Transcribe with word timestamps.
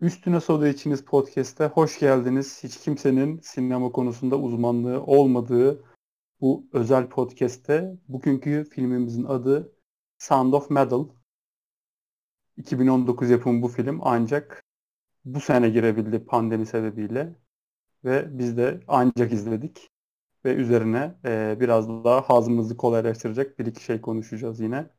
Üstüne 0.00 0.40
Soda 0.40 0.68
İçiniz 0.68 1.04
Podcast'e 1.04 1.66
hoş 1.66 1.98
geldiniz. 1.98 2.64
Hiç 2.64 2.76
kimsenin 2.80 3.40
sinema 3.40 3.92
konusunda 3.92 4.38
uzmanlığı 4.38 5.02
olmadığı 5.02 5.84
bu 6.40 6.66
özel 6.72 7.08
podcast'te 7.08 7.98
bugünkü 8.08 8.64
filmimizin 8.70 9.24
adı 9.24 9.72
Sound 10.18 10.52
of 10.52 10.70
Metal. 10.70 11.08
2019 12.56 13.30
yapımı 13.30 13.62
bu 13.62 13.68
film 13.68 14.00
ancak 14.02 14.64
bu 15.24 15.40
sene 15.40 15.70
girebildi 15.70 16.24
pandemi 16.24 16.66
sebebiyle 16.66 17.36
ve 18.04 18.38
biz 18.38 18.56
de 18.56 18.80
ancak 18.88 19.32
izledik 19.32 19.90
ve 20.44 20.54
üzerine 20.54 21.18
e, 21.24 21.56
biraz 21.60 21.88
daha 21.88 22.20
hazımızı 22.20 22.76
kolaylaştıracak 22.76 23.58
bir 23.58 23.66
iki 23.66 23.84
şey 23.84 24.00
konuşacağız 24.00 24.60
yine. 24.60 24.90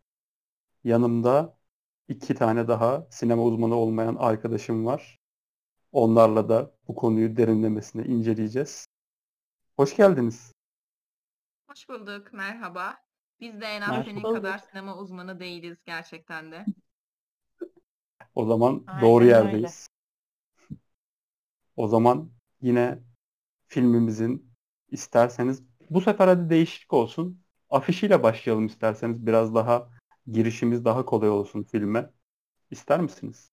Yanımda 0.83 1.58
iki 2.09 2.35
tane 2.35 2.67
daha 2.67 3.07
sinema 3.09 3.43
uzmanı 3.43 3.75
olmayan 3.75 4.15
arkadaşım 4.15 4.85
var. 4.85 5.19
Onlarla 5.91 6.49
da 6.49 6.71
bu 6.87 6.95
konuyu 6.95 7.37
derinlemesine 7.37 8.05
inceleyeceğiz. 8.05 8.87
Hoş 9.75 9.95
geldiniz. 9.95 10.51
Hoş 11.67 11.89
bulduk, 11.89 12.33
merhaba. 12.33 12.97
Biz 13.39 13.61
de 13.61 13.65
en 13.65 14.03
senin 14.03 14.21
kadar 14.21 14.57
sinema 14.57 14.97
uzmanı 14.97 15.39
değiliz 15.39 15.77
gerçekten 15.85 16.51
de. 16.51 16.65
O 18.35 18.45
zaman 18.45 18.83
Aynen 18.87 19.01
doğru 19.01 19.25
yerdeyiz. 19.25 19.87
Öyle. 20.69 20.79
O 21.75 21.87
zaman 21.87 22.31
yine 22.61 22.99
filmimizin 23.67 24.51
isterseniz 24.91 25.63
bu 25.89 26.01
sefer 26.01 26.27
hadi 26.27 26.49
değişiklik 26.49 26.93
olsun. 26.93 27.41
Afişiyle 27.69 28.23
başlayalım 28.23 28.65
isterseniz. 28.65 29.25
Biraz 29.25 29.55
daha 29.55 29.89
girişimiz 30.31 30.85
daha 30.85 31.05
kolay 31.05 31.29
olsun 31.29 31.63
filme. 31.63 32.11
İster 32.71 33.01
misiniz? 33.01 33.51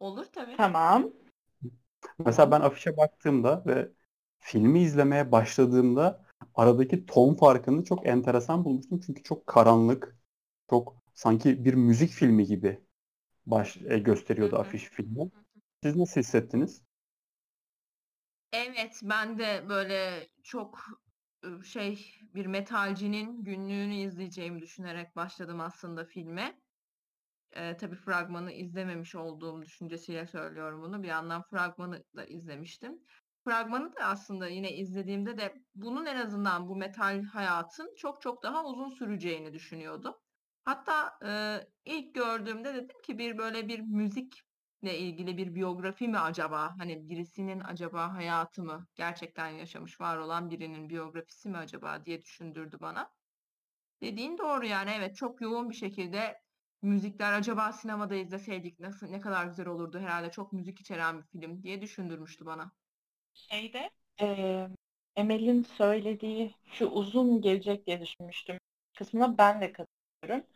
Olur 0.00 0.24
tabii. 0.32 0.58
Tamam. 0.58 1.12
Mesela 2.24 2.50
ben 2.50 2.60
afişe 2.60 2.96
baktığımda 2.96 3.62
ve 3.66 3.92
filmi 4.38 4.80
izlemeye 4.82 5.32
başladığımda 5.32 6.24
aradaki 6.54 7.06
ton 7.06 7.34
farkını 7.34 7.84
çok 7.84 8.06
enteresan 8.06 8.64
bulmuştum. 8.64 9.00
Çünkü 9.06 9.22
çok 9.22 9.46
karanlık, 9.46 10.16
çok 10.70 10.96
sanki 11.14 11.64
bir 11.64 11.74
müzik 11.74 12.10
filmi 12.10 12.46
gibi 12.46 12.80
baş 13.46 13.76
e, 13.76 13.98
gösteriyordu 14.00 14.56
afiş 14.56 14.84
filmi. 14.84 15.30
Siz 15.84 15.96
nasıl 15.96 16.20
hissettiniz? 16.20 16.82
Evet, 18.52 19.00
ben 19.02 19.38
de 19.38 19.68
böyle 19.68 20.28
çok 20.42 20.78
şey 21.64 22.14
bir 22.34 22.46
metalcinin 22.46 23.44
günlüğünü 23.44 23.94
izleyeceğimi 23.94 24.62
düşünerek 24.62 25.16
başladım 25.16 25.60
aslında 25.60 26.04
filme. 26.04 26.60
Eee, 27.56 27.76
tabii 27.76 27.96
fragmanı 27.96 28.52
izlememiş 28.52 29.14
olduğum 29.14 29.62
düşüncesiyle 29.62 30.26
söylüyorum 30.26 30.82
bunu. 30.82 31.02
Bir 31.02 31.08
yandan 31.08 31.42
fragmanı 31.50 32.04
da 32.16 32.24
izlemiştim. 32.24 32.98
Fragmanı 33.44 33.96
da 33.96 34.04
aslında 34.04 34.48
yine 34.48 34.72
izlediğimde 34.76 35.38
de 35.38 35.54
bunun 35.74 36.06
en 36.06 36.16
azından 36.16 36.68
bu 36.68 36.76
metal 36.76 37.22
hayatın 37.24 37.94
çok 37.98 38.22
çok 38.22 38.42
daha 38.42 38.64
uzun 38.66 38.88
süreceğini 38.88 39.52
düşünüyordum. 39.54 40.14
Hatta, 40.64 41.18
eee, 41.22 41.68
ilk 41.84 42.14
gördüğümde 42.14 42.74
dedim 42.74 42.96
ki 43.04 43.18
bir 43.18 43.38
böyle 43.38 43.68
bir 43.68 43.80
müzikle 44.82 44.98
ilgili 44.98 45.36
bir 45.36 45.54
biyografi 45.54 46.08
mi 46.08 46.18
acaba? 46.18 46.74
Hani 46.78 47.08
birisinin 47.08 47.60
acaba 47.60 48.14
hayatı 48.14 48.62
mı, 48.62 48.86
gerçekten 48.94 49.48
yaşamış 49.48 50.00
var 50.00 50.16
olan 50.18 50.50
birinin 50.50 50.88
biyografisi 50.88 51.48
mi 51.48 51.56
acaba 51.58 52.04
diye 52.04 52.22
düşündürdü 52.22 52.76
bana. 52.80 53.10
Dediğin 54.02 54.38
doğru 54.38 54.66
yani 54.66 54.90
evet 54.98 55.16
çok 55.16 55.40
yoğun 55.40 55.70
bir 55.70 55.74
şekilde 55.74 56.40
müzikler 56.82 57.32
acaba 57.32 57.72
sinemada 57.72 58.14
izleseydik 58.14 58.80
nasıl 58.80 59.06
ne 59.08 59.20
kadar 59.20 59.46
güzel 59.46 59.66
olurdu 59.66 59.98
herhalde 59.98 60.30
çok 60.30 60.52
müzik 60.52 60.80
içeren 60.80 61.18
bir 61.18 61.26
film 61.26 61.62
diye 61.62 61.82
düşündürmüştü 61.82 62.46
bana. 62.46 62.72
Şeyde 63.34 63.90
e, 64.20 64.68
Emel'in 65.16 65.62
söylediği 65.62 66.54
şu 66.72 66.86
uzun 66.86 67.40
gelecek 67.40 67.86
diye 67.86 68.00
düşünmüştüm 68.00 68.58
kısmına 68.98 69.38
ben 69.38 69.60
de 69.60 69.72
katılıyorum. 69.72 70.46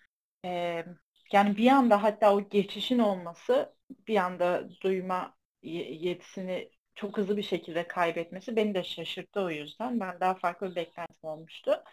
E, 0.44 0.84
yani 1.32 1.56
bir 1.56 1.68
anda 1.70 2.02
hatta 2.02 2.34
o 2.34 2.48
geçişin 2.48 2.98
olması 2.98 3.74
bir 4.08 4.16
anda 4.16 4.68
duyma 4.82 5.34
yetisini 5.62 6.70
çok 6.94 7.18
hızlı 7.18 7.36
bir 7.36 7.42
şekilde 7.42 7.88
kaybetmesi 7.88 8.56
beni 8.56 8.74
de 8.74 8.84
şaşırttı 8.84 9.40
o 9.40 9.50
yüzden. 9.50 10.00
Ben 10.00 10.20
daha 10.20 10.34
farklı 10.34 10.70
bir 10.70 10.76
beklentim 10.76 11.28
olmuştu. 11.30 11.84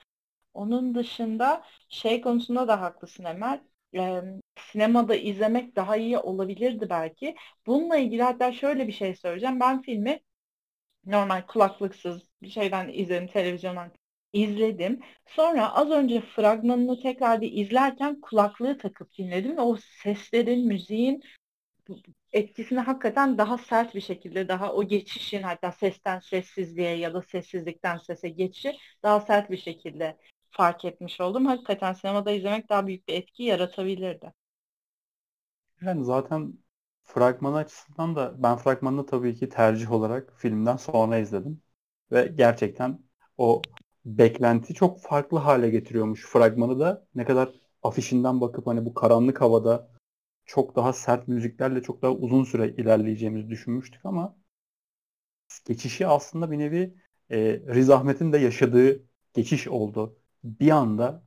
Onun 0.54 0.96
dışında 0.96 1.64
şey 1.90 2.22
konusunda 2.22 2.68
da 2.68 2.82
haklısın 2.82 3.24
Emel 3.24 3.62
e, 3.96 4.22
sinemada 4.58 5.16
izlemek 5.16 5.76
daha 5.76 5.98
iyi 5.98 6.18
olabilirdi 6.18 6.90
belki. 6.90 7.36
Bununla 7.68 7.98
ilgili 7.98 8.24
hatta 8.24 8.52
şöyle 8.52 8.88
bir 8.88 8.94
şey 8.94 9.16
söyleyeceğim. 9.16 9.60
Ben 9.60 9.82
filmi 9.82 10.20
normal 11.06 11.42
kulaklıksız 11.48 12.22
bir 12.42 12.50
şeyden 12.50 12.90
izledim, 12.90 13.28
televizyondan 13.28 13.92
izledim. 14.34 15.00
Sonra 15.26 15.74
az 15.76 15.92
önce 15.92 16.22
fragmanını 16.22 17.02
tekrar 17.02 17.42
bir 17.42 17.52
izlerken 17.54 18.22
kulaklığı 18.22 18.78
takıp 18.78 19.18
dinledim 19.18 19.58
ve 19.58 19.62
o 19.62 19.78
seslerin, 20.04 20.68
müziğin 20.68 21.24
etkisini 22.32 22.80
hakikaten 22.80 23.38
daha 23.38 23.58
sert 23.58 23.96
bir 23.96 24.02
şekilde, 24.02 24.48
daha 24.48 24.74
o 24.74 24.84
geçişin 24.84 25.42
hatta 25.44 25.72
sesten 25.72 26.20
sessizliğe 26.20 26.98
ya 26.98 27.14
da 27.14 27.22
sessizlikten 27.22 27.98
sese 27.98 28.30
geçişi 28.30 28.78
daha 29.04 29.22
sert 29.22 29.52
bir 29.52 29.58
şekilde 29.58 30.18
fark 30.52 30.86
etmiş 30.86 31.22
oldum. 31.22 31.46
Hakikaten 31.46 31.94
sinemada 31.94 32.32
izlemek 32.32 32.70
daha 32.70 32.88
büyük 32.88 33.08
bir 33.08 33.14
etki 33.14 33.44
yaratabilirdi. 33.44 34.34
Yani 35.82 36.06
zaten 36.06 36.54
fragman 37.04 37.54
açısından 37.54 38.16
da 38.16 38.44
ben 38.44 38.58
fragmanını 38.58 39.06
tabii 39.06 39.36
ki 39.36 39.50
tercih 39.50 39.92
olarak 39.92 40.34
filmden 40.38 40.78
sonra 40.78 41.18
izledim. 41.18 41.62
Ve 42.12 42.34
gerçekten 42.36 43.00
o 43.38 43.62
beklenti 44.06 44.74
çok 44.74 45.02
farklı 45.02 45.38
hale 45.38 45.70
getiriyormuş 45.70 46.26
fragmanı 46.26 46.80
da. 46.80 47.08
Ne 47.16 47.26
kadar 47.26 47.50
afişinden 47.84 48.42
bakıp 48.42 48.68
hani 48.68 48.86
bu 48.86 48.94
karanlık 48.94 49.42
havada 49.42 49.90
çok 50.50 50.76
daha 50.76 50.94
sert 50.94 51.28
müziklerle 51.28 51.82
çok 51.82 52.02
daha 52.02 52.12
uzun 52.12 52.44
süre 52.44 52.70
ilerleyeceğimizi 52.70 53.50
düşünmüştük 53.50 54.06
ama 54.06 54.38
geçişi 55.66 56.08
aslında 56.08 56.52
bir 56.52 56.60
nevi 56.60 56.96
e, 57.30 57.38
Riz 57.76 57.90
Ahmet'in 57.90 58.34
de 58.34 58.38
yaşadığı 58.38 59.04
geçiş 59.34 59.68
oldu 59.68 60.20
bir 60.44 60.72
anda 60.72 61.24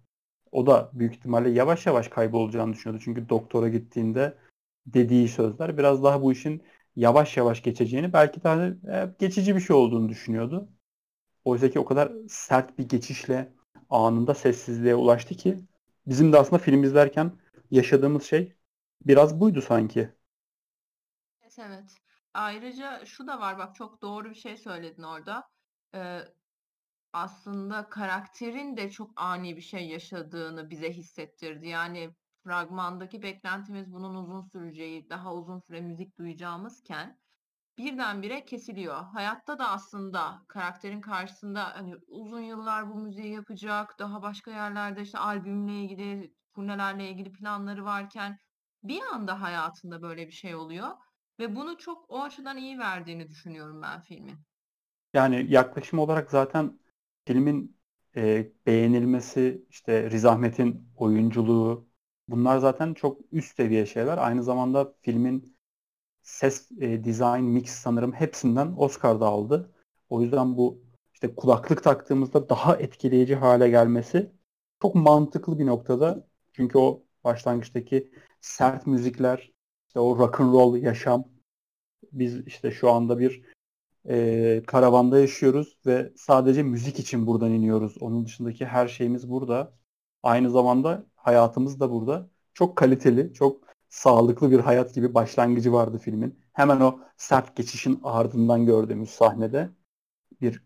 o 0.53 0.67
da 0.67 0.91
büyük 0.95 1.15
ihtimalle 1.15 1.51
yavaş 1.51 1.87
yavaş 1.87 2.09
kaybolacağını 2.09 2.73
düşünüyordu. 2.73 3.03
Çünkü 3.05 3.29
doktora 3.29 3.69
gittiğinde 3.69 4.39
dediği 4.87 5.29
sözler 5.29 5.79
biraz 5.79 6.03
daha 6.05 6.23
bu 6.23 6.33
işin 6.33 6.63
yavaş 6.97 7.37
yavaş 7.37 7.63
geçeceğini 7.63 8.13
belki 8.13 8.45
daha 8.45 8.67
e, 8.67 9.15
geçici 9.19 9.57
bir 9.57 9.61
şey 9.61 9.77
olduğunu 9.77 10.09
düşünüyordu. 10.09 10.69
Oysa 11.45 11.71
ki 11.71 11.79
o 11.81 11.85
kadar 11.85 12.13
sert 12.29 12.79
bir 12.79 12.89
geçişle 12.89 13.53
anında 13.91 14.35
sessizliğe 14.35 14.95
ulaştı 14.95 15.35
ki 15.35 15.59
bizim 16.07 16.33
de 16.33 16.39
aslında 16.39 16.63
film 16.63 16.85
izlerken 16.85 17.33
yaşadığımız 17.71 18.25
şey 18.25 18.55
biraz 19.07 19.41
buydu 19.41 19.63
sanki. 19.63 20.13
Evet 21.43 21.59
evet. 21.59 21.95
Ayrıca 22.35 23.07
şu 23.07 23.27
da 23.27 23.41
var 23.41 23.59
bak 23.59 23.75
çok 23.75 24.03
doğru 24.03 24.31
bir 24.31 24.35
şey 24.35 24.57
söyledin 24.57 25.03
orada. 25.03 25.45
Ee, 25.95 26.21
aslında 27.13 27.89
karakterin 27.89 28.77
de 28.77 28.91
çok 28.91 29.11
ani 29.17 29.57
bir 29.57 29.63
şey 29.63 29.89
yaşadığını 29.89 30.71
bize 30.71 30.93
hissettirdi. 30.93 31.69
Yani 31.69 32.15
fragmandaki 32.45 33.23
beklentimiz 33.23 33.93
bunun 33.93 34.15
uzun 34.15 34.43
süreceği, 34.43 35.11
daha 35.11 35.35
uzun 35.35 35.61
süre 35.61 35.81
müzik 35.81 36.19
duyacağımızken 36.19 37.19
birdenbire 37.79 38.45
kesiliyor. 38.45 39.05
Hayatta 39.05 39.59
da 39.59 39.69
aslında 39.71 40.43
karakterin 40.49 41.01
karşısında 41.01 41.65
hani 41.77 41.97
uzun 42.09 42.41
yıllar 42.41 42.91
bu 42.91 42.95
müziği 42.95 43.33
yapacak, 43.33 43.99
daha 43.99 44.23
başka 44.23 44.51
yerlerde 44.51 45.03
işte 45.03 45.19
albümle 45.19 45.73
ilgili, 45.85 46.35
turnelerle 46.55 47.11
ilgili 47.11 47.33
planları 47.33 47.85
varken 47.85 48.39
bir 48.83 49.03
anda 49.13 49.41
hayatında 49.41 50.03
böyle 50.03 50.27
bir 50.27 50.33
şey 50.33 50.55
oluyor 50.55 50.89
ve 51.39 51.57
bunu 51.57 51.79
çok 51.79 52.11
o 52.11 52.23
açıdan 52.23 52.57
iyi 52.57 52.79
verdiğini 52.79 53.29
düşünüyorum 53.29 53.83
ben 53.83 54.01
filmin. 54.01 54.37
Yani 55.15 55.47
yaklaşım 55.49 55.99
olarak 55.99 56.31
zaten 56.31 56.79
filmin 57.25 57.77
e, 58.17 58.49
beğenilmesi, 58.67 59.65
işte 59.71 60.11
Riz 60.11 60.25
Ahmet'in 60.25 60.89
oyunculuğu 60.97 61.89
bunlar 62.29 62.59
zaten 62.59 62.95
çok 62.95 63.21
üst 63.33 63.57
seviye 63.57 63.87
şeyler. 63.87 64.19
Aynı 64.19 64.43
zamanda 64.43 64.95
filmin 65.03 65.57
ses, 66.23 66.73
e, 66.81 67.05
design, 67.05 67.43
mix 67.45 67.71
sanırım 67.71 68.13
hepsinden 68.13 68.75
Oscar 68.77 69.21
da 69.21 69.27
aldı. 69.27 69.73
O 70.11 70.23
yüzden 70.23 70.57
bu 70.57 70.83
işte 71.15 71.35
kulaklık 71.35 71.85
taktığımızda 71.85 72.49
daha 72.49 72.77
etkileyici 72.77 73.37
hale 73.37 73.69
gelmesi 73.71 74.33
çok 74.83 74.95
mantıklı 74.95 75.59
bir 75.59 75.67
noktada. 75.67 76.29
Çünkü 76.53 76.79
o 76.79 77.05
başlangıçtaki 77.25 78.13
sert 78.41 78.87
müzikler, 78.87 79.53
işte 79.89 80.01
o 80.01 80.19
rock 80.19 80.41
and 80.41 80.53
roll 80.53 80.77
yaşam 80.77 81.25
biz 82.13 82.47
işte 82.47 82.71
şu 82.71 82.91
anda 82.91 83.19
bir 83.19 83.43
e, 84.09 84.63
karavanda 84.67 85.19
yaşıyoruz 85.19 85.79
ve 85.87 86.13
sadece 86.17 86.63
müzik 86.63 86.99
için 86.99 87.27
buradan 87.27 87.51
iniyoruz. 87.51 87.97
Onun 88.01 88.25
dışındaki 88.27 88.67
her 88.67 88.89
şeyimiz 88.89 89.31
burada. 89.31 89.73
Aynı 90.23 90.51
zamanda 90.51 91.07
hayatımız 91.17 91.81
da 91.81 91.91
burada. 91.91 92.31
Çok 92.55 92.77
kaliteli, 92.77 93.35
çok 93.35 93.63
sağlıklı 93.89 94.51
bir 94.51 94.61
hayat 94.61 94.95
gibi 94.95 95.15
başlangıcı 95.15 95.73
vardı 95.73 95.99
filmin. 95.99 96.41
Hemen 96.53 96.81
o 96.81 97.01
sert 97.17 97.57
geçişin 97.57 98.01
ardından 98.03 98.67
gördüğümüz 98.67 99.11
sahnede 99.11 99.71
bir 100.41 100.65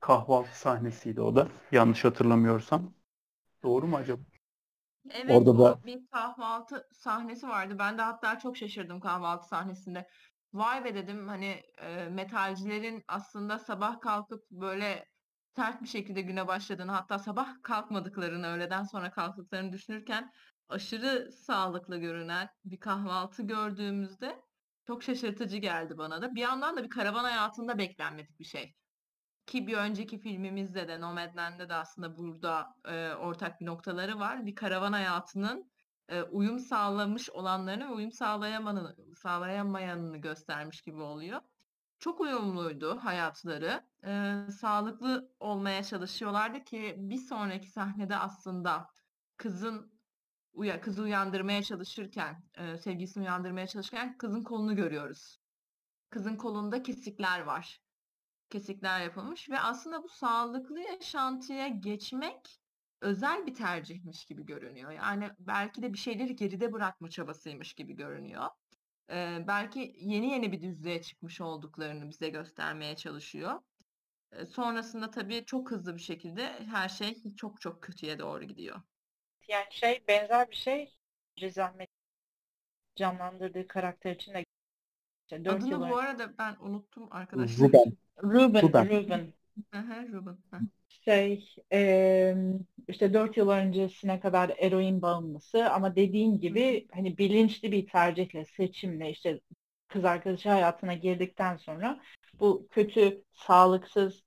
kahvaltı 0.00 0.58
sahnesiydi 0.58 1.20
o 1.20 1.36
da. 1.36 1.48
Yanlış 1.72 2.04
hatırlamıyorsam. 2.04 2.92
Doğru 3.62 3.86
mu 3.86 3.96
acaba? 3.96 4.35
Evet 5.10 5.36
Orada 5.36 5.58
da- 5.58 5.78
bir 5.86 6.06
kahvaltı 6.06 6.88
sahnesi 6.92 7.48
vardı. 7.48 7.76
Ben 7.78 7.98
de 7.98 8.02
hatta 8.02 8.38
çok 8.38 8.56
şaşırdım 8.56 9.00
kahvaltı 9.00 9.48
sahnesinde. 9.48 10.08
Vay 10.52 10.84
be 10.84 10.94
dedim 10.94 11.28
hani 11.28 11.62
e, 11.78 12.08
metalcilerin 12.08 13.04
aslında 13.08 13.58
sabah 13.58 14.00
kalkıp 14.00 14.50
böyle 14.50 15.06
sert 15.56 15.82
bir 15.82 15.88
şekilde 15.88 16.20
güne 16.22 16.46
başladığını 16.48 16.92
hatta 16.92 17.18
sabah 17.18 17.48
kalkmadıklarını 17.62 18.46
öğleden 18.46 18.82
sonra 18.84 19.10
kalktıklarını 19.10 19.72
düşünürken 19.72 20.32
aşırı 20.68 21.32
sağlıklı 21.32 21.96
görünen 21.98 22.48
bir 22.64 22.80
kahvaltı 22.80 23.42
gördüğümüzde 23.42 24.42
çok 24.86 25.02
şaşırtıcı 25.02 25.56
geldi 25.56 25.98
bana 25.98 26.22
da. 26.22 26.34
Bir 26.34 26.40
yandan 26.40 26.76
da 26.76 26.84
bir 26.84 26.90
karavan 26.90 27.24
hayatında 27.24 27.78
beklenmedik 27.78 28.38
bir 28.40 28.44
şey. 28.44 28.74
Ki 29.46 29.66
bir 29.66 29.76
önceki 29.76 30.18
filmimizde 30.18 30.88
de 30.88 31.00
Nomadland'de 31.00 31.68
de 31.68 31.74
aslında 31.74 32.16
burada 32.18 32.74
e, 32.84 33.14
ortak 33.14 33.60
bir 33.60 33.66
noktaları 33.66 34.18
var. 34.18 34.46
Bir 34.46 34.54
karavan 34.54 34.92
hayatının 34.92 35.70
e, 36.08 36.22
uyum 36.22 36.58
sağlamış 36.58 37.30
olanlarını 37.30 37.88
ve 37.88 37.92
uyum 37.92 38.12
sağlayamayanı, 38.12 38.96
sağlayamayanını 39.16 40.18
göstermiş 40.18 40.82
gibi 40.82 41.00
oluyor. 41.00 41.40
Çok 41.98 42.20
uyumluydu 42.20 42.96
hayatları. 42.96 43.86
E, 44.06 44.36
sağlıklı 44.60 45.32
olmaya 45.40 45.82
çalışıyorlardı 45.82 46.64
ki 46.64 46.94
bir 46.98 47.18
sonraki 47.18 47.70
sahnede 47.70 48.16
aslında 48.16 48.90
kızın 49.36 49.92
uya, 50.52 50.80
kızı 50.80 51.02
uyandırmaya 51.02 51.62
çalışırken, 51.62 52.42
e, 52.54 52.78
sevgilisini 52.78 53.22
uyandırmaya 53.22 53.66
çalışırken 53.66 54.18
kızın 54.18 54.42
kolunu 54.42 54.76
görüyoruz. 54.76 55.40
Kızın 56.10 56.36
kolunda 56.36 56.82
kesikler 56.82 57.40
var 57.40 57.85
kesikler 58.50 59.00
yapılmış 59.00 59.50
ve 59.50 59.60
aslında 59.60 60.02
bu 60.02 60.08
sağlıklı 60.08 60.80
yaşantıya 60.80 61.68
geçmek 61.68 62.60
özel 63.00 63.46
bir 63.46 63.54
tercihmiş 63.54 64.24
gibi 64.24 64.46
görünüyor. 64.46 64.90
Yani 64.90 65.30
belki 65.38 65.82
de 65.82 65.92
bir 65.92 65.98
şeyleri 65.98 66.36
geride 66.36 66.72
bırakma 66.72 67.10
çabasıymış 67.10 67.74
gibi 67.74 67.92
görünüyor. 67.92 68.46
Ee, 69.10 69.44
belki 69.46 69.94
yeni 69.98 70.30
yeni 70.32 70.52
bir 70.52 70.60
düzlüğe 70.60 71.02
çıkmış 71.02 71.40
olduklarını 71.40 72.08
bize 72.08 72.28
göstermeye 72.28 72.96
çalışıyor. 72.96 73.60
Ee, 74.32 74.46
sonrasında 74.46 75.10
tabii 75.10 75.44
çok 75.44 75.70
hızlı 75.70 75.96
bir 75.96 76.02
şekilde 76.02 76.66
her 76.66 76.88
şey 76.88 77.22
çok 77.36 77.60
çok 77.60 77.82
kötüye 77.82 78.18
doğru 78.18 78.44
gidiyor. 78.44 78.82
Yani 79.48 79.66
şey 79.70 80.04
benzer 80.08 80.50
bir 80.50 80.56
şey 80.56 80.98
Riz 81.40 81.58
Ahmet 81.58 81.90
canlandırdığı 82.96 83.66
karakter 83.66 84.14
için 84.14 84.34
de 84.34 84.44
işte 85.26 85.44
4 85.44 85.58
Adını 85.58 85.70
yıl 85.70 85.80
bu 85.80 85.84
önce. 85.84 85.96
arada 85.96 86.38
ben 86.38 86.56
unuttum 86.60 87.08
arkadaşlar. 87.10 87.68
Ruben. 87.68 87.96
Ruben, 88.22 88.62
Ruben. 88.62 88.88
Ruben. 88.90 89.32
Aha, 89.72 90.02
Ruben. 90.12 90.38
Şey 90.88 91.54
eee, 91.72 92.36
işte 92.88 93.14
4 93.14 93.36
yıl 93.36 93.48
öncesine 93.48 94.20
kadar 94.20 94.52
eroin 94.58 95.02
bağımlısı 95.02 95.70
ama 95.70 95.96
dediğin 95.96 96.40
gibi 96.40 96.86
hani 96.94 97.18
bilinçli 97.18 97.72
bir 97.72 97.86
tercihle, 97.86 98.44
seçimle 98.44 99.10
işte 99.10 99.40
kız 99.88 100.04
arkadaşı 100.04 100.48
hayatına 100.50 100.94
girdikten 100.94 101.56
sonra 101.56 102.00
bu 102.40 102.66
kötü, 102.70 103.24
sağlıksız 103.32 104.22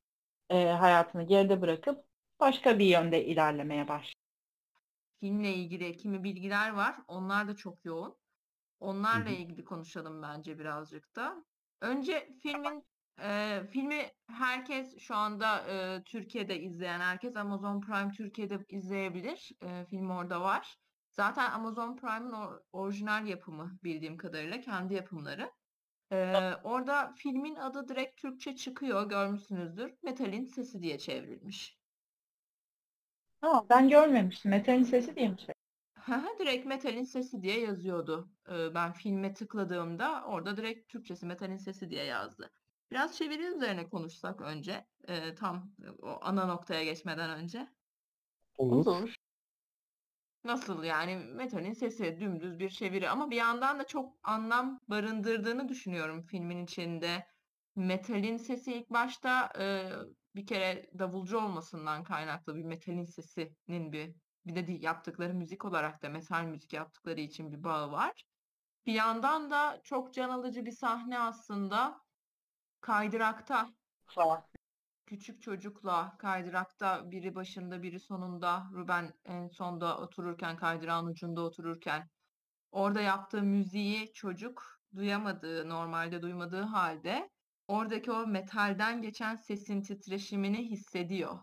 eee, 0.52 0.66
hayatını 0.68 1.24
geride 1.28 1.62
bırakıp 1.62 2.06
başka 2.40 2.80
bir 2.80 2.86
yönde 2.86 3.26
ilerlemeye 3.26 3.88
başladı. 3.88 4.14
filmle 5.20 5.54
ilgili 5.54 5.98
kimi 5.98 6.24
bilgiler 6.24 6.70
var. 6.74 6.96
Onlar 7.08 7.48
da 7.48 7.56
çok 7.56 7.86
yoğun. 7.86 8.16
Onlarla 8.80 9.30
hı. 9.30 9.34
ilgili 9.34 9.66
konuşalım 9.66 10.22
bence 10.22 10.60
birazcık 10.60 11.16
da. 11.16 11.46
Önce 11.82 12.30
filmin 12.42 12.84
e, 13.22 13.62
filmi 13.72 14.12
herkes 14.28 14.98
şu 15.00 15.16
anda 15.16 15.58
e, 15.68 16.04
Türkiye'de 16.04 16.60
izleyen 16.62 17.00
herkes 17.00 17.38
Amazon 17.38 17.82
Prime 17.82 18.12
Türkiye'de 18.12 18.60
izleyebilir. 18.70 19.52
E, 19.64 19.86
film 19.86 20.10
orada 20.10 20.42
var. 20.42 20.78
Zaten 21.12 21.52
Amazon 21.52 21.96
Prime'ın 21.96 22.32
or- 22.32 22.62
orijinal 22.72 23.28
yapımı 23.28 23.80
bildiğim 23.84 24.18
kadarıyla 24.18 24.62
kendi 24.62 24.94
yapımları. 24.94 25.52
E, 26.12 26.18
orada 26.64 27.14
filmin 27.18 27.56
adı 27.56 27.88
direkt 27.88 28.22
Türkçe 28.22 28.56
çıkıyor 28.56 29.10
görmüşsünüzdür. 29.10 29.94
Metalin 30.04 30.46
Sesi 30.46 30.82
diye 30.82 30.98
çevrilmiş. 31.00 31.80
Ha, 33.42 33.66
ben 33.70 33.90
görmemiştim. 33.90 34.52
Meteor'un 34.52 34.84
sesi 34.84 35.16
diye 35.16 35.28
mi 35.30 35.40
şey? 35.40 35.56
Direkt 36.40 36.66
Metal'in 36.66 37.04
sesi 37.04 37.42
diye 37.42 37.60
yazıyordu. 37.60 38.30
Ben 38.48 38.94
filme 38.94 39.34
tıkladığımda 39.34 40.24
orada 40.26 40.58
direkt 40.58 40.90
Türkçesi 40.90 41.26
Metal'in 41.26 41.58
sesi 41.58 41.90
diye 41.90 42.04
yazdı. 42.04 42.52
Biraz 42.92 43.18
çeviri 43.18 43.44
üzerine 43.44 43.90
konuşsak 43.90 44.42
önce. 44.42 44.86
Tam 45.38 45.72
o 46.02 46.20
ana 46.22 46.46
noktaya 46.46 46.84
geçmeden 46.84 47.30
önce. 47.30 47.68
Olur. 48.58 48.86
Olur. 48.86 49.16
Nasıl 50.44 50.84
yani 50.84 51.16
Metal'in 51.16 51.74
sesi 51.74 52.20
dümdüz 52.20 52.60
bir 52.60 52.70
çeviri 52.70 53.10
ama 53.10 53.32
bir 53.32 53.36
yandan 53.36 53.80
da 53.80 53.88
çok 53.88 54.14
anlam 54.24 54.80
barındırdığını 54.88 55.70
düşünüyorum 55.70 56.22
filmin 56.22 56.64
içinde. 56.64 57.28
Metal'in 57.76 58.38
sesi 58.38 58.74
ilk 58.74 58.90
başta 58.90 59.52
e, 59.60 59.90
bir 60.36 60.48
kere 60.48 60.90
davulcu 61.00 61.38
olmasından 61.38 62.04
kaynaklı 62.04 62.56
bir 62.56 62.64
metalin 62.64 63.06
sesinin 63.06 63.94
bir 63.94 64.16
bir 64.46 64.68
de 64.68 64.72
yaptıkları 64.72 65.34
müzik 65.34 65.66
olarak 65.66 66.04
da 66.04 66.10
metal 66.10 66.44
müzik 66.44 66.74
yaptıkları 66.74 67.20
için 67.20 67.52
bir 67.52 67.64
bağı 67.64 67.92
var. 67.92 68.24
Bir 68.86 68.94
yandan 68.94 69.52
da 69.52 69.82
çok 69.84 70.14
can 70.14 70.30
alıcı 70.30 70.66
bir 70.66 70.72
sahne 70.72 71.20
aslında 71.20 72.02
kaydırakta 72.82 73.70
Falan. 74.06 74.44
küçük 75.06 75.42
çocukla 75.42 76.18
kaydırakta 76.18 77.12
biri 77.12 77.36
başında 77.36 77.84
biri 77.84 78.00
sonunda 78.00 78.70
Ruben 78.74 79.14
en 79.26 79.48
sonda 79.48 79.98
otururken 79.98 80.58
kaydırağın 80.58 81.08
ucunda 81.08 81.42
otururken 81.42 82.10
orada 82.72 83.02
yaptığı 83.02 83.44
müziği 83.44 84.14
çocuk 84.14 84.80
duyamadığı 84.96 85.70
normalde 85.70 86.22
duymadığı 86.22 86.62
halde 86.62 87.30
oradaki 87.68 88.12
o 88.12 88.28
metalden 88.28 89.02
geçen 89.02 89.36
sesin 89.36 89.82
titreşimini 89.82 90.70
hissediyor. 90.70 91.40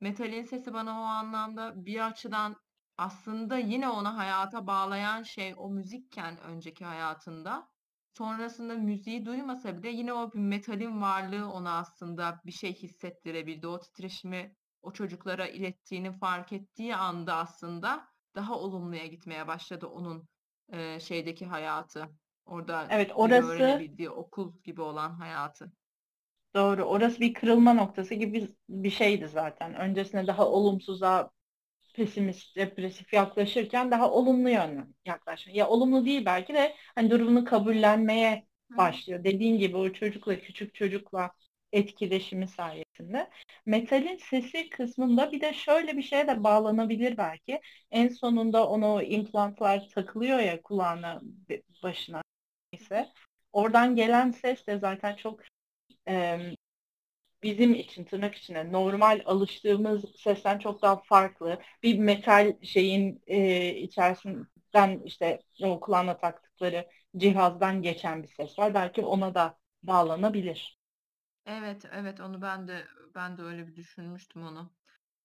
Metalin 0.00 0.42
sesi 0.42 0.72
bana 0.74 1.00
o 1.00 1.04
anlamda 1.04 1.72
bir 1.86 2.06
açıdan 2.06 2.56
aslında 2.96 3.58
yine 3.58 3.88
onu 3.88 4.16
hayata 4.18 4.66
bağlayan 4.66 5.22
şey 5.22 5.54
o 5.56 5.70
müzikken 5.70 6.40
önceki 6.40 6.84
hayatında. 6.84 7.68
Sonrasında 8.12 8.74
müziği 8.74 9.26
duymasa 9.26 9.78
bile 9.78 9.88
yine 9.88 10.12
o 10.12 10.32
bir 10.32 10.38
metalin 10.38 11.00
varlığı 11.02 11.52
ona 11.52 11.78
aslında 11.78 12.40
bir 12.46 12.52
şey 12.52 12.74
hissettirebildi. 12.74 13.66
O 13.66 13.80
titreşimi 13.80 14.56
o 14.82 14.92
çocuklara 14.92 15.46
ilettiğini 15.48 16.18
fark 16.18 16.52
ettiği 16.52 16.96
anda 16.96 17.34
aslında 17.36 18.08
daha 18.34 18.58
olumluya 18.58 19.06
gitmeye 19.06 19.46
başladı 19.46 19.86
onun 19.86 20.28
e, 20.72 21.00
şeydeki 21.00 21.46
hayatı. 21.46 22.08
Orada 22.44 22.88
Evet 22.88 23.12
orası 23.14 23.42
öğrenebildiği 23.42 24.10
okul 24.10 24.62
gibi 24.64 24.80
olan 24.82 25.10
hayatı. 25.14 25.72
Doğru. 26.54 26.82
Orası 26.84 27.20
bir 27.20 27.34
kırılma 27.34 27.72
noktası 27.74 28.14
gibi 28.14 28.48
bir 28.68 28.90
şeydi 28.90 29.28
zaten. 29.28 29.74
Öncesinde 29.74 30.26
daha 30.26 30.48
olumsuza, 30.48 31.30
pesimist, 31.94 32.56
depresif 32.56 33.12
yaklaşırken 33.12 33.90
daha 33.90 34.10
olumlu 34.12 34.50
yönlü 34.50 34.86
yaklaşıyor. 35.06 35.56
Ya 35.56 35.68
olumlu 35.68 36.04
değil 36.06 36.26
belki 36.26 36.54
de 36.54 36.76
hani 36.94 37.10
durumunu 37.10 37.44
kabullenmeye 37.44 38.46
Hı. 38.70 38.76
başlıyor. 38.78 39.24
Dediğin 39.24 39.58
gibi 39.58 39.76
o 39.76 39.92
çocukla, 39.92 40.40
küçük 40.40 40.74
çocukla 40.74 41.30
etkileşimi 41.72 42.48
sayesinde. 42.48 43.30
Metalin 43.66 44.16
sesi 44.16 44.70
kısmında 44.70 45.32
bir 45.32 45.40
de 45.40 45.54
şöyle 45.54 45.96
bir 45.96 46.02
şeye 46.02 46.28
de 46.28 46.44
bağlanabilir 46.44 47.16
belki. 47.18 47.60
En 47.90 48.08
sonunda 48.08 48.68
ona 48.68 48.88
o 48.94 49.02
implantlar 49.02 49.88
takılıyor 49.94 50.38
ya 50.40 50.62
kulağına, 50.62 51.20
başına 51.82 52.22
neyse. 52.72 53.08
Oradan 53.52 53.96
gelen 53.96 54.30
ses 54.30 54.66
de 54.66 54.78
zaten 54.78 55.16
çok 55.16 55.40
e, 56.08 56.38
bizim 57.42 57.74
için 57.74 58.04
tırnak 58.04 58.34
içinde 58.34 58.72
normal 58.72 59.20
alıştığımız 59.26 60.04
sesten 60.16 60.58
çok 60.58 60.82
daha 60.82 60.96
farklı. 61.02 61.60
Bir 61.82 61.98
metal 61.98 62.54
şeyin 62.62 63.22
e, 63.26 63.68
içerisinden 63.76 65.02
işte 65.04 65.40
o 65.62 65.80
kulağına 65.80 66.18
taktıkları 66.18 66.88
cihazdan 67.16 67.82
geçen 67.82 68.22
bir 68.22 68.28
ses 68.28 68.58
var. 68.58 68.74
Belki 68.74 69.02
ona 69.02 69.34
da 69.34 69.58
bağlanabilir. 69.82 70.78
Evet, 71.46 71.84
evet 71.92 72.20
onu 72.20 72.42
ben 72.42 72.68
de 72.68 72.86
ben 73.14 73.38
de 73.38 73.42
öyle 73.42 73.66
bir 73.66 73.76
düşünmüştüm 73.76 74.42
onu. 74.42 74.72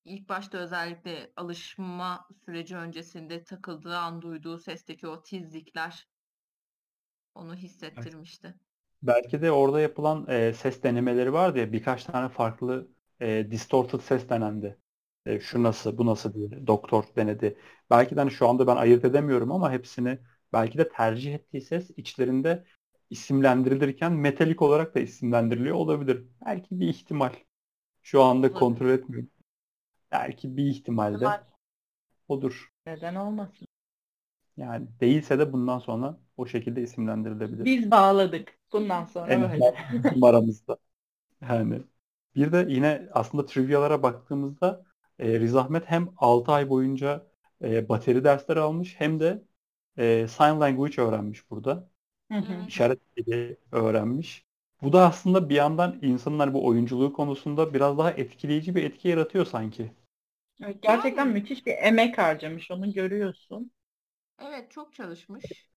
İlk 0.06 0.30
başta 0.30 0.58
özellikle 0.58 1.34
alışma 1.36 2.28
süreci 2.46 2.78
öncesinde 2.78 3.44
takıldığı 3.44 3.98
an 3.98 4.22
duyduğu 4.22 4.60
sesteki 4.60 5.08
o 5.08 5.24
tizlikler 5.24 6.08
onu 7.36 7.56
hissettirmişti. 7.56 8.56
Belki 9.04 9.42
de 9.42 9.52
orada 9.52 9.82
yapılan 9.82 10.28
e, 10.30 10.54
ses 10.54 10.84
denemeleri 10.84 11.34
vardı 11.34 11.60
ya 11.60 11.74
birkaç 11.74 12.06
tane 12.06 12.30
farklı 12.30 12.90
e, 13.22 13.52
distorted 13.52 14.00
ses 14.00 14.30
denendi. 14.30 14.80
E, 15.26 15.40
şu 15.40 15.64
nasıl, 15.64 15.98
bu 15.98 16.06
nasıl 16.06 16.34
diye 16.34 16.68
doktor 16.68 17.04
denedi. 17.16 17.58
Belki 17.90 18.16
de 18.16 18.20
hani 18.20 18.32
şu 18.32 18.50
anda 18.50 18.68
ben 18.68 18.76
ayırt 18.76 19.06
edemiyorum 19.06 19.52
ama 19.52 19.72
hepsini 19.72 20.20
belki 20.54 20.78
de 20.78 20.90
tercih 20.90 21.36
ettiği 21.36 21.62
ses 21.62 21.92
içlerinde 21.98 22.66
isimlendirilirken 23.10 24.14
metalik 24.14 24.62
olarak 24.62 24.96
da 24.96 25.00
isimlendiriliyor 25.00 25.76
olabilir. 25.76 26.26
Belki 26.46 26.80
bir 26.80 26.88
ihtimal. 26.88 27.34
Şu 28.04 28.24
anda 28.24 28.54
kontrol 28.54 28.90
etmiyorum. 28.90 29.32
Belki 30.12 30.58
bir 30.58 30.66
ihtimalde 30.68 31.18
İhtimal. 31.18 31.44
odur. 32.28 32.72
Neden 32.86 33.16
olmasın? 33.16 33.68
Yani 34.58 34.88
değilse 35.02 35.40
de 35.40 35.54
bundan 35.54 35.80
sonra 35.80 36.18
o 36.38 36.46
şekilde 36.46 36.82
isimlendirilebilir. 36.82 37.66
Biz 37.66 37.92
bağladık. 37.92 38.60
Bundan 38.72 39.06
sonra 39.06 39.30
En 39.30 39.42
böyle. 39.42 39.64
azından 39.64 40.04
bizim 40.04 40.24
aramızda. 40.24 40.78
Yani 41.42 41.84
bir 42.36 42.52
de 42.52 42.66
yine 42.70 43.10
aslında 43.14 43.46
trivyalara 43.46 44.04
baktığımızda 44.04 44.86
e, 45.20 45.40
Riz 45.42 45.56
Ahmet 45.58 45.86
hem 45.86 46.10
6 46.18 46.52
ay 46.52 46.70
boyunca 46.70 47.28
e, 47.64 47.90
bateri 47.90 48.24
dersleri 48.24 48.60
almış 48.60 48.96
hem 49.00 49.20
de 49.20 49.44
e, 49.98 50.28
sign 50.30 50.62
language 50.62 51.02
öğrenmiş 51.04 51.52
burada. 51.52 51.90
Hı 52.32 52.38
hı. 52.38 52.68
İşaret 52.68 53.00
dili 53.18 53.58
öğrenmiş. 53.72 54.46
Bu 54.84 54.94
da 54.94 55.08
aslında 55.08 55.50
bir 55.50 55.56
yandan 55.56 56.00
insanın 56.04 56.40
hani 56.40 56.54
bu 56.54 56.68
oyunculuğu 56.68 57.14
konusunda 57.14 57.74
biraz 57.74 57.98
daha 57.98 58.12
etkileyici 58.12 58.76
bir 58.76 58.84
etki 58.84 59.08
yaratıyor 59.10 59.46
sanki. 59.46 59.94
Evet, 60.64 60.82
gerçekten 60.84 61.28
müthiş 61.28 61.66
bir 61.66 61.72
emek 61.78 62.18
harcamış. 62.18 62.72
Onu 62.72 62.94
görüyorsun. 62.94 63.72
Evet 64.44 64.72
çok 64.72 64.94
çalışmış. 64.94 65.72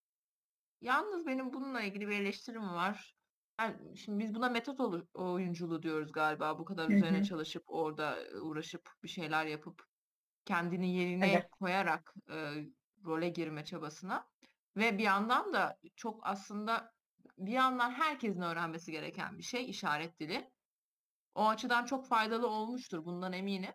Yalnız 0.81 1.27
benim 1.27 1.53
bununla 1.53 1.81
ilgili 1.81 2.07
bir 2.07 2.21
eleştirim 2.21 2.69
var. 2.75 3.17
Yani 3.59 3.97
şimdi 3.97 4.19
biz 4.23 4.35
buna 4.35 4.49
metot 4.49 4.79
olu- 4.79 5.07
oyunculuğu 5.13 5.83
diyoruz 5.83 6.11
galiba. 6.11 6.59
Bu 6.59 6.65
kadar 6.65 6.89
Hı 6.89 6.93
üzerine 6.93 7.23
çalışıp 7.23 7.63
orada 7.67 8.21
e, 8.23 8.37
uğraşıp 8.39 8.89
bir 9.03 9.07
şeyler 9.09 9.45
yapıp 9.45 9.83
kendini 10.45 10.95
yerine 10.97 11.31
Evet. 11.31 11.49
koyarak 11.51 12.13
e, 12.31 12.35
role 13.05 13.29
girme 13.29 13.65
çabasına. 13.65 14.29
Ve 14.77 14.97
bir 14.97 15.03
yandan 15.03 15.53
da 15.53 15.79
çok 15.95 16.21
aslında 16.27 16.93
bir 17.37 17.51
yandan 17.53 17.91
herkesin 17.91 18.41
öğrenmesi 18.41 18.91
gereken 18.91 19.37
bir 19.37 19.43
şey 19.43 19.69
işaret 19.69 20.19
dili. 20.19 20.51
O 21.35 21.47
açıdan 21.49 21.85
çok 21.85 22.07
faydalı 22.07 22.47
olmuştur 22.47 23.05
bundan 23.05 23.33
eminim. 23.33 23.73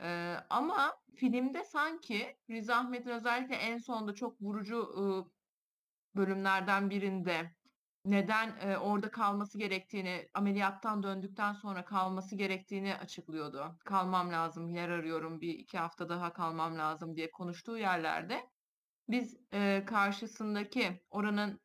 Ee, 0.00 0.36
ama 0.50 0.96
filmde 1.16 1.64
sanki 1.64 2.36
Riz 2.50 2.70
Ahmet'in 2.70 3.10
özellikle 3.10 3.54
en 3.56 3.78
sonda 3.78 4.14
çok 4.14 4.42
vurucu 4.42 4.78
ıı, 4.98 5.24
bölümlerden 6.16 6.90
birinde 6.90 7.52
neden 8.04 8.56
e, 8.60 8.78
orada 8.78 9.10
kalması 9.10 9.58
gerektiğini, 9.58 10.28
ameliyattan 10.34 11.02
döndükten 11.02 11.52
sonra 11.52 11.84
kalması 11.84 12.36
gerektiğini 12.36 12.94
açıklıyordu. 12.96 13.78
Kalmam 13.84 14.32
lazım, 14.32 14.70
yer 14.70 14.88
arıyorum, 14.88 15.40
bir 15.40 15.54
iki 15.54 15.78
hafta 15.78 16.08
daha 16.08 16.32
kalmam 16.32 16.78
lazım 16.78 17.16
diye 17.16 17.30
konuştuğu 17.30 17.78
yerlerde 17.78 18.48
biz 19.08 19.36
e, 19.52 19.84
karşısındaki 19.86 21.02
oranın 21.10 21.60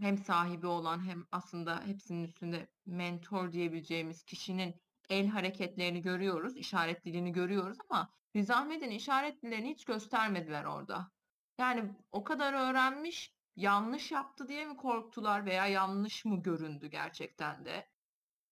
hem 0.00 0.18
sahibi 0.18 0.66
olan 0.66 1.08
hem 1.08 1.24
aslında 1.30 1.82
hepsinin 1.86 2.24
üstünde 2.24 2.68
mentor 2.86 3.52
diyebileceğimiz 3.52 4.24
kişinin 4.24 4.74
el 5.10 5.26
hareketlerini 5.28 6.02
görüyoruz, 6.02 6.56
işaret 6.56 7.04
dilini 7.04 7.32
görüyoruz 7.32 7.78
ama 7.88 8.10
Riz 8.36 8.50
Ahmet'in 8.50 8.90
işaret 8.90 9.42
dillerini 9.42 9.70
hiç 9.70 9.84
göstermediler 9.84 10.64
orada. 10.64 11.10
Yani 11.58 11.96
o 12.12 12.24
kadar 12.24 12.52
öğrenmiş, 12.54 13.34
yanlış 13.56 14.12
yaptı 14.12 14.48
diye 14.48 14.64
mi 14.66 14.76
korktular 14.76 15.46
veya 15.46 15.66
yanlış 15.66 16.24
mı 16.24 16.42
göründü 16.42 16.86
gerçekten 16.90 17.64
de? 17.64 17.88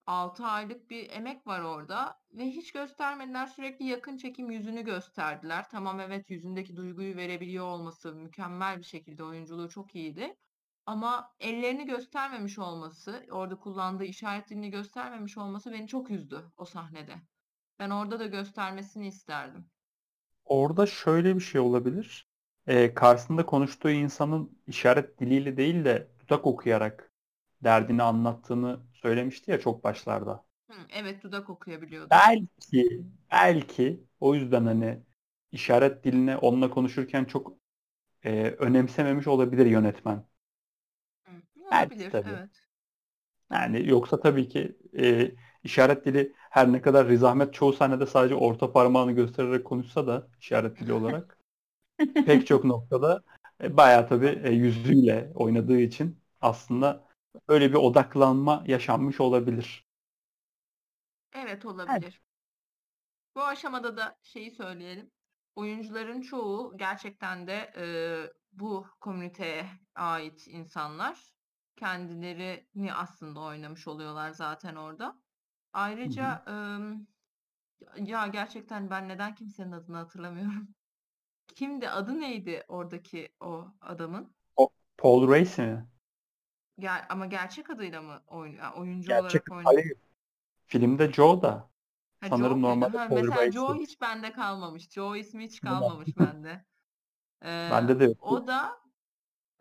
6 0.06 0.46
aylık 0.46 0.90
bir 0.90 1.10
emek 1.10 1.46
var 1.46 1.60
orada 1.60 2.14
ve 2.32 2.44
hiç 2.46 2.72
göstermediler. 2.72 3.46
Sürekli 3.46 3.84
yakın 3.86 4.16
çekim 4.16 4.50
yüzünü 4.50 4.84
gösterdiler. 4.84 5.68
Tamam 5.70 6.00
evet 6.00 6.30
yüzündeki 6.30 6.76
duyguyu 6.76 7.16
verebiliyor 7.16 7.64
olması 7.66 8.14
mükemmel 8.14 8.78
bir 8.78 8.84
şekilde 8.84 9.24
oyunculuğu 9.24 9.68
çok 9.68 9.94
iyiydi. 9.94 10.34
Ama 10.88 11.34
ellerini 11.40 11.86
göstermemiş 11.86 12.58
olması, 12.58 13.26
orada 13.30 13.56
kullandığı 13.56 14.04
işaret 14.04 14.50
dilini 14.50 14.70
göstermemiş 14.70 15.38
olması 15.38 15.72
beni 15.72 15.88
çok 15.88 16.10
üzdü 16.10 16.44
o 16.56 16.64
sahnede. 16.64 17.14
Ben 17.78 17.90
orada 17.90 18.18
da 18.20 18.26
göstermesini 18.26 19.06
isterdim. 19.06 19.70
Orada 20.44 20.86
şöyle 20.86 21.34
bir 21.34 21.40
şey 21.40 21.60
olabilir. 21.60 22.28
Ee, 22.66 22.94
karşısında 22.94 23.46
konuştuğu 23.46 23.90
insanın 23.90 24.58
işaret 24.66 25.20
diliyle 25.20 25.56
değil 25.56 25.84
de 25.84 26.08
dudak 26.20 26.46
okuyarak 26.46 27.12
derdini 27.64 28.02
anlattığını 28.02 28.80
söylemişti 28.92 29.50
ya 29.50 29.60
çok 29.60 29.84
başlarda. 29.84 30.44
Hı, 30.70 30.74
evet 30.90 31.22
dudak 31.22 31.50
okuyabiliyordu. 31.50 32.10
Belki, 32.10 33.02
belki 33.32 34.04
o 34.20 34.34
yüzden 34.34 34.64
hani 34.64 35.02
işaret 35.52 36.04
diline 36.04 36.36
onunla 36.36 36.70
konuşurken 36.70 37.24
çok 37.24 37.52
e, 38.24 38.42
önemsememiş 38.50 39.26
olabilir 39.26 39.66
yönetmen. 39.66 40.24
Olabilir, 41.68 42.10
tabii. 42.10 42.28
evet. 42.28 42.50
Yani 43.52 43.88
yoksa 43.88 44.20
tabii 44.20 44.48
ki 44.48 44.78
e, 44.98 45.34
işaret 45.62 46.04
dili 46.04 46.32
her 46.36 46.72
ne 46.72 46.82
kadar 46.82 47.08
Riz 47.08 47.24
Ahmet 47.24 47.54
çoğu 47.54 47.72
sahnede 47.72 48.06
sadece 48.06 48.34
orta 48.34 48.72
parmağını 48.72 49.12
göstererek 49.12 49.64
konuşsa 49.64 50.06
da 50.06 50.28
işaret 50.40 50.80
dili 50.80 50.92
olarak 50.92 51.38
pek 52.26 52.46
çok 52.46 52.64
noktada 52.64 53.22
e, 53.62 53.76
bayağı 53.76 54.08
tabii 54.08 54.40
e, 54.44 54.50
yüzüyle 54.50 55.32
oynadığı 55.34 55.80
için 55.80 56.20
aslında 56.40 57.08
öyle 57.48 57.70
bir 57.70 57.74
odaklanma 57.74 58.64
yaşanmış 58.66 59.20
olabilir. 59.20 59.86
Evet 61.32 61.64
olabilir. 61.64 62.22
Bu 63.34 63.44
aşamada 63.44 63.96
da 63.96 64.18
şeyi 64.22 64.50
söyleyelim. 64.50 65.10
Oyuncuların 65.56 66.20
çoğu 66.20 66.76
gerçekten 66.76 67.46
de 67.46 67.72
e, 67.76 67.84
bu 68.52 68.86
komüniteye 69.00 69.66
ait 69.94 70.46
insanlar. 70.46 71.37
Kendilerini 71.78 72.94
aslında 72.94 73.40
oynamış 73.40 73.88
oluyorlar 73.88 74.30
zaten 74.30 74.74
orada. 74.76 75.18
Ayrıca 75.72 76.44
em, 76.46 77.06
ya 78.06 78.26
gerçekten 78.26 78.90
ben 78.90 79.08
neden 79.08 79.34
kimsenin 79.34 79.72
adını 79.72 79.96
hatırlamıyorum. 79.96 80.68
Kimdi? 81.56 81.88
Adı 81.90 82.20
neydi 82.20 82.64
oradaki 82.68 83.34
o 83.40 83.68
adamın? 83.80 84.34
Paul 84.96 85.28
Raci 85.28 85.62
mi? 85.62 85.86
Ger 86.78 87.06
ama 87.08 87.26
gerçek 87.26 87.70
adıyla 87.70 88.02
mı 88.02 88.22
oynuyor? 88.26 88.72
Oyuncu 88.76 89.10
Gerçek 89.10 89.22
olarak 89.22 89.52
oynuyor. 89.52 89.84
hayır. 89.84 89.92
Filmde 90.66 91.12
Joe 91.12 91.42
da. 91.42 91.70
Ha, 92.20 92.30
Sanırım 92.30 92.58
Joe 92.58 92.62
normalde 92.62 92.98
Ha, 92.98 93.08
Paul 93.08 93.16
mesela 93.16 93.36
Raci. 93.46 93.52
Joe 93.52 93.74
hiç 93.74 94.00
bende 94.00 94.32
kalmamış. 94.32 94.90
Joe 94.90 95.16
ismi 95.16 95.44
hiç 95.44 95.60
kalmamış 95.60 96.16
bende. 96.18 96.64
Ee, 97.44 97.70
Bende 97.70 98.00
de 98.00 98.04
yok. 98.04 98.18
o 98.20 98.46
da 98.46 98.80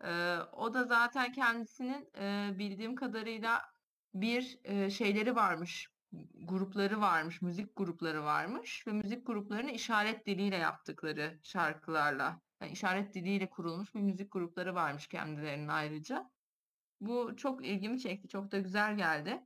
e, 0.04 0.38
o 0.52 0.74
da 0.74 0.84
zaten 0.84 1.32
kendisinin 1.32 2.10
e, 2.18 2.58
bildiğim 2.58 2.94
kadarıyla 2.94 3.62
bir 4.14 4.58
e, 4.64 4.90
şeyleri 4.90 5.36
varmış. 5.36 5.88
Grupları 6.34 7.00
varmış, 7.00 7.42
müzik 7.42 7.76
grupları 7.76 8.24
varmış 8.24 8.86
ve 8.86 8.92
müzik 8.92 9.26
gruplarını 9.26 9.70
işaret 9.70 10.26
diliyle 10.26 10.56
yaptıkları 10.56 11.38
şarkılarla, 11.42 12.40
yani 12.60 12.72
işaret 12.72 13.14
diliyle 13.14 13.50
kurulmuş 13.50 13.94
bir 13.94 14.00
müzik 14.00 14.32
grupları 14.32 14.74
varmış 14.74 15.08
kendilerinin 15.08 15.68
ayrıca. 15.68 16.30
Bu 17.00 17.36
çok 17.36 17.66
ilgimi 17.66 18.00
çekti, 18.00 18.28
çok 18.28 18.52
da 18.52 18.58
güzel 18.58 18.96
geldi. 18.96 19.42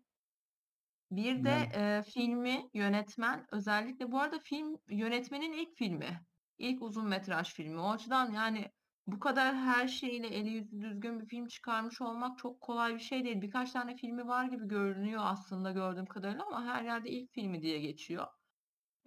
Bir 1.10 1.44
de 1.44 1.68
e, 1.74 2.02
filmi 2.02 2.70
yönetmen 2.74 3.46
özellikle 3.52 4.12
bu 4.12 4.20
arada 4.20 4.38
film 4.38 4.78
yönetmenin 4.88 5.52
ilk 5.52 5.76
filmi. 5.76 6.26
İlk 6.58 6.82
uzun 6.82 7.08
metraj 7.08 7.54
filmi. 7.54 7.80
O 7.80 7.90
açıdan 7.90 8.32
yani 8.32 8.72
bu 9.06 9.20
kadar 9.20 9.56
her 9.56 9.88
şeyle 9.88 10.26
eli 10.28 10.48
yüzü 10.50 10.80
düzgün 10.80 11.20
bir 11.20 11.26
film 11.26 11.46
çıkarmış 11.46 12.00
olmak 12.00 12.38
çok 12.38 12.60
kolay 12.60 12.94
bir 12.94 13.00
şey 13.00 13.24
değil. 13.24 13.42
Birkaç 13.42 13.72
tane 13.72 13.96
filmi 13.96 14.28
var 14.28 14.44
gibi 14.44 14.68
görünüyor 14.68 15.22
aslında 15.24 15.72
gördüğüm 15.72 16.06
kadarıyla 16.06 16.46
ama 16.46 16.64
her 16.64 16.82
yerde 16.84 17.10
ilk 17.10 17.32
filmi 17.32 17.62
diye 17.62 17.80
geçiyor. 17.80 18.26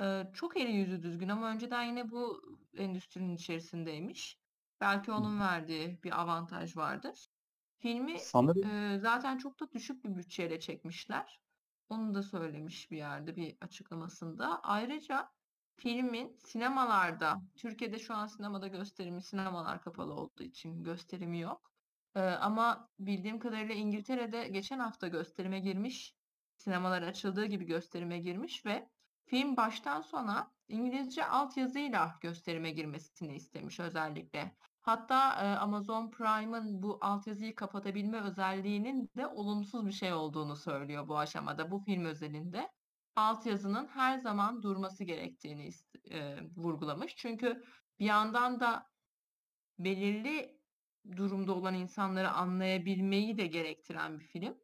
E, 0.02 0.24
çok 0.34 0.58
eli 0.58 0.72
yüzü 0.72 1.04
düzgün 1.04 1.30
ama 1.30 1.50
önceden 1.50 1.84
yine 1.84 2.12
bu 2.12 2.42
endüstrinin 2.78 3.36
içerisindeymiş. 3.36 4.40
Belki 4.82 5.12
onun 5.12 5.40
verdiği 5.40 6.00
bir 6.04 6.22
avantaj 6.22 6.78
vardır. 6.78 7.28
Filmi 7.78 8.20
Sanırım 8.20 8.70
e, 8.70 9.00
zaten 9.00 9.38
çok 9.38 9.60
da 9.60 9.72
düşük 9.72 10.06
bir 10.06 10.16
bütçeyle 10.16 10.60
çekmişler. 10.60 11.40
Onu 11.90 12.14
da 12.14 12.24
söylemiş 12.24 12.92
bir 12.92 12.98
yerde 12.98 13.36
bir 13.36 13.58
açıklamasında. 13.62 14.60
Ayrıca 14.64 15.30
filmin 15.78 16.38
sinemalarda, 16.38 17.42
Türkiye'de 17.56 18.00
şu 18.00 18.14
an 18.14 18.28
sinemada 18.28 18.68
gösterimi, 18.68 19.22
sinemalar 19.22 19.82
kapalı 19.82 20.14
olduğu 20.14 20.44
için 20.44 20.84
gösterimi 20.84 21.40
yok. 21.40 21.72
Ee, 22.16 22.20
ama 22.22 22.90
bildiğim 23.00 23.40
kadarıyla 23.40 23.76
İngiltere'de 23.76 24.48
geçen 24.48 24.80
hafta 24.80 25.08
gösterime 25.08 25.60
girmiş, 25.60 26.14
sinemalar 26.58 27.02
açıldığı 27.02 27.46
gibi 27.46 27.66
gösterime 27.66 28.20
girmiş 28.20 28.66
ve 28.66 28.90
film 29.26 29.58
baştan 29.58 30.02
sona 30.02 30.52
İngilizce 30.68 31.26
altyazıyla 31.26 32.16
gösterime 32.22 32.72
girmesini 32.72 33.36
istemiş 33.36 33.80
özellikle. 33.80 34.56
Hatta 34.82 35.34
e, 35.34 35.56
Amazon 35.56 36.12
Prime'ın 36.12 36.84
bu 36.84 36.98
altyazıyı 37.02 37.56
kapatabilme 37.56 38.22
özelliğinin 38.22 39.10
de 39.18 39.28
olumsuz 39.28 39.86
bir 39.86 39.92
şey 39.92 40.14
olduğunu 40.14 40.56
söylüyor 40.56 41.08
bu 41.08 41.18
aşamada, 41.18 41.72
bu 41.72 41.80
film 41.80 42.06
özelinde. 42.06 42.70
Altyazının 43.16 43.88
her 43.88 44.18
zaman 44.18 44.64
durması 44.64 45.04
gerektiğini 45.04 45.70
e, 46.12 46.38
vurgulamış. 46.56 47.16
Çünkü 47.16 47.64
bir 48.00 48.06
yandan 48.06 48.60
da 48.60 48.90
belirli 49.80 50.60
durumda 51.18 51.54
olan 51.54 51.74
insanları 51.74 52.30
anlayabilmeyi 52.32 53.38
de 53.38 53.48
gerektiren 53.48 54.20
bir 54.20 54.26
film. 54.26 54.58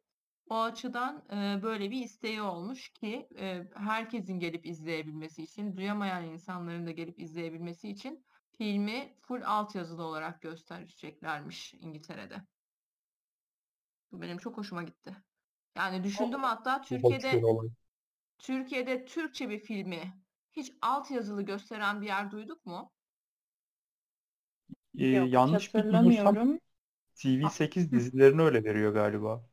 O 0.48 0.60
açıdan 0.60 1.24
e, 1.30 1.62
böyle 1.62 1.90
bir 1.90 2.02
isteği 2.02 2.42
olmuş 2.42 2.88
ki 2.88 3.28
e, 3.38 3.68
herkesin 3.74 4.38
gelip 4.38 4.66
izleyebilmesi 4.66 5.42
için, 5.42 5.76
duyamayan 5.76 6.24
insanların 6.24 6.86
da 6.86 6.90
gelip 6.90 7.20
izleyebilmesi 7.20 7.88
için 7.88 8.24
filmi 8.58 9.16
full 9.20 9.42
altyazılı 9.42 10.02
olarak 10.02 10.42
göstereceklermiş 10.42 11.74
İngiltere'de. 11.74 12.42
Bu 14.12 14.22
benim 14.22 14.38
çok 14.38 14.56
hoşuma 14.56 14.82
gitti. 14.82 15.16
Yani 15.76 16.04
düşündüm 16.04 16.42
hatta 16.42 16.80
Türkiye'de 16.80 17.42
Türkiye'de 18.42 19.04
Türkçe 19.04 19.50
bir 19.50 19.58
filmi 19.58 20.14
hiç 20.52 20.72
altyazılı 20.82 21.42
gösteren 21.42 22.00
bir 22.00 22.06
yer 22.06 22.30
duyduk 22.30 22.66
mu? 22.66 22.92
Ee, 24.98 25.06
Yok, 25.06 25.32
yanlış 25.32 25.74
bilmiyorsam 25.74 26.58
TV8 27.14 27.90
dizilerini 27.90 28.42
öyle 28.42 28.64
veriyor 28.64 28.92
galiba. 28.92 29.44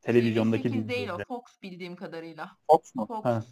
Televizyondaki 0.00 0.68
TV8 0.68 0.88
değil 0.88 1.08
o 1.08 1.18
Fox 1.28 1.42
bildiğim 1.62 1.96
kadarıyla. 1.96 2.56
Fox 2.70 2.94
mu? 2.94 3.06
Fox. 3.06 3.24
Ha. 3.24 3.42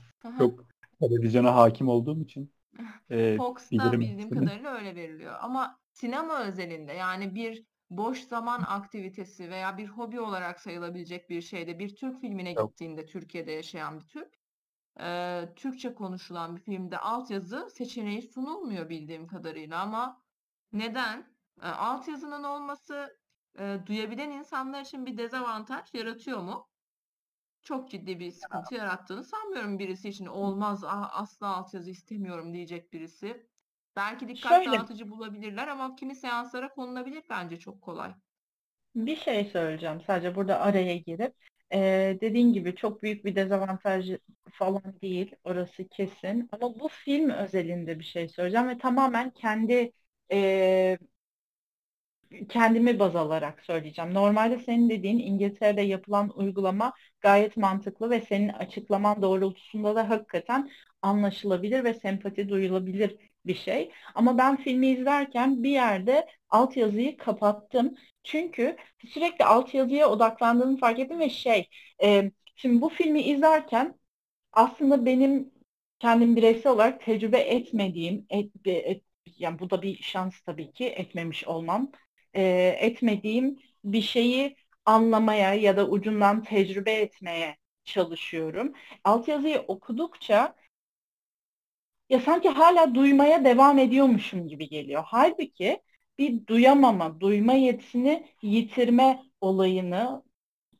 Yok. 0.40 0.64
Televizyona 1.00 1.54
hakim 1.54 1.88
olduğum 1.88 2.23
için. 2.23 2.52
E, 3.11 3.37
Fox'ta 3.37 3.92
bildiğim 3.92 4.31
kadarıyla 4.31 4.75
öyle 4.75 4.97
veriliyor. 4.97 5.35
Ama 5.40 5.78
sinema 5.92 6.45
özelinde 6.45 6.92
yani 6.92 7.35
bir 7.35 7.64
boş 7.90 8.21
zaman 8.21 8.62
aktivitesi 8.62 9.50
veya 9.50 9.78
bir 9.78 9.87
hobi 9.87 10.21
olarak 10.21 10.61
sayılabilecek 10.61 11.31
bir 11.31 11.40
şeyde 11.40 11.78
bir 11.78 11.97
Türk 11.97 12.21
filmine 12.21 12.52
Yok. 12.52 12.71
gittiğinde 12.71 13.07
Türkiye'de 13.07 13.52
yaşayan 13.52 14.00
bir 14.00 14.04
Türk 14.04 14.41
e, 15.00 15.49
Türkçe 15.56 15.94
konuşulan 15.94 16.56
bir 16.56 16.61
filmde 16.61 16.99
altyazı 16.99 17.70
seçeneği 17.70 18.22
sunulmuyor 18.22 18.88
bildiğim 18.88 19.26
kadarıyla 19.26 19.80
ama 19.82 20.22
neden? 20.72 21.34
E, 21.62 21.66
altyazının 21.68 22.44
olması 22.44 23.18
e, 23.58 23.78
duyabilen 23.87 24.30
insanlar 24.30 24.80
için 24.80 25.06
bir 25.06 25.18
dezavantaj 25.18 25.94
yaratıyor 25.94 26.38
mu? 26.40 26.68
Çok 27.62 27.90
ciddi 27.90 28.20
bir 28.20 28.30
sıkıntı 28.32 28.75
yarattığını 28.75 29.25
sanmıyorum 29.25 29.78
birisi 29.78 30.08
için. 30.08 30.26
Olmaz 30.26 30.84
asla 30.84 31.56
altyazı 31.56 31.90
istemiyorum 31.90 32.54
diyecek 32.54 32.92
birisi. 32.92 33.46
Belki 33.96 34.28
dikkat 34.28 34.50
Şöyle, 34.50 34.66
dağıtıcı 34.66 35.11
bulabilirler 35.11 35.68
ama 35.68 35.96
kimi 35.96 36.14
seanslara 36.16 36.68
konulabilir 36.75 37.22
bence 37.30 37.58
çok 37.58 37.82
kolay. 37.82 38.14
bir 38.94 39.16
şey 39.16 39.44
söyleyeceğim 39.44 40.00
sadece 40.06 40.34
burada 40.34 40.61
araya 40.61 40.96
girip. 40.96 41.34
Ee, 41.74 42.18
dediğin 42.20 42.52
gibi 42.52 42.74
çok 42.76 43.02
büyük 43.02 43.24
bir 43.24 43.36
dezavantaj 43.36 44.10
falan 44.52 44.82
değil 45.02 45.34
orası 45.44 45.88
kesin. 45.88 46.48
Ama 46.52 46.80
bu 46.80 46.88
film 46.88 47.30
özelinde 47.30 47.98
bir 47.98 48.04
şey 48.04 48.28
söyleyeceğim 48.28 48.68
ve 48.68 48.78
tamamen 48.78 49.30
kendi 49.30 49.92
e, 50.32 50.98
kendimi 52.48 52.98
baz 52.98 53.16
alarak 53.16 53.60
söyleyeceğim. 53.62 54.14
Normalde 54.14 54.58
senin 54.58 54.90
dediğin 54.90 55.18
İngiltere'de 55.18 55.80
yapılan 55.82 56.38
uygulama 56.38 56.92
gayet 57.20 57.56
mantıklı 57.56 58.10
ve 58.10 58.20
senin 58.20 58.48
açıklaman 58.48 59.22
doğrultusunda 59.22 59.96
da 59.96 60.08
hakikaten 60.10 60.70
anlaşılabilir 61.02 61.85
ve 61.85 61.94
sempati 61.94 62.49
duyulabilir 62.49 63.16
bir 63.47 63.54
şey. 63.54 63.92
Ama 64.14 64.38
ben 64.38 64.56
filmi 64.56 64.88
izlerken 64.88 65.62
bir 65.62 65.71
yerde 65.71 66.28
altyazıyı 66.50 67.16
kapattım. 67.16 67.97
Çünkü 68.25 68.76
sürekli 69.09 69.44
altyazıya 69.44 70.09
odaklandığımı 70.11 70.76
fark 70.78 70.99
ettim 70.99 71.18
ve 71.21 71.30
şey, 71.30 71.68
e, 72.02 72.30
şimdi 72.56 72.80
bu 72.82 72.88
filmi 72.88 73.23
izlerken 73.23 73.99
aslında 74.52 75.06
benim 75.06 75.52
kendim 75.99 76.37
bireysel 76.37 76.73
olarak 76.73 77.00
tecrübe 77.04 77.38
etmediğim, 77.38 78.26
et, 78.30 78.50
et, 78.66 79.02
yani 79.38 79.59
bu 79.59 79.71
da 79.71 79.82
bir 79.82 79.97
şans 80.02 80.40
tabii 80.40 80.73
ki 80.73 80.87
etmemiş 80.87 81.44
olmam, 81.47 81.92
e, 82.35 82.42
etmediğim 82.80 83.59
bir 83.85 84.02
şeyi 84.02 84.56
anlamaya 84.85 85.54
ya 85.54 85.76
da 85.76 85.88
ucundan 85.88 86.42
tecrübe 86.44 86.92
etmeye 86.92 87.56
çalışıyorum. 87.85 88.73
Altyazıyı 89.05 89.59
okudukça 89.68 90.55
ya 92.12 92.20
sanki 92.20 92.48
hala 92.48 92.94
duymaya 92.94 93.44
devam 93.44 93.79
ediyormuşum 93.79 94.48
gibi 94.48 94.68
geliyor. 94.68 95.03
Halbuki 95.07 95.83
bir 96.18 96.46
duyamama, 96.46 97.20
duyma 97.20 97.55
yetisini 97.55 98.27
yitirme 98.42 99.22
olayını 99.40 100.25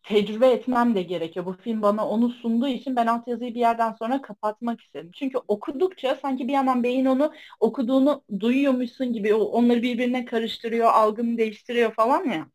tecrübe 0.05 0.49
etmem 0.53 0.95
de 0.97 1.03
gerekiyor. 1.03 1.47
Bu 1.47 1.55
film 1.55 1.83
bana 1.83 2.09
onu 2.09 2.31
sunduğu 2.31 2.69
için 2.69 2.97
ben 2.97 3.09
altyazıyı 3.09 3.55
bir 3.55 3.61
yerden 3.61 3.93
sonra 3.93 4.23
kapatmak 4.23 4.83
istedim. 4.83 5.11
Çünkü 5.15 5.39
okudukça 5.49 6.17
sanki 6.23 6.49
bir 6.49 6.55
yandan 6.55 6.85
beyin 6.85 7.07
onu 7.07 7.33
okuduğunu 7.61 8.25
duyuyormuşsun 8.41 9.15
gibi 9.15 9.35
onları 9.35 9.83
birbirine 9.83 10.27
karıştırıyor, 10.27 10.89
algımı 10.93 11.39
değiştiriyor 11.39 11.95
falan 11.95 12.25
ya. 12.25 12.49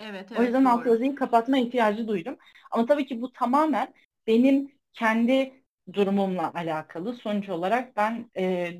Evet, 0.00 0.32
evet. 0.32 0.32
O 0.34 0.42
yüzden 0.42 0.64
altyazıyı 0.64 1.14
kapatma 1.14 1.58
ihtiyacı 1.58 2.08
duydum. 2.08 2.36
Ama 2.70 2.86
tabii 2.86 3.06
ki 3.06 3.22
bu 3.22 3.32
tamamen 3.32 3.94
benim 4.26 4.72
kendi 4.92 5.61
durumumla 5.94 6.52
alakalı. 6.54 7.14
Sonuç 7.16 7.48
olarak 7.48 7.96
ben 7.96 8.30
e, 8.38 8.72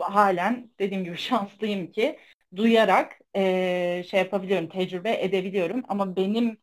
halen 0.00 0.70
dediğim 0.78 1.04
gibi 1.04 1.16
şanslıyım 1.18 1.92
ki 1.92 2.18
duyarak 2.56 3.18
e, 3.36 4.04
şey 4.10 4.20
yapabiliyorum, 4.20 4.68
tecrübe 4.68 5.22
edebiliyorum. 5.24 5.82
Ama 5.88 6.16
benim 6.16 6.58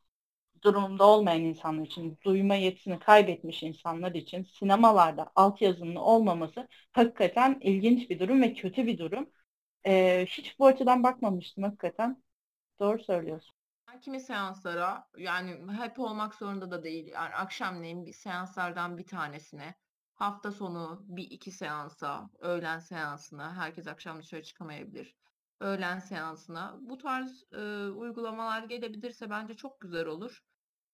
durumunda 0.63 1.05
olmayan 1.07 1.41
insanlar 1.41 1.85
için, 1.85 2.19
duyma 2.25 2.55
yetisini 2.55 2.99
kaybetmiş 2.99 3.63
insanlar 3.63 4.11
için 4.15 4.43
sinemalarda 4.43 5.31
altyazının 5.35 5.95
olmaması 5.95 6.67
hakikaten 6.93 7.59
ilginç 7.61 8.09
bir 8.09 8.19
durum 8.19 8.41
ve 8.41 8.53
kötü 8.53 8.87
bir 8.87 8.97
durum. 8.97 9.29
E, 9.87 10.25
hiç 10.29 10.59
bu 10.59 10.67
açıdan 10.67 11.03
bakmamıştım 11.03 11.63
hakikaten. 11.63 12.23
Doğru 12.79 13.03
söylüyorsun. 13.03 13.55
Kimi 14.01 14.19
seanslara 14.19 15.07
yani 15.17 15.73
hep 15.77 15.99
olmak 15.99 16.35
zorunda 16.35 16.71
da 16.71 16.83
değil. 16.83 17.07
Yani 17.07 17.35
akşamleyin 17.35 18.05
bir 18.05 18.13
seanslardan 18.13 18.97
bir 18.97 19.05
tanesine, 19.05 19.75
hafta 20.15 20.51
sonu 20.51 20.99
bir 21.07 21.23
iki 21.23 21.51
seansa, 21.51 22.29
öğlen 22.39 22.79
seansına, 22.79 23.55
herkes 23.55 23.87
akşam 23.87 24.19
dışarı 24.19 24.43
çıkamayabilir. 24.43 25.15
Öğlen 25.59 25.99
seansına 25.99 26.77
bu 26.81 26.97
tarz 26.97 27.43
e, 27.53 27.57
uygulamalar 27.89 28.63
gelebilirse 28.63 29.29
bence 29.29 29.53
çok 29.53 29.81
güzel 29.81 30.05
olur. 30.05 30.39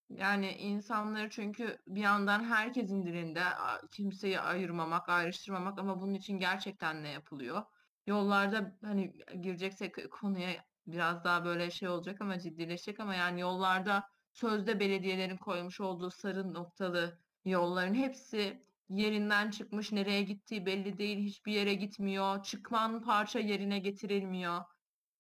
Yani 0.10 0.52
insanları 0.52 1.30
çünkü 1.30 1.78
bir 1.88 2.02
yandan 2.02 2.44
herkesin 2.44 3.04
dilinde 3.04 3.44
kimseyi 3.92 4.40
ayırmamak, 4.40 5.10
ayrıştırmamak 5.10 5.80
ama 5.80 6.02
bunun 6.02 6.14
için 6.14 6.40
gerçekten 6.40 7.04
ne 7.04 7.10
yapılıyor? 7.10 7.64
Yollarda 8.08 8.78
hani 8.84 9.14
gireceksek 9.42 10.12
konuya 10.12 10.66
biraz 10.88 11.24
daha 11.24 11.46
böyle 11.46 11.72
şey 11.72 11.90
olacak 11.90 12.22
ama 12.22 12.40
ciddileşecek 12.40 13.00
ama 13.00 13.16
yani 13.16 13.42
yollarda 13.42 14.04
sözde 14.34 14.80
belediyelerin 14.80 15.38
koymuş 15.38 15.82
olduğu 15.82 16.12
sarı 16.12 16.54
noktalı 16.54 17.20
yolların 17.46 17.94
hepsi 17.94 18.64
yerinden 18.90 19.52
çıkmış, 19.52 19.92
nereye 19.92 20.24
gittiği 20.24 20.66
belli 20.66 20.98
değil, 20.98 21.18
hiçbir 21.18 21.54
yere 21.54 21.74
gitmiyor, 21.74 22.44
çıkman 22.44 23.04
parça 23.04 23.40
yerine 23.40 23.80
getirilmiyor. 23.80 24.62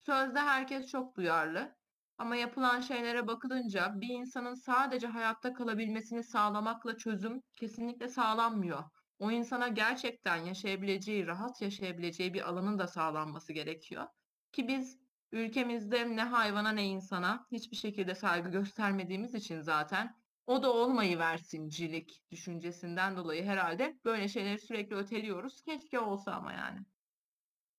Sözde 0.05 0.39
herkes 0.39 0.87
çok 0.87 1.15
duyarlı 1.15 1.75
ama 2.17 2.35
yapılan 2.35 2.81
şeylere 2.81 3.27
bakılınca 3.27 3.91
bir 3.95 4.09
insanın 4.09 4.53
sadece 4.53 5.07
hayatta 5.07 5.53
kalabilmesini 5.53 6.23
sağlamakla 6.23 6.97
çözüm 6.97 7.41
kesinlikle 7.59 8.07
sağlanmıyor. 8.07 8.83
O 9.19 9.31
insana 9.31 9.67
gerçekten 9.67 10.35
yaşayabileceği, 10.35 11.27
rahat 11.27 11.61
yaşayabileceği 11.61 12.33
bir 12.33 12.49
alanın 12.49 12.79
da 12.79 12.87
sağlanması 12.87 13.53
gerekiyor. 13.53 14.07
Ki 14.51 14.67
biz 14.67 15.02
ülkemizde 15.33 16.15
ne 16.15 16.23
hayvana 16.23 16.71
ne 16.71 16.85
insana 16.85 17.47
hiçbir 17.51 17.77
şekilde 17.77 18.15
saygı 18.15 18.49
göstermediğimiz 18.49 19.35
için 19.35 19.61
zaten 19.61 20.15
o 20.47 20.63
da 20.63 20.73
olmayı 20.73 21.19
versincilik 21.19 22.21
düşüncesinden 22.31 23.17
dolayı 23.17 23.43
herhalde 23.43 23.97
böyle 24.05 24.27
şeyleri 24.27 24.59
sürekli 24.59 24.95
öteliyoruz. 24.95 25.61
Keşke 25.61 25.99
olsa 25.99 26.31
ama 26.31 26.53
yani. 26.53 26.79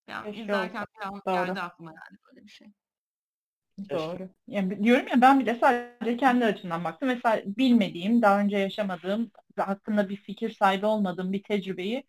Yani 0.08 0.26
Keşke 0.26 0.42
izlerken 0.42 0.80
olsa. 0.80 0.86
bir 1.00 1.06
an 1.06 1.46
geldi 1.46 1.60
aklıma 1.60 1.90
yani 1.90 2.18
böyle 2.26 2.44
bir 2.44 2.50
şey. 2.50 2.68
Doğru. 3.90 4.28
Yani 4.46 4.84
diyorum 4.84 5.06
ya 5.08 5.20
ben 5.20 5.40
bile 5.40 5.54
sadece 5.54 6.16
kendi 6.16 6.44
açımdan 6.44 6.84
baktım. 6.84 7.08
Mesela 7.08 7.42
bilmediğim, 7.46 8.22
daha 8.22 8.40
önce 8.40 8.56
yaşamadığım, 8.56 9.30
hakkında 9.56 10.08
bir 10.08 10.16
fikir 10.16 10.50
sahibi 10.50 10.86
olmadığım 10.86 11.32
bir 11.32 11.42
tecrübeyi 11.42 12.04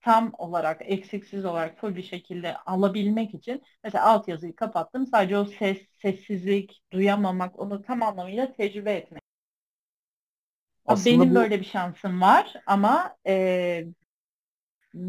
tam 0.00 0.32
olarak, 0.38 0.80
eksiksiz 0.84 1.44
olarak 1.44 1.78
full 1.80 1.96
bir 1.96 2.02
şekilde 2.02 2.56
alabilmek 2.56 3.34
için 3.34 3.62
mesela 3.84 4.04
altyazıyı 4.06 4.56
kapattım. 4.56 5.06
Sadece 5.06 5.38
o 5.38 5.44
ses, 5.44 5.78
sessizlik, 6.02 6.82
duyamamak, 6.92 7.58
onu 7.58 7.82
tam 7.82 8.02
anlamıyla 8.02 8.52
tecrübe 8.52 8.92
etmek. 8.92 9.22
Aslında 10.86 11.20
Benim 11.20 11.30
bu... 11.30 11.34
böyle 11.34 11.60
bir 11.60 11.64
şansım 11.64 12.20
var 12.20 12.54
ama 12.66 13.16
e, 13.26 13.84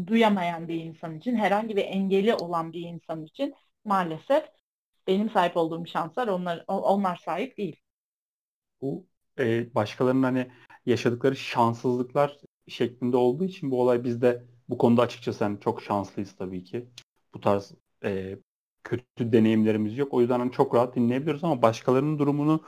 duyamayan 0.06 0.68
bir 0.68 0.74
insan 0.74 1.18
için, 1.18 1.36
herhangi 1.36 1.76
bir 1.76 1.84
engeli 1.84 2.34
olan 2.34 2.72
bir 2.72 2.80
insan 2.80 3.24
için 3.24 3.54
maalesef 3.84 4.44
benim 5.06 5.30
sahip 5.30 5.56
olduğum 5.56 5.86
şanslar 5.86 6.28
onlar 6.28 6.64
onlar 6.66 7.16
sahip 7.16 7.56
değil. 7.58 7.76
Bu 8.80 9.06
e, 9.38 9.74
başkalarının 9.74 10.22
hani 10.22 10.50
yaşadıkları 10.86 11.36
şanssızlıklar 11.36 12.38
şeklinde 12.68 13.16
olduğu 13.16 13.44
için 13.44 13.70
bu 13.70 13.80
olay 13.82 14.04
bizde 14.04 14.44
bu 14.70 14.78
konuda 14.78 15.02
açıkçası 15.02 15.44
hani 15.44 15.60
çok 15.60 15.82
şanslıyız 15.82 16.36
tabii 16.36 16.64
ki. 16.64 16.90
Bu 17.34 17.40
tarz 17.40 17.72
e, 18.04 18.38
kötü 18.84 19.32
deneyimlerimiz 19.32 19.98
yok. 19.98 20.14
O 20.14 20.20
yüzden 20.20 20.40
hani 20.40 20.52
çok 20.52 20.74
rahat 20.74 20.96
dinleyebiliriz 20.96 21.44
ama 21.44 21.62
başkalarının 21.62 22.18
durumunu 22.18 22.64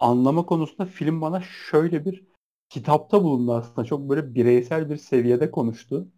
anlama 0.00 0.46
konusunda 0.46 0.86
film 0.86 1.20
bana 1.20 1.42
şöyle 1.42 2.04
bir 2.04 2.24
kitapta 2.68 3.24
bulundu 3.24 3.54
aslında. 3.54 3.84
Çok 3.86 4.08
böyle 4.10 4.34
bireysel 4.34 4.90
bir 4.90 4.96
seviyede 4.96 5.50
konuştu. 5.50 6.08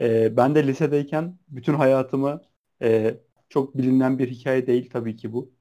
Ee, 0.00 0.36
ben 0.36 0.54
de 0.54 0.66
lisedeyken 0.66 1.38
bütün 1.48 1.74
hayatımı 1.74 2.42
e, 2.82 3.20
çok 3.48 3.76
bilinen 3.78 4.18
bir 4.18 4.30
hikaye 4.30 4.66
değil 4.66 4.90
tabii 4.90 5.16
ki 5.16 5.32
bu. 5.32 5.52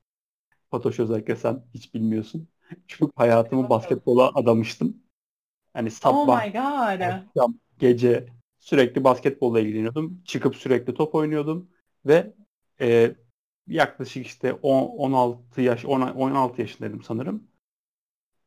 Fatoş 0.72 1.00
özellikle 1.00 1.36
sen 1.36 1.66
hiç 1.74 1.94
bilmiyorsun. 1.94 2.48
Çünkü 2.88 3.12
hayatımı 3.16 3.70
basketbola 3.70 4.32
adamıştım. 4.36 4.98
Hani 5.74 5.92
Oh 6.04 6.26
sabah, 6.26 6.26
my 6.26 6.50
god. 6.50 7.30
akşam, 7.36 7.60
gece 7.80 8.28
sürekli 8.70 9.04
basketbolla 9.04 9.60
ilgileniyordum. 9.60 10.22
Çıkıp 10.26 10.56
sürekli 10.56 10.94
top 10.94 11.16
oynuyordum 11.16 11.70
ve 12.06 12.34
e, 12.82 13.16
yaklaşık 13.68 14.26
işte 14.26 14.54
10, 14.54 14.88
16 14.88 15.62
yaş 15.62 15.86
10, 15.86 16.02
16 16.02 16.62
yaşındaydım 16.62 17.04
sanırım. 17.04 17.48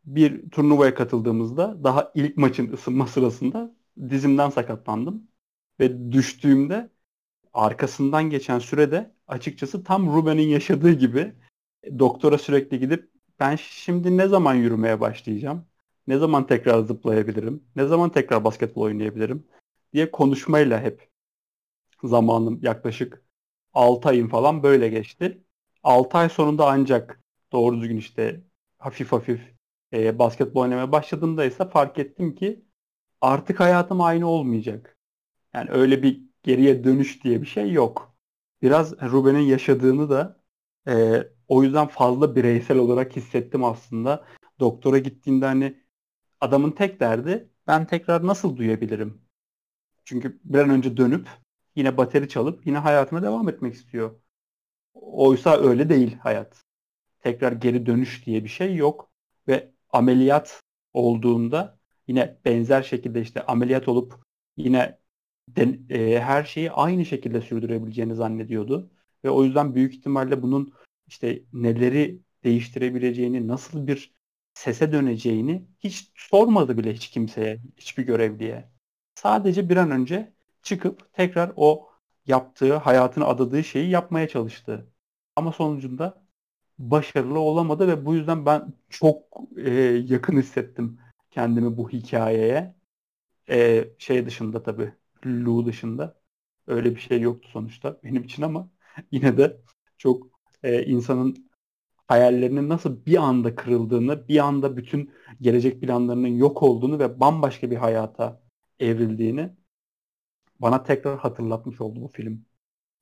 Bir 0.04 0.50
turnuvaya 0.50 0.94
katıldığımızda 0.94 1.84
daha 1.84 2.12
ilk 2.14 2.36
maçın 2.36 2.72
ısınma 2.72 3.06
sırasında 3.06 3.74
dizimden 4.08 4.50
sakatlandım 4.50 5.28
ve 5.80 6.12
düştüğümde 6.12 6.90
arkasından 7.54 8.30
geçen 8.30 8.58
sürede 8.58 9.14
açıkçası 9.26 9.84
tam 9.84 10.14
Ruben'in 10.14 10.48
yaşadığı 10.48 10.92
gibi 10.92 11.32
doktora 11.98 12.38
sürekli 12.38 12.78
gidip 12.78 13.10
ben 13.40 13.56
şimdi 13.56 14.16
ne 14.16 14.28
zaman 14.28 14.54
yürümeye 14.54 15.00
başlayacağım? 15.00 15.66
Ne 16.06 16.18
zaman 16.18 16.46
tekrar 16.46 16.80
zıplayabilirim? 16.82 17.64
Ne 17.76 17.86
zaman 17.86 18.10
tekrar 18.10 18.44
basketbol 18.44 18.82
oynayabilirim? 18.82 19.46
Diye 19.92 20.10
konuşmayla 20.10 20.80
hep 20.82 21.10
zamanım 22.04 22.60
yaklaşık 22.62 23.24
6 23.74 24.08
ayım 24.08 24.28
falan 24.28 24.62
böyle 24.62 24.88
geçti. 24.88 25.44
6 25.82 26.18
ay 26.18 26.28
sonunda 26.28 26.68
ancak 26.70 27.20
doğru 27.52 27.80
düzgün 27.80 27.96
işte 27.96 28.44
hafif 28.78 29.12
hafif 29.12 29.40
e, 29.92 30.18
basketbol 30.18 30.60
oynamaya 30.62 30.92
başladığımda 30.92 31.44
ise 31.44 31.68
fark 31.70 31.98
ettim 31.98 32.34
ki 32.34 32.64
artık 33.20 33.60
hayatım 33.60 34.00
aynı 34.00 34.28
olmayacak. 34.28 34.98
Yani 35.54 35.70
öyle 35.70 36.02
bir 36.02 36.22
geriye 36.42 36.84
dönüş 36.84 37.24
diye 37.24 37.42
bir 37.42 37.46
şey 37.46 37.72
yok. 37.72 38.16
Biraz 38.62 39.02
Ruben'in 39.02 39.38
yaşadığını 39.40 40.10
da 40.10 40.42
e, 40.88 41.22
o 41.48 41.62
yüzden 41.62 41.86
fazla 41.88 42.36
bireysel 42.36 42.78
olarak 42.78 43.16
hissettim 43.16 43.64
aslında. 43.64 44.24
Doktora 44.60 44.98
gittiğinde 44.98 45.46
hani 45.46 45.84
adamın 46.40 46.70
tek 46.72 47.00
derdi 47.00 47.50
ben 47.66 47.86
tekrar 47.86 48.26
nasıl 48.26 48.56
duyabilirim? 48.56 49.22
Çünkü 50.04 50.40
bir 50.44 50.58
an 50.58 50.70
önce 50.70 50.96
dönüp 50.96 51.28
yine 51.76 51.96
bateri 51.96 52.28
çalıp 52.28 52.66
yine 52.66 52.78
hayatına 52.78 53.22
devam 53.22 53.48
etmek 53.48 53.74
istiyor. 53.74 54.20
Oysa 54.94 55.56
öyle 55.58 55.88
değil 55.88 56.16
hayat. 56.18 56.64
Tekrar 57.20 57.52
geri 57.52 57.86
dönüş 57.86 58.26
diye 58.26 58.44
bir 58.44 58.48
şey 58.48 58.76
yok 58.76 59.10
ve 59.48 59.72
ameliyat 59.90 60.60
olduğunda 60.92 61.78
yine 62.08 62.38
benzer 62.44 62.82
şekilde 62.82 63.22
işte 63.22 63.46
ameliyat 63.46 63.88
olup 63.88 64.14
yine 64.56 64.98
den, 65.48 65.86
e, 65.90 66.20
her 66.20 66.44
şeyi 66.44 66.70
aynı 66.70 67.04
şekilde 67.06 67.40
sürdürebileceğini 67.40 68.14
zannediyordu 68.14 68.90
ve 69.24 69.30
o 69.30 69.44
yüzden 69.44 69.74
büyük 69.74 69.94
ihtimalle 69.94 70.42
bunun 70.42 70.74
işte 71.06 71.42
neleri 71.52 72.20
değiştirebileceğini, 72.44 73.48
nasıl 73.48 73.86
bir 73.86 74.14
sese 74.54 74.92
döneceğini 74.92 75.66
hiç 75.80 76.12
sormadı 76.16 76.78
bile 76.78 76.94
hiç 76.94 77.10
kimseye, 77.10 77.60
hiçbir 77.76 78.02
görevliye. 78.06 78.71
Sadece 79.22 79.68
bir 79.68 79.76
an 79.76 79.90
önce 79.90 80.32
çıkıp 80.62 81.12
tekrar 81.14 81.52
o 81.56 81.88
yaptığı, 82.26 82.76
hayatını 82.76 83.26
adadığı 83.26 83.64
şeyi 83.64 83.90
yapmaya 83.90 84.28
çalıştı. 84.28 84.86
Ama 85.36 85.52
sonucunda 85.52 86.24
başarılı 86.78 87.38
olamadı 87.40 87.88
ve 87.88 88.06
bu 88.06 88.14
yüzden 88.14 88.46
ben 88.46 88.74
çok 88.90 89.22
e, 89.56 89.70
yakın 90.08 90.38
hissettim 90.38 91.00
kendimi 91.30 91.76
bu 91.76 91.90
hikayeye. 91.90 92.74
E, 93.50 93.84
şey 93.98 94.26
dışında 94.26 94.62
tabii, 94.62 94.94
Lou 95.26 95.66
dışında. 95.66 96.20
Öyle 96.66 96.96
bir 96.96 97.00
şey 97.00 97.20
yoktu 97.20 97.48
sonuçta 97.52 98.00
benim 98.04 98.24
için 98.24 98.42
ama 98.42 98.70
yine 99.12 99.38
de 99.38 99.60
çok 99.98 100.26
e, 100.62 100.84
insanın 100.84 101.50
hayallerinin 102.08 102.68
nasıl 102.68 103.06
bir 103.06 103.16
anda 103.16 103.56
kırıldığını, 103.56 104.28
bir 104.28 104.38
anda 104.38 104.76
bütün 104.76 105.12
gelecek 105.40 105.80
planlarının 105.82 106.28
yok 106.28 106.62
olduğunu 106.62 106.98
ve 106.98 107.20
bambaşka 107.20 107.70
bir 107.70 107.76
hayata 107.76 108.41
evrildiğini 108.82 109.56
bana 110.60 110.82
tekrar 110.82 111.18
hatırlatmış 111.18 111.80
oldu 111.80 112.02
bu 112.02 112.08
film. 112.08 112.44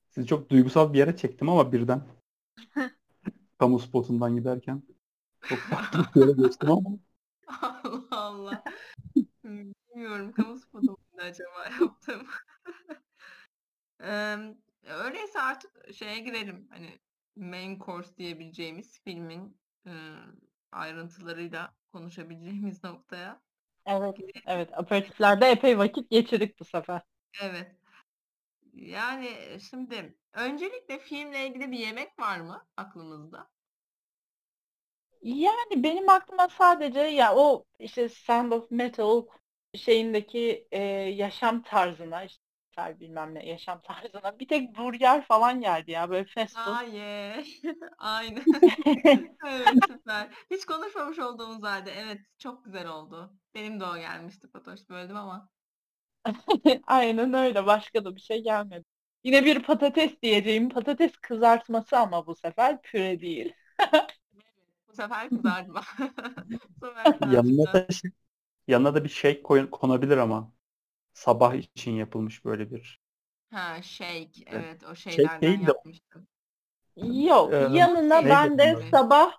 Sizi 0.09 0.27
çok 0.27 0.49
duygusal 0.49 0.93
bir 0.93 0.97
yere 0.99 1.15
çektim 1.15 1.49
ama 1.49 1.71
birden 1.71 2.03
kamu 3.59 3.79
spotundan 3.79 4.35
giderken 4.35 4.83
çok 5.49 5.69
farklı 5.69 6.05
bir 6.15 6.21
yere 6.21 6.31
geçtim 6.47 6.71
ama 6.71 6.97
Allah 7.47 8.07
Allah. 8.11 8.63
Bilmiyorum 9.43 10.31
kamu 10.31 10.59
spotu 10.59 10.97
acaba 11.17 11.65
yaptım. 11.81 12.27
Eee, 14.01 14.55
öyleyse 14.83 15.41
artık 15.41 15.93
şeye 15.93 16.19
girelim. 16.19 16.67
Hani 16.69 16.99
main 17.35 17.79
course 17.79 18.17
diyebileceğimiz 18.17 18.99
filmin 19.03 19.57
eee, 19.85 19.93
ayrıntılarıyla 20.71 21.75
konuşabileceğimiz 21.91 22.83
noktaya. 22.83 23.41
Evet, 23.85 24.15
evet. 24.45 24.69
Aperatiflerde 24.79 25.45
epey 25.45 25.77
vakit 25.77 26.09
geçirdik 26.09 26.59
bu 26.59 26.65
sefer. 26.65 27.01
Evet. 27.41 27.71
Yani 28.73 29.59
şimdi 29.69 30.15
öncelikle 30.33 30.99
filmle 30.99 31.47
ilgili 31.47 31.71
bir 31.71 31.79
yemek 31.79 32.19
var 32.19 32.39
mı 32.39 32.67
aklınızda? 32.77 33.49
Yani 35.23 35.83
benim 35.83 36.09
aklıma 36.09 36.47
sadece 36.49 36.99
ya 36.99 37.35
o 37.35 37.65
işte 37.79 38.09
Sound 38.09 38.51
of 38.51 38.71
Metal 38.71 39.25
şeyindeki 39.75 40.67
e, 40.71 40.79
yaşam 41.15 41.63
tarzına 41.63 42.23
işte 42.23 42.43
metal 42.81 42.99
bilmem 42.99 43.35
ne 43.35 43.45
yaşam 43.45 43.81
tarzına 43.81 44.39
bir 44.39 44.47
tek 44.47 44.77
burger 44.77 45.25
falan 45.25 45.61
geldi 45.61 45.91
ya 45.91 46.09
böyle 46.09 46.25
fast 46.25 46.55
food. 46.55 46.73
Hayır. 46.75 47.61
Aynen. 47.97 48.43
Evet 49.47 49.67
süper. 49.87 50.27
Hiç 50.51 50.65
konuşmamış 50.65 51.19
olduğumuz 51.19 51.63
halde 51.63 51.91
evet 51.91 52.19
çok 52.37 52.65
güzel 52.65 52.87
oldu. 52.87 53.33
Benim 53.55 53.79
de 53.79 53.85
o 53.85 53.97
gelmişti 53.97 54.47
Fatoş 54.53 54.89
böldüm 54.89 55.15
ama. 55.15 55.49
Aynen 56.87 57.33
öyle. 57.33 57.65
Başka 57.65 58.05
da 58.05 58.15
bir 58.15 58.21
şey 58.21 58.43
gelmedi. 58.43 58.85
Yine 59.23 59.45
bir 59.45 59.63
patates 59.63 60.21
diyeceğim. 60.21 60.69
Patates 60.69 61.11
kızartması 61.17 61.97
ama 61.97 62.27
bu 62.27 62.35
sefer 62.35 62.81
püre 62.81 63.19
değil. 63.21 63.53
Bu 64.87 64.93
sefer 64.93 65.33
kızartma. 65.33 65.81
Bu 66.81 66.85
sefer 66.87 67.19
yanına 67.25 67.73
kızartma. 67.73 67.73
da 67.73 67.87
şey- 67.93 68.11
yanına 68.67 68.95
da 68.95 69.03
bir 69.03 69.09
şey 69.09 69.41
koy- 69.43 69.69
konabilir 69.71 70.17
ama 70.17 70.53
sabah 71.13 71.55
için 71.55 71.91
yapılmış 71.91 72.45
böyle 72.45 72.71
bir 72.71 73.01
Ha 73.51 73.81
shake. 73.81 74.43
Evet 74.47 74.83
o 74.83 74.95
şeylerden 74.95 75.59
değil 75.59 75.65
de- 75.67 75.73
yapmıştım. 75.73 76.27
Yok. 76.95 77.57
Ee, 77.57 77.67
yanına 77.69 78.21
neydi 78.23 78.29
ben 78.29 78.57
de 78.57 78.75
bunlar? 78.75 78.85
sabah 78.91 79.37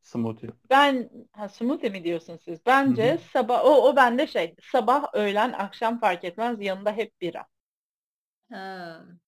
smoothie. 0.00 0.50
ben 0.70 1.10
ha 1.32 1.48
smoothie 1.48 1.90
mi 1.90 2.04
diyorsunuz 2.04 2.40
siz? 2.44 2.66
Bence 2.66 3.06
Hı 3.08 3.14
hı. 3.14 3.22
sabah 3.32 3.64
o 3.64 3.88
o 3.88 3.96
bende 3.96 4.26
şey 4.26 4.54
sabah 4.62 5.14
öğlen 5.14 5.52
akşam 5.52 6.00
fark 6.00 6.24
etmez 6.24 6.60
yanında 6.60 6.92
hep 6.92 7.20
bira. 7.20 7.46
Ha. 8.50 9.18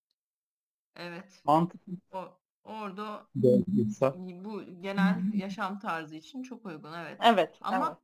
Evet. 0.96 1.42
Mantıklı 1.44 1.92
O, 2.12 2.38
orada 2.64 3.28
doğruysa. 3.42 4.20
bu 4.44 4.64
genel 4.82 5.32
yaşam 5.32 5.78
tarzı 5.78 6.16
için 6.16 6.42
çok 6.42 6.66
uygun 6.66 6.92
evet. 6.92 7.20
Evet. 7.20 7.62
Ama 7.62 7.70
evet. 7.70 7.98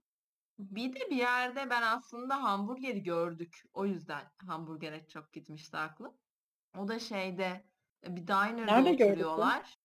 Bir 0.58 0.92
de 0.92 1.10
bir 1.10 1.16
yerde 1.16 1.70
ben 1.70 1.82
aslında 1.82 2.42
hamburgeri 2.42 3.02
gördük. 3.02 3.62
O 3.74 3.86
yüzden 3.86 4.22
hamburgere 4.46 5.06
çok 5.08 5.32
gitmişti 5.32 5.76
aklım. 5.76 6.14
O 6.78 6.88
da 6.88 6.98
şeyde 6.98 7.64
bir 8.04 8.26
diner'da 8.26 8.80
Nerede 8.80 9.04
oturuyorlar. 9.04 9.78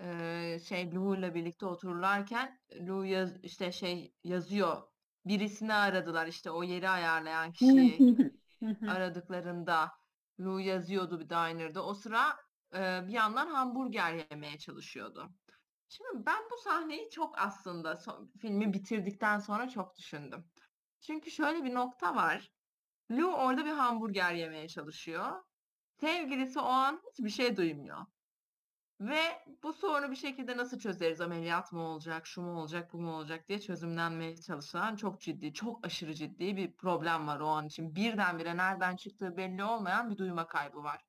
Ee, 0.00 0.58
şey 0.68 0.94
Lou 0.94 1.16
ile 1.16 1.34
birlikte 1.34 1.66
otururlarken 1.66 2.60
Lou 2.80 3.04
yaz, 3.04 3.44
işte 3.44 3.72
şey 3.72 4.14
yazıyor. 4.24 4.82
Birisini 5.26 5.74
aradılar 5.74 6.26
işte 6.26 6.50
o 6.50 6.62
yeri 6.62 6.88
ayarlayan 6.88 7.52
kişiyi 7.52 7.98
aradıklarında 8.88 9.90
Lou 10.40 10.58
yazıyordu 10.58 11.20
bir 11.20 11.28
diner'da. 11.28 11.84
O 11.84 11.94
sıra 11.94 12.36
e, 12.74 13.06
bir 13.06 13.12
yandan 13.12 13.46
hamburger 13.46 14.26
yemeye 14.30 14.58
çalışıyordu. 14.58 15.30
Şimdi 15.92 16.26
ben 16.26 16.42
bu 16.50 16.56
sahneyi 16.58 17.10
çok 17.10 17.38
aslında 17.38 17.92
so- 17.92 18.38
filmi 18.38 18.72
bitirdikten 18.72 19.38
sonra 19.38 19.68
çok 19.68 19.96
düşündüm. 19.96 20.44
Çünkü 21.00 21.30
şöyle 21.30 21.64
bir 21.64 21.74
nokta 21.74 22.14
var. 22.14 22.52
Lou 23.10 23.32
orada 23.32 23.64
bir 23.64 23.70
hamburger 23.70 24.34
yemeye 24.34 24.68
çalışıyor. 24.68 25.42
Sevgilisi 26.00 26.60
o 26.60 26.62
an 26.62 27.02
hiçbir 27.10 27.30
şey 27.30 27.56
duymuyor. 27.56 28.06
Ve 29.00 29.44
bu 29.62 29.72
sorunu 29.72 30.10
bir 30.10 30.16
şekilde 30.16 30.56
nasıl 30.56 30.78
çözeriz? 30.78 31.20
Ameliyat 31.20 31.72
mı 31.72 31.80
olacak, 31.80 32.26
şu 32.26 32.42
mu 32.42 32.60
olacak, 32.60 32.92
bu 32.92 32.98
mu 32.98 33.16
olacak 33.16 33.48
diye 33.48 33.60
çözümlenmeye 33.60 34.36
çalışılan 34.36 34.96
çok 34.96 35.20
ciddi, 35.20 35.54
çok 35.54 35.86
aşırı 35.86 36.14
ciddi 36.14 36.56
bir 36.56 36.76
problem 36.76 37.26
var 37.26 37.40
o 37.40 37.46
an 37.46 37.66
için. 37.66 37.94
Birdenbire 37.96 38.56
nereden 38.56 38.96
çıktığı 38.96 39.36
belli 39.36 39.64
olmayan 39.64 40.10
bir 40.10 40.18
duyma 40.18 40.46
kaybı 40.46 40.82
var. 40.82 41.04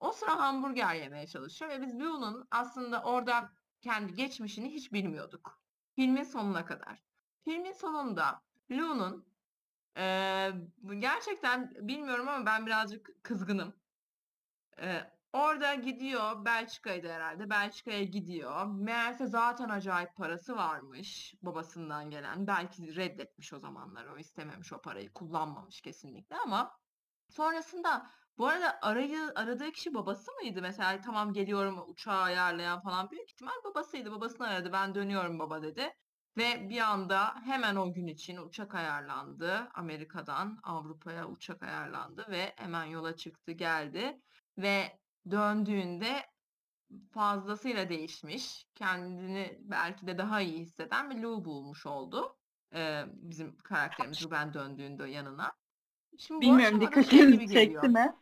O 0.00 0.12
sıra 0.12 0.38
hamburger 0.38 0.94
yemeye 0.94 1.26
çalışıyor 1.26 1.70
ve 1.70 1.82
biz 1.82 2.00
Lou'nun 2.00 2.48
aslında 2.50 3.02
orada 3.02 3.50
kendi 3.80 4.14
geçmişini 4.14 4.72
hiç 4.72 4.92
bilmiyorduk. 4.92 5.60
Filmin 5.94 6.22
sonuna 6.22 6.64
kadar. 6.64 7.02
Filmin 7.44 7.72
sonunda 7.72 8.42
Lou'nun 8.70 9.26
e, 9.96 10.50
gerçekten 10.98 11.74
bilmiyorum 11.88 12.28
ama 12.28 12.46
ben 12.46 12.66
birazcık 12.66 13.24
kızgınım. 13.24 13.74
E, 14.80 15.10
orada 15.32 15.74
gidiyor 15.74 16.44
Belçika'ydı 16.44 17.08
herhalde. 17.08 17.50
Belçika'ya 17.50 18.04
gidiyor. 18.04 18.66
Meğerse 18.66 19.26
zaten 19.26 19.68
acayip 19.68 20.16
parası 20.16 20.56
varmış 20.56 21.34
babasından 21.42 22.10
gelen. 22.10 22.46
Belki 22.46 22.96
reddetmiş 22.96 23.52
o 23.52 23.58
zamanlar. 23.58 24.06
O 24.06 24.18
istememiş 24.18 24.72
o 24.72 24.80
parayı. 24.80 25.12
Kullanmamış 25.12 25.80
kesinlikle 25.80 26.36
ama 26.36 26.78
sonrasında 27.28 28.10
bu 28.38 28.46
arada 28.48 28.78
arayı 28.82 29.32
aradığı 29.34 29.72
kişi 29.72 29.94
babası 29.94 30.32
mıydı? 30.32 30.62
Mesela 30.62 31.00
tamam 31.00 31.32
geliyorum 31.32 31.84
uçağı 31.88 32.22
ayarlayan 32.22 32.80
falan 32.82 33.10
büyük 33.10 33.30
ihtimal 33.30 33.52
babasıydı. 33.64 34.12
Babasını 34.12 34.48
aradı. 34.48 34.72
Ben 34.72 34.94
dönüyorum 34.94 35.38
baba 35.38 35.62
dedi. 35.62 35.92
Ve 36.36 36.68
bir 36.68 36.80
anda 36.80 37.34
hemen 37.44 37.76
o 37.76 37.92
gün 37.92 38.06
için 38.06 38.36
uçak 38.36 38.74
ayarlandı. 38.74 39.68
Amerika'dan 39.74 40.58
Avrupa'ya 40.62 41.28
uçak 41.28 41.62
ayarlandı 41.62 42.26
ve 42.30 42.52
hemen 42.56 42.84
yola 42.84 43.16
çıktı, 43.16 43.52
geldi 43.52 44.20
ve 44.58 44.98
döndüğünde 45.30 46.26
fazlasıyla 47.12 47.88
değişmiş. 47.88 48.66
Kendini 48.74 49.58
belki 49.60 50.06
de 50.06 50.18
daha 50.18 50.40
iyi 50.40 50.58
hisseden 50.58 51.10
bir 51.10 51.16
Lou 51.16 51.44
bulmuş 51.44 51.86
oldu. 51.86 52.36
Ee, 52.74 53.04
bizim 53.08 53.58
karakterimiz 53.58 54.22
Ruben 54.22 54.54
döndüğünde 54.54 55.08
yanına. 55.10 55.52
Şimdi 56.18 56.40
Bilmiyorum 56.40 56.80
dikkatinizi 56.80 57.54
çekti 57.54 57.88
mi? 57.88 58.12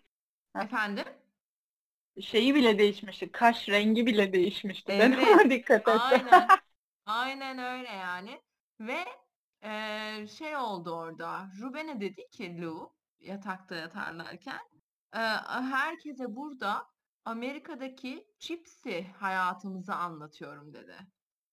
Efendim? 0.54 1.04
Şeyi 2.20 2.54
bile 2.54 2.78
değişmişti. 2.78 3.32
Kaş 3.32 3.68
rengi 3.68 4.06
bile 4.06 4.32
değişmişti. 4.32 4.92
Evet. 4.92 5.02
Ben 5.02 5.12
ona 5.12 5.50
dikkat 5.50 5.88
ettim. 5.88 6.00
Aynen. 6.00 6.48
Aynen 7.06 7.58
öyle 7.58 7.88
yani. 7.88 8.40
Ve 8.80 9.04
e, 9.62 10.26
şey 10.26 10.56
oldu 10.56 10.90
orada. 10.96 11.48
Ruben'e 11.60 12.00
dedi 12.00 12.30
ki 12.30 12.62
Lou 12.62 12.92
yatakta 13.20 13.74
yatarlarken 13.74 14.60
e, 15.14 15.18
herkese 15.48 16.36
burada 16.36 16.86
Amerika'daki 17.24 18.26
Gypsy 18.40 19.00
hayatımızı 19.00 19.94
anlatıyorum 19.94 20.74
dedi. 20.74 20.96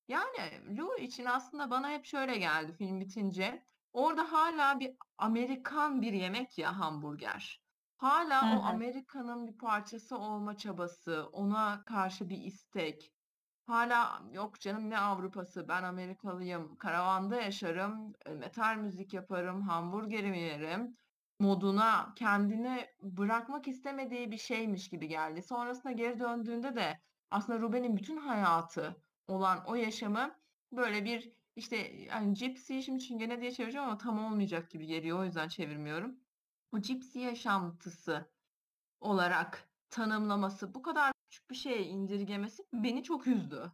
Yani 0.07 0.77
Lou 0.77 0.97
için 0.97 1.25
aslında 1.25 1.69
bana 1.69 1.89
hep 1.89 2.05
şöyle 2.05 2.37
geldi 2.37 2.73
film 2.77 2.99
bitince. 2.99 3.65
Orada 3.93 4.31
hala 4.31 4.79
bir 4.79 4.95
Amerikan 5.17 6.01
bir 6.01 6.13
yemek 6.13 6.57
ya 6.57 6.79
hamburger. 6.79 7.61
Hala 8.01 8.55
Hı 8.55 8.59
o 8.59 8.63
Amerika'nın 8.63 9.47
bir 9.47 9.57
parçası 9.57 10.17
olma 10.17 10.57
çabası, 10.57 11.29
ona 11.31 11.83
karşı 11.85 12.29
bir 12.29 12.37
istek. 12.37 13.13
Hala 13.65 14.21
yok 14.33 14.59
canım 14.59 14.89
ne 14.89 14.97
Avrupa'sı 14.99 15.67
ben 15.67 15.83
Amerikalıyım, 15.83 16.77
karavanda 16.77 17.41
yaşarım, 17.41 18.13
metal 18.39 18.75
müzik 18.75 19.13
yaparım, 19.13 19.61
hamburgerimi 19.61 20.39
yerim 20.39 20.95
moduna 21.39 22.13
kendini 22.15 22.85
bırakmak 23.01 23.67
istemediği 23.67 24.31
bir 24.31 24.37
şeymiş 24.37 24.89
gibi 24.89 25.07
geldi. 25.07 25.41
Sonrasında 25.43 25.91
geri 25.91 26.19
döndüğünde 26.19 26.75
de 26.75 27.01
aslında 27.31 27.59
Ruben'in 27.59 27.97
bütün 27.97 28.17
hayatı 28.17 29.03
olan 29.27 29.63
o 29.67 29.75
yaşamı 29.75 30.35
böyle 30.71 31.05
bir 31.05 31.33
işte 31.55 31.77
yani 31.77 32.33
Gypsy 32.33 32.79
şimdi 32.79 32.99
çingene 33.03 33.41
diye 33.41 33.51
çevireceğim 33.51 33.87
ama 33.87 33.97
tam 33.97 34.25
olmayacak 34.25 34.71
gibi 34.71 34.85
geliyor. 34.87 35.19
O 35.19 35.23
yüzden 35.25 35.47
çevirmiyorum. 35.47 36.30
O 36.71 36.79
Gypsy 36.79 37.19
yaşantısı 37.19 38.29
olarak 39.01 39.69
tanımlaması, 39.89 40.75
bu 40.75 40.81
kadar 40.81 41.11
küçük 41.29 41.49
bir 41.49 41.55
şeye 41.55 41.83
indirgemesi 41.83 42.63
beni 42.73 43.03
çok 43.03 43.27
üzdü. 43.27 43.71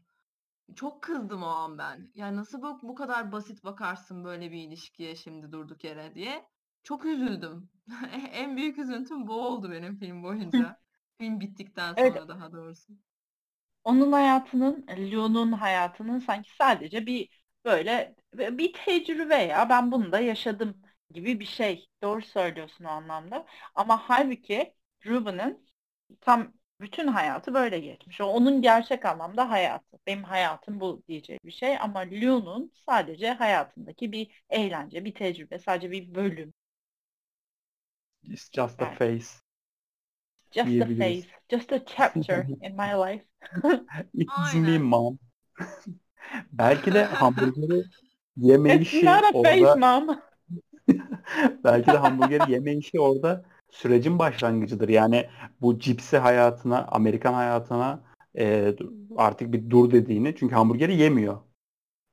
Çok 0.76 1.04
kızdım 1.04 1.44
o 1.44 1.48
an 1.48 1.78
ben. 1.78 2.12
Yani 2.16 2.38
nasıl 2.38 2.62
bu, 2.62 2.80
bu 2.82 2.96
kadar 2.96 3.32
basit 3.32 3.64
bakarsın 3.64 4.24
böyle 4.24 4.52
bir 4.52 4.68
ilişkiye 4.68 5.16
şimdi 5.16 5.52
durduk 5.52 5.84
yere 5.84 6.16
diye. 6.16 6.46
Çok 6.84 7.06
üzüldüm. 7.06 7.70
en 8.32 8.58
büyük 8.58 8.78
üzüntüm 8.78 9.28
bu 9.28 9.34
oldu 9.34 9.72
benim 9.72 10.00
film 10.00 10.24
boyunca. 10.24 10.80
film 11.18 11.40
bittikten 11.40 11.90
sonra 11.90 12.08
evet. 12.08 12.28
daha 12.28 12.52
doğrusu. 12.52 12.94
Onun 13.84 14.12
hayatının, 14.12 14.86
Leon'un 14.88 15.52
hayatının 15.52 16.20
sanki 16.20 16.56
sadece 16.56 17.06
bir 17.06 17.30
böyle 17.66 18.16
bir 18.34 18.74
tecrübe 18.74 19.36
ya 19.36 19.70
ben 19.70 19.92
bunu 19.92 20.12
da 20.12 20.20
yaşadım 20.20 20.82
gibi 21.12 21.40
bir 21.40 21.46
şey. 21.46 21.88
Doğru 22.04 22.22
söylüyorsun 22.22 22.86
o 22.86 22.90
anlamda. 22.90 23.46
Ama 23.76 24.10
halbuki 24.10 24.74
Ruben'ın 25.06 25.68
tam 26.22 26.54
bütün 26.82 27.08
hayatı 27.08 27.54
böyle 27.54 27.80
geçmiş. 27.80 28.22
O 28.22 28.26
onun 28.26 28.62
gerçek 28.62 29.06
anlamda 29.06 29.50
hayatı. 29.50 29.98
Benim 30.08 30.24
hayatım 30.24 30.80
bu 30.80 31.04
diyecek 31.08 31.46
bir 31.46 31.52
şey 31.52 31.78
ama 31.80 32.00
Leon'un 32.00 32.72
sadece 32.90 33.32
hayatındaki 33.32 34.12
bir 34.12 34.44
eğlence, 34.50 35.06
bir 35.06 35.14
tecrübe, 35.16 35.60
sadece 35.60 35.92
bir 35.92 36.16
bölüm. 36.16 36.54
It's 38.24 38.50
just 38.52 38.82
a 38.82 38.86
phase. 38.86 39.42
Just 40.52 40.82
a 40.82 40.86
phase. 40.86 41.28
Just 41.50 41.72
a 41.72 41.80
chapter 41.80 42.48
in 42.62 42.76
my 42.76 42.94
life. 42.96 43.24
It's 44.14 44.54
me 44.54 44.78
mom. 44.78 45.20
Belki 46.52 46.94
de 46.94 47.04
hamburgeri 47.06 47.84
yeme 48.38 48.70
It's 48.70 48.82
işi 48.82 49.06
not 49.06 49.24
a 49.24 49.34
phase 49.34 49.74
orada 49.74 49.76
mom. 49.76 50.22
belki 51.64 51.92
de 51.92 51.98
hamburgeri 51.98 52.52
yeme 52.54 52.76
işi 52.76 53.00
orada 53.00 53.46
sürecin 53.72 54.20
başlangıcıdır. 54.20 54.90
Yani 54.90 55.30
bu 55.62 55.80
cipsi 55.80 56.18
hayatına, 56.18 56.86
Amerikan 56.86 57.34
hayatına 57.34 58.04
e, 58.38 58.76
artık 59.18 59.54
bir 59.54 59.70
dur 59.70 59.92
dediğini. 59.92 60.36
Çünkü 60.40 60.56
hamburgeri 60.56 60.96
yemiyor. 60.96 61.38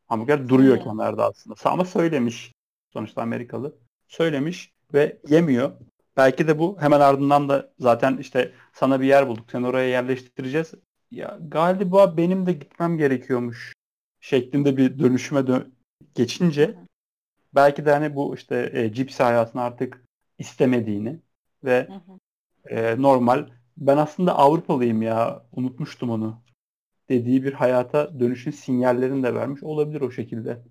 Hamburger 0.06 0.48
duruyor 0.48 0.76
hmm. 0.76 0.84
kenarda 0.84 1.26
aslında. 1.26 1.56
Ama 1.64 1.84
söylemiş. 1.84 2.52
Sonuçta 2.92 3.22
Amerikalı. 3.22 3.76
Söylemiş 4.08 4.72
ve 4.94 5.18
yemiyor. 5.28 5.72
Belki 6.16 6.48
de 6.48 6.58
bu 6.58 6.76
hemen 6.80 7.00
ardından 7.00 7.48
da 7.48 7.72
zaten 7.78 8.16
işte 8.16 8.52
sana 8.72 9.00
bir 9.00 9.06
yer 9.06 9.28
bulduk. 9.28 9.44
Seni 9.52 9.66
oraya 9.66 9.88
yerleştireceğiz. 9.88 10.74
Ya 11.10 11.38
galiba 11.48 12.16
benim 12.16 12.46
de 12.46 12.52
gitmem 12.52 12.98
gerekiyormuş 12.98 13.72
şeklinde 14.20 14.76
bir 14.76 14.98
dönüşüme 14.98 15.40
dö- 15.40 15.70
geçince 16.14 16.74
belki 17.54 17.86
de 17.86 17.90
hani 17.92 18.14
bu 18.14 18.34
işte 18.34 18.70
e, 18.74 18.92
cipsi 18.92 19.22
hayatını 19.22 19.62
artık 19.62 20.04
istemediğini 20.38 21.20
ve 21.64 21.88
e, 22.66 23.02
normal 23.02 23.48
ben 23.76 23.96
aslında 23.96 24.38
Avrupalıyım 24.38 25.02
ya 25.02 25.46
unutmuştum 25.52 26.10
onu 26.10 26.42
dediği 27.08 27.44
bir 27.44 27.52
hayata 27.52 28.20
dönüşün 28.20 28.50
sinyallerini 28.50 29.22
de 29.22 29.34
vermiş 29.34 29.62
olabilir 29.62 30.00
o 30.00 30.10
şekilde. 30.10 30.62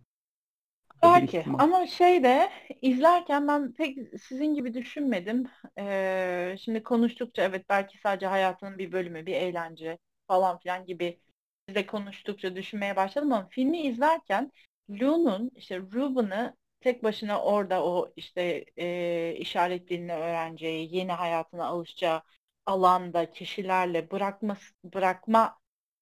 Belki 1.04 1.46
ama 1.60 1.88
şey 1.88 2.24
de 2.24 2.50
izlerken 2.82 3.48
ben 3.48 3.74
pek 3.74 3.98
sizin 4.22 4.54
gibi 4.56 4.74
düşünmedim. 4.74 5.48
Ee, 5.80 6.56
şimdi 6.60 6.84
konuştukça 6.84 7.42
evet 7.44 7.66
belki 7.70 7.98
sadece 7.98 8.28
hayatının 8.28 8.78
bir 8.78 8.92
bölümü, 8.92 9.26
bir 9.26 9.34
eğlence 9.34 9.98
falan 10.28 10.60
filan 10.60 10.86
gibi 10.86 11.20
biz 11.68 11.76
de 11.76 11.86
konuştukça 11.86 12.56
düşünmeye 12.56 12.96
başladım 12.96 13.34
ama 13.34 13.48
filmi 13.52 13.82
izlerken 13.82 14.52
Lou'nun 14.90 15.52
işte 15.56 15.80
Ruben'ı 15.80 16.56
tek 16.84 17.04
başına 17.04 17.42
orada 17.44 17.86
o 17.86 18.14
işte 18.16 18.66
e, 18.78 19.36
işaret 19.38 19.90
dilini 19.90 20.14
öğreneceği, 20.14 20.96
yeni 20.96 21.12
hayatına 21.12 21.66
alışacağı 21.66 22.22
alanda 22.66 23.32
kişilerle 23.32 24.12
bırakma, 24.12 24.58
bırakma 24.84 25.60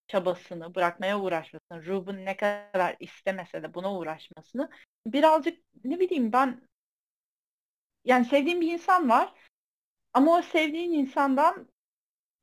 çabasını, 0.07 0.75
bırakmaya 0.75 1.19
uğraşmasını, 1.19 1.85
Ruben 1.85 2.25
ne 2.25 2.37
kadar 2.37 2.95
istemese 2.99 3.63
de 3.63 3.73
buna 3.73 3.95
uğraşmasını 3.97 4.69
birazcık 5.05 5.59
ne 5.83 5.99
bileyim 5.99 6.33
ben 6.33 6.61
yani 8.05 8.25
sevdiğim 8.25 8.61
bir 8.61 8.73
insan 8.73 9.09
var 9.09 9.33
ama 10.13 10.37
o 10.37 10.41
sevdiğin 10.41 10.93
insandan 10.93 11.67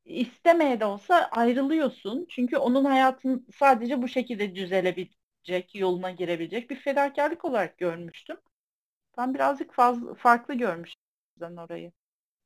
istemeye 0.04 0.80
de 0.80 0.84
olsa 0.84 1.16
ayrılıyorsun. 1.32 2.26
Çünkü 2.30 2.56
onun 2.56 2.84
hayatın 2.84 3.46
sadece 3.58 4.02
bu 4.02 4.08
şekilde 4.08 4.54
düzelebilecek, 5.48 5.74
yoluna 5.74 6.10
girebilecek 6.10 6.70
bir 6.70 6.76
fedakarlık 6.76 7.44
olarak 7.44 7.78
görmüştüm. 7.78 8.36
Ben 9.18 9.34
birazcık 9.34 9.74
fazla 9.74 10.14
farklı 10.14 10.54
görmüştüm 10.54 11.58
orayı. 11.58 11.92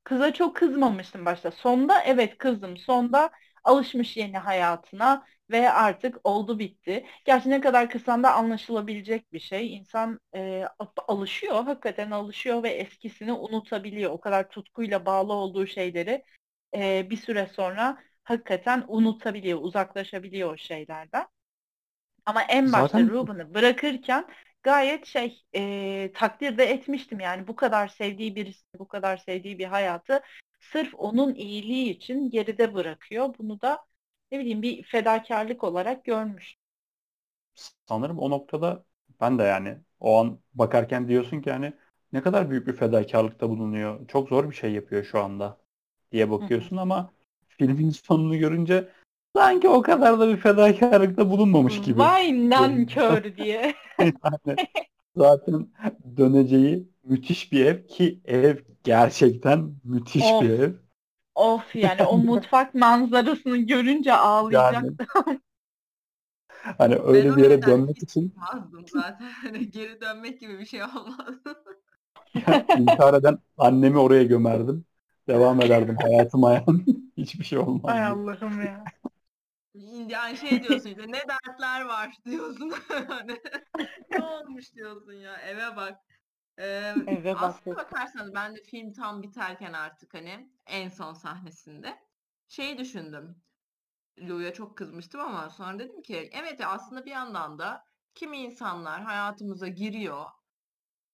Kıza 0.05 0.35
çok 0.35 0.57
kızmamıştım 0.57 1.27
başta. 1.27 1.51
Sonda 1.51 2.03
evet 2.05 2.39
kızdım. 2.39 2.77
Sonda 2.77 3.31
alışmış 3.65 4.17
yeni 4.17 4.39
hayatına 4.39 5.27
ve 5.51 5.71
artık 5.73 6.21
oldu 6.25 6.59
bitti. 6.59 7.07
Gerçi 7.25 7.51
ne 7.51 7.61
kadar 7.61 7.91
kısan 7.91 8.23
da 8.23 8.35
anlaşılabilecek 8.35 9.33
bir 9.33 9.41
şey. 9.41 9.77
İnsan 9.77 10.21
e, 10.35 10.65
alışıyor, 11.09 11.65
hakikaten 11.65 12.11
alışıyor 12.11 12.63
ve 12.63 12.71
eskisini 12.71 13.33
unutabiliyor. 13.33 14.11
O 14.11 14.21
kadar 14.21 14.49
tutkuyla 14.51 15.07
bağlı 15.07 15.33
olduğu 15.33 15.67
şeyleri 15.67 16.25
e, 16.77 17.11
bir 17.11 17.17
süre 17.17 17.47
sonra 17.55 17.99
hakikaten 18.25 18.85
unutabiliyor, 18.89 19.59
uzaklaşabiliyor 19.63 20.55
o 20.55 20.57
şeylerden. 20.57 21.27
Ama 22.27 22.43
en 22.43 22.73
başta 22.73 22.99
Zaten... 22.99 23.11
Ruben'ı 23.11 23.55
bırakırken 23.55 24.27
gayet 24.63 25.07
şey 25.07 25.43
e, 25.55 26.13
takdir 26.15 26.59
de 26.59 26.65
etmiştim 26.65 27.21
yani 27.21 27.49
bu 27.49 27.57
kadar 27.57 27.89
sevdiği 27.89 28.37
birisi, 28.37 28.65
bu 28.79 28.89
kadar 28.89 29.17
sevdiği 29.17 29.59
bir 29.59 29.65
hayatı 29.65 30.23
sırf 30.61 30.95
onun 30.95 31.35
iyiliği 31.35 31.91
için 31.91 32.31
geride 32.31 32.75
bırakıyor. 32.75 33.35
Bunu 33.39 33.61
da 33.61 33.85
ne 34.33 34.39
bileyim 34.39 34.63
bir 34.63 34.83
fedakarlık 34.83 35.65
olarak 35.65 36.05
görmüş. 36.05 36.57
Sanırım 37.89 38.19
o 38.19 38.31
noktada 38.31 38.85
ben 39.21 39.39
de 39.39 39.43
yani 39.43 39.79
o 40.01 40.21
an 40.21 40.39
bakarken 40.55 41.09
diyorsun 41.09 41.41
ki 41.41 41.51
hani 41.51 41.73
ne 42.13 42.23
kadar 42.23 42.51
büyük 42.51 42.67
bir 42.67 42.73
fedakarlıkta 42.73 43.49
bulunuyor. 43.49 44.09
Çok 44.09 44.29
zor 44.29 44.51
bir 44.51 44.55
şey 44.55 44.73
yapıyor 44.73 45.05
şu 45.05 45.21
anda 45.21 45.59
diye 46.13 46.31
bakıyorsun 46.31 46.77
ama 46.77 47.11
filmin 47.49 47.91
sonunu 48.05 48.39
görünce 48.39 48.89
sanki 49.37 49.69
o 49.69 49.83
kadar 49.83 50.21
da 50.21 50.29
bir 50.29 50.37
fedakarlıkta 50.37 51.31
bulunmamış 51.31 51.81
gibi. 51.81 51.99
Vay 51.99 52.51
nankör 52.51 53.37
diye. 53.37 53.75
yani 53.99 54.57
zaten 55.17 55.69
döneceği 56.17 56.89
müthiş 57.05 57.53
bir 57.53 57.67
ev 57.67 57.87
ki 57.87 58.21
ev 58.25 58.57
gerçekten 58.85 59.75
müthiş 59.85 60.25
Of. 60.25 60.43
bir 60.43 60.51
ev. 60.51 60.73
Of 61.35 61.77
yani 61.77 62.03
o 62.03 62.19
mutfak 62.19 62.75
manzarasını 62.75 63.57
görünce 63.57 64.13
ağlayacaktım. 64.13 64.97
Hani 66.79 66.97
öyle 66.97 67.29
Ben 67.31 67.37
bir 67.37 67.43
yere 67.43 67.63
dönmek 67.63 68.03
için 68.03 68.35
zaten. 68.87 69.27
Hani 69.43 69.71
geri 69.71 70.01
dönmek 70.01 70.41
gibi 70.41 70.59
bir 70.59 70.67
şey 70.67 70.83
olmaz. 70.83 71.35
intihar 72.79 73.15
eden 73.15 73.39
annemi 73.59 73.99
oraya 73.99 74.23
gömerdim. 74.23 74.85
Devam 75.29 75.61
ederdim 75.61 75.97
hayatıma 76.03 76.53
yani. 76.53 76.85
Hiçbir 77.17 77.45
şey 77.45 77.59
Ay 77.59 77.65
olmazdı. 77.65 78.01
Allah'ım 78.01 78.61
ya. 78.61 78.85
Yani 80.09 80.37
şey 80.37 80.63
diyorsun 80.63 80.89
işte 80.89 81.07
ne 81.09 81.21
dertler 81.29 81.85
var 81.85 82.17
diyorsun. 82.25 82.73
Hani 83.09 83.41
ne 84.11 84.23
olmuş 84.23 84.75
diyorsun 84.75 85.13
ya 85.13 85.37
eve 85.37 85.77
bak. 85.77 85.99
Ee, 86.59 86.95
Eve 87.07 87.35
bak. 87.35 87.43
aslına 87.43 87.77
bakarsanız 87.77 88.35
ben 88.35 88.57
de 88.57 88.63
film 88.63 88.93
tam 88.93 89.23
biterken 89.23 89.73
artık 89.73 90.15
hani 90.15 90.51
en 90.67 90.89
son 90.89 91.13
sahnesinde 91.15 91.99
şey 92.49 92.79
düşündüm. 92.79 93.43
Lou'ya 94.19 94.53
çok 94.53 94.79
kızmıştım 94.79 95.21
ama 95.21 95.51
sonra 95.51 95.79
dedim 95.79 96.03
ki 96.03 96.31
evet 96.33 96.61
aslında 96.67 97.05
bir 97.05 97.11
yandan 97.11 97.59
da 97.59 97.85
kimi 98.15 98.39
insanlar 98.39 99.03
hayatımıza 99.03 99.69
giriyor. 99.69 100.25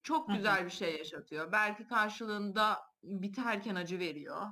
Çok 0.03 0.29
güzel 0.29 0.65
bir 0.65 0.71
şey 0.71 0.99
yaşatıyor. 0.99 1.53
Belki 1.53 1.87
karşılığında 1.87 2.79
biterken 3.03 3.75
acı 3.75 3.99
veriyor. 3.99 4.47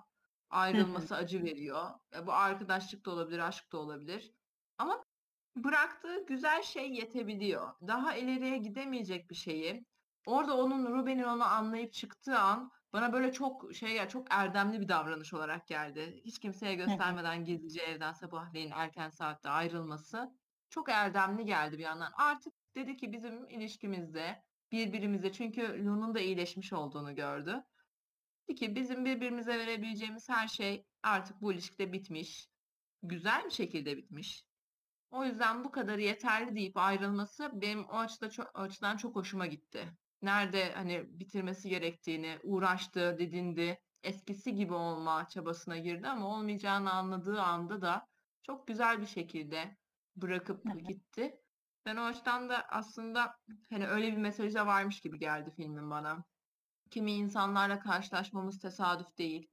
Ayrılması 0.51 1.15
acı 1.17 1.45
veriyor. 1.45 1.91
E, 2.15 2.27
bu 2.27 2.33
arkadaşlık 2.33 3.07
da 3.07 3.11
olabilir, 3.11 3.39
aşk 3.39 3.73
da 3.73 3.79
olabilir. 3.79 4.33
Ama 4.79 5.05
bıraktığı 5.57 6.27
güzel 6.27 6.63
şey 6.63 6.91
yetebiliyor. 6.91 7.73
Daha 7.87 8.17
ileriye 8.17 8.59
gidemeyecek 8.59 9.31
bir 9.31 9.35
şeyi 9.35 9.85
orada 10.27 10.57
onun 10.57 10.93
Ruben'in 10.93 11.23
onu 11.23 11.45
anlayıp 11.45 11.93
çıktığı 11.93 12.39
an 12.39 12.71
bana 12.93 13.13
böyle 13.13 13.33
çok 13.33 13.75
şey 13.75 13.93
ya 13.93 14.09
çok 14.09 14.27
erdemli 14.31 14.81
bir 14.81 14.89
davranış 14.89 15.35
olarak 15.35 15.67
geldi. 15.67 16.21
Hiç 16.25 16.39
kimseye 16.39 16.75
göstermeden 16.75 17.45
gizlice 17.45 17.83
evden 17.83 18.13
sabahleyin 18.13 18.71
erken 18.71 19.11
saatte 19.11 19.49
ayrılması 19.49 20.31
çok 20.71 20.89
erdemli 20.89 21.45
geldi 21.45 21.79
bir 21.79 21.83
yandan. 21.83 22.13
Artık 22.17 22.53
dedi 22.75 22.97
ki 22.97 23.13
bizim 23.13 23.49
ilişkimizde 23.49 24.43
birbirimize 24.73 25.33
çünkü 25.33 25.85
Lu'nun 25.85 26.15
da 26.15 26.21
iyileşmiş 26.21 26.73
olduğunu 26.73 27.15
gördü. 27.15 27.63
Ki 28.55 28.75
bizim 28.75 29.05
birbirimize 29.05 29.59
verebileceğimiz 29.59 30.29
her 30.29 30.49
şey 30.49 30.85
artık 31.03 31.41
bu 31.43 31.53
ilişkide 31.53 31.93
bitmiş. 31.93 32.49
Güzel 33.03 33.45
bir 33.45 33.51
şekilde 33.51 33.97
bitmiş. 33.97 34.45
O 35.11 35.25
yüzden 35.25 35.65
bu 35.65 35.71
kadarı 35.71 36.03
yeterli 36.03 36.55
deyip 36.55 36.77
ayrılması 36.77 37.51
benim 37.61 37.85
o 37.85 37.93
açıda 37.93 38.31
çok, 38.31 38.51
açıdan 38.55 38.97
çok 38.97 39.17
hoşuma 39.17 39.47
gitti. 39.47 39.89
Nerede 40.23 40.73
hani 40.73 41.05
bitirmesi 41.21 41.69
gerektiğini 41.69 42.39
uğraştı, 42.43 43.17
didindi, 43.19 43.79
eskisi 44.03 44.55
gibi 44.55 44.75
olma 44.75 45.29
çabasına 45.29 45.79
girdi 45.79 46.09
ama 46.09 46.29
olmayacağını 46.29 46.93
anladığı 46.93 47.41
anda 47.41 47.81
da 47.83 48.07
çok 48.43 48.67
güzel 48.67 49.01
bir 49.01 49.07
şekilde 49.07 49.77
bırakıp 50.17 50.63
Evet. 50.73 50.89
gitti. 50.89 51.37
Ben 51.87 51.97
o 51.97 52.03
açıdan 52.03 52.49
da 52.49 52.63
aslında 52.69 53.35
hani 53.71 53.87
öyle 53.89 54.13
bir 54.13 54.17
mesaj 54.17 54.55
da 54.55 54.67
varmış 54.67 55.01
gibi 55.01 55.19
geldi 55.19 55.53
filmin 55.57 55.91
bana. 55.91 56.25
Kimi 56.91 57.13
insanlarla 57.13 57.81
karşılaşmamız 57.81 58.59
tesadüf 58.61 59.19
değil. 59.19 59.51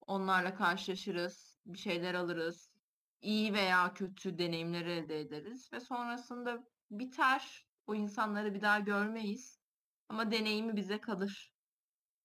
Onlarla 0.00 0.54
karşılaşırız, 0.54 1.60
bir 1.66 1.78
şeyler 1.78 2.14
alırız, 2.14 2.72
iyi 3.20 3.54
veya 3.54 3.94
kötü 3.94 4.38
deneyimler 4.38 4.86
elde 4.86 5.20
ederiz 5.20 5.72
ve 5.72 5.80
sonrasında 5.80 6.64
biter. 6.90 7.68
O 7.86 7.94
insanları 7.94 8.54
bir 8.54 8.62
daha 8.62 8.78
görmeyiz. 8.80 9.60
Ama 10.08 10.30
deneyimi 10.30 10.76
bize 10.76 11.00
kalır. 11.00 11.54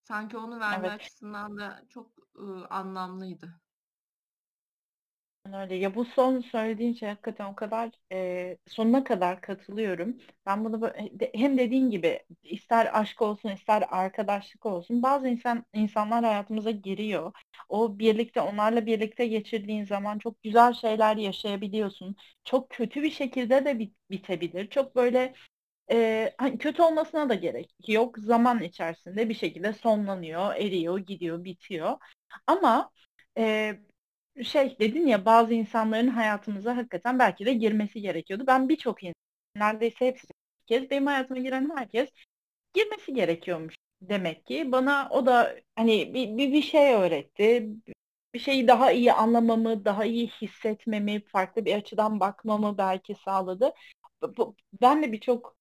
Sanki 0.03 0.37
onu 0.37 0.59
verme 0.59 0.87
Evet. 0.87 0.99
açısından 0.99 1.57
da 1.57 1.85
çok 1.89 2.15
ıı, 2.39 2.67
anlamlıydı. 2.67 3.62
Öyle. 5.53 5.75
Ya 5.75 5.95
bu 5.95 6.05
son 6.05 6.39
söylediğin 6.39 6.93
şey 6.93 7.09
hakikaten 7.09 7.45
o 7.45 7.55
kadar 7.55 7.91
e, 8.11 8.57
sonuna 8.67 9.03
kadar 9.03 9.41
katılıyorum. 9.41 10.17
Ben 10.45 10.65
bunu 10.65 10.91
hem 11.33 11.57
dediğin 11.57 11.89
gibi 11.89 12.19
ister 12.43 12.99
aşk 13.01 13.21
olsun 13.21 13.49
ister 13.49 13.83
arkadaşlık 13.89 14.65
olsun 14.65 15.03
bazı 15.03 15.27
insan 15.27 15.65
insanlar 15.73 16.23
hayatımıza 16.25 16.71
giriyor. 16.71 17.31
O 17.69 17.99
birlikte 17.99 18.41
onlarla 18.41 18.85
birlikte 18.85 19.27
geçirdiğin 19.27 19.85
zaman 19.85 20.19
çok 20.19 20.43
güzel 20.43 20.73
şeyler 20.73 21.17
yaşayabiliyorsun. 21.17 22.15
Çok 22.43 22.69
kötü 22.69 23.03
bir 23.03 23.11
şekilde 23.11 23.65
de 23.65 23.79
bit- 23.79 23.95
bitebilir. 24.11 24.69
Çok 24.69 24.95
böyle 24.95 25.33
e, 25.91 26.33
hani 26.37 26.57
kötü 26.57 26.81
olmasına 26.81 27.29
da 27.29 27.33
gerek 27.35 27.75
yok. 27.87 28.17
Zaman 28.19 28.61
içerisinde 28.63 29.29
bir 29.29 29.33
şekilde 29.35 29.73
sonlanıyor, 29.73 30.55
eriyor, 30.55 30.99
gidiyor, 30.99 31.43
bitiyor. 31.43 31.97
Ama 32.47 32.91
e, 33.37 33.73
şey 34.43 34.79
dedin 34.79 35.07
ya 35.07 35.25
bazı 35.25 35.53
insanların 35.53 36.07
hayatımıza 36.07 36.77
hakikaten 36.77 37.19
belki 37.19 37.45
de 37.45 37.53
girmesi 37.53 38.01
gerekiyordu. 38.01 38.43
Ben 38.47 38.69
birçok 38.69 39.03
insan, 39.03 39.15
neredeyse 39.55 40.07
hepsi 40.07 40.27
kez 40.67 40.89
benim 40.89 41.05
hayatıma 41.07 41.39
giren 41.39 41.71
herkes 41.77 42.09
girmesi 42.73 43.13
gerekiyormuş 43.13 43.75
demek 44.01 44.45
ki. 44.45 44.71
Bana 44.71 45.09
o 45.11 45.25
da 45.25 45.55
hani 45.75 46.13
bir, 46.13 46.37
bir, 46.37 46.53
bir 46.53 46.61
şey 46.61 46.93
öğretti. 46.95 47.69
Bir 48.33 48.39
şeyi 48.39 48.67
daha 48.67 48.91
iyi 48.91 49.13
anlamamı, 49.13 49.85
daha 49.85 50.05
iyi 50.05 50.27
hissetmemi, 50.27 51.25
farklı 51.25 51.65
bir 51.65 51.75
açıdan 51.75 52.19
bakmamı 52.19 52.77
belki 52.77 53.15
sağladı. 53.15 53.73
Ben 54.81 55.03
de 55.03 55.11
birçok 55.11 55.57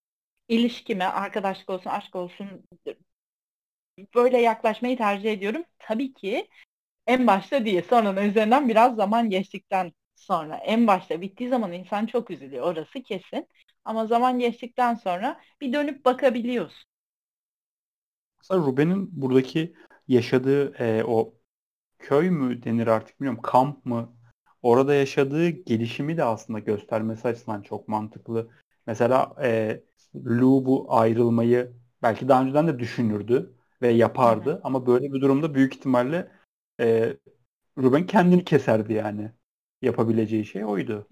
ilişkime, 0.49 1.05
arkadaşlık 1.05 1.71
olsun, 1.71 1.91
aşk 1.91 2.17
olsun 2.17 2.49
böyle 4.15 4.39
yaklaşmayı 4.41 4.97
tercih 4.97 5.33
ediyorum. 5.33 5.65
Tabii 5.79 6.15
ki 6.15 6.49
en 7.07 7.27
başta 7.27 7.65
değil. 7.65 7.83
Sonra 7.91 8.25
üzerinden 8.25 8.69
biraz 8.69 8.97
zaman 8.97 9.31
geçtikten 9.31 9.93
sonra. 10.17 10.57
En 10.57 10.87
başta 10.87 11.21
bittiği 11.21 11.51
zaman 11.51 11.73
insan 11.73 12.07
çok 12.07 12.31
üzülüyor. 12.31 12.65
Orası 12.65 13.03
kesin. 13.03 13.49
Ama 13.85 14.07
zaman 14.07 14.39
geçtikten 14.39 14.95
sonra 14.95 15.41
bir 15.61 15.73
dönüp 15.73 16.05
bakabiliyorsun. 16.05 16.85
Mesela 18.41 18.61
Ruben'in 18.61 19.23
buradaki 19.23 19.75
yaşadığı 20.09 20.75
e, 20.79 21.05
o 21.05 21.35
köy 21.99 22.31
mü 22.31 22.63
denir 22.63 22.87
artık 22.87 23.21
bilmiyorum 23.21 23.43
kamp 23.43 23.87
mı 23.87 24.13
orada 24.63 24.95
yaşadığı 24.95 25.49
gelişimi 25.49 26.17
de 26.17 26.25
aslında 26.25 26.59
göstermesi 26.59 27.29
açısından 27.29 27.63
çok 27.63 27.89
mantıklı. 27.89 28.51
Mesela 28.87 29.35
e, 29.43 29.81
Lou 30.27 30.65
bu 30.67 30.87
ayrılmayı 30.95 31.73
belki 32.03 32.29
daha 32.29 32.43
önceden 32.43 32.69
de 32.69 32.79
düşünürdü 32.79 33.55
ve 33.83 33.89
yapardı 33.89 34.51
hı. 34.51 34.61
ama 34.65 34.87
böyle 34.87 35.13
bir 35.13 35.21
durumda 35.21 35.55
büyük 35.55 35.75
ihtimalle 35.75 36.31
e, 36.83 37.17
Ruben 37.79 38.07
kendini 38.07 38.45
keserdi 38.45 38.93
yani. 38.93 39.31
Yapabileceği 39.83 40.45
şey 40.45 40.65
oydu. 40.65 41.09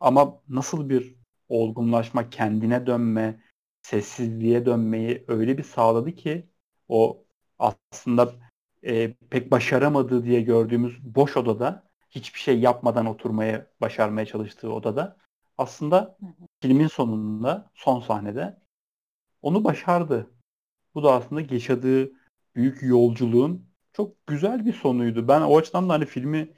Ama 0.00 0.40
nasıl 0.48 0.88
bir 0.88 1.16
olgunlaşma, 1.48 2.30
kendine 2.30 2.86
dönme, 2.86 3.40
sessizliğe 3.82 4.66
dönmeyi 4.66 5.24
öyle 5.28 5.58
bir 5.58 5.62
sağladı 5.62 6.12
ki 6.14 6.46
o 6.88 7.24
aslında 7.58 8.34
e, 8.82 9.14
pek 9.30 9.50
başaramadığı 9.50 10.24
diye 10.24 10.40
gördüğümüz 10.40 11.14
boş 11.14 11.36
odada 11.36 11.88
hiçbir 12.10 12.40
şey 12.40 12.60
yapmadan 12.60 13.06
oturmaya 13.06 13.66
başarmaya 13.80 14.26
çalıştığı 14.26 14.72
odada 14.72 15.16
aslında 15.58 16.16
Hı 16.20 16.26
hı. 16.26 16.46
filmin 16.60 16.86
sonunda 16.86 17.70
son 17.74 18.00
sahnede 18.00 18.58
onu 19.42 19.64
başardı. 19.64 20.30
Bu 20.94 21.02
da 21.02 21.12
aslında 21.12 21.54
yaşadığı 21.54 22.12
büyük 22.54 22.82
yolculuğun 22.82 23.65
çok 23.96 24.26
güzel 24.26 24.66
bir 24.66 24.72
sonuydu. 24.72 25.28
Ben 25.28 25.40
o 25.40 25.56
açıdan 25.56 25.88
da 25.88 25.92
hani 25.92 26.06
filmi 26.06 26.52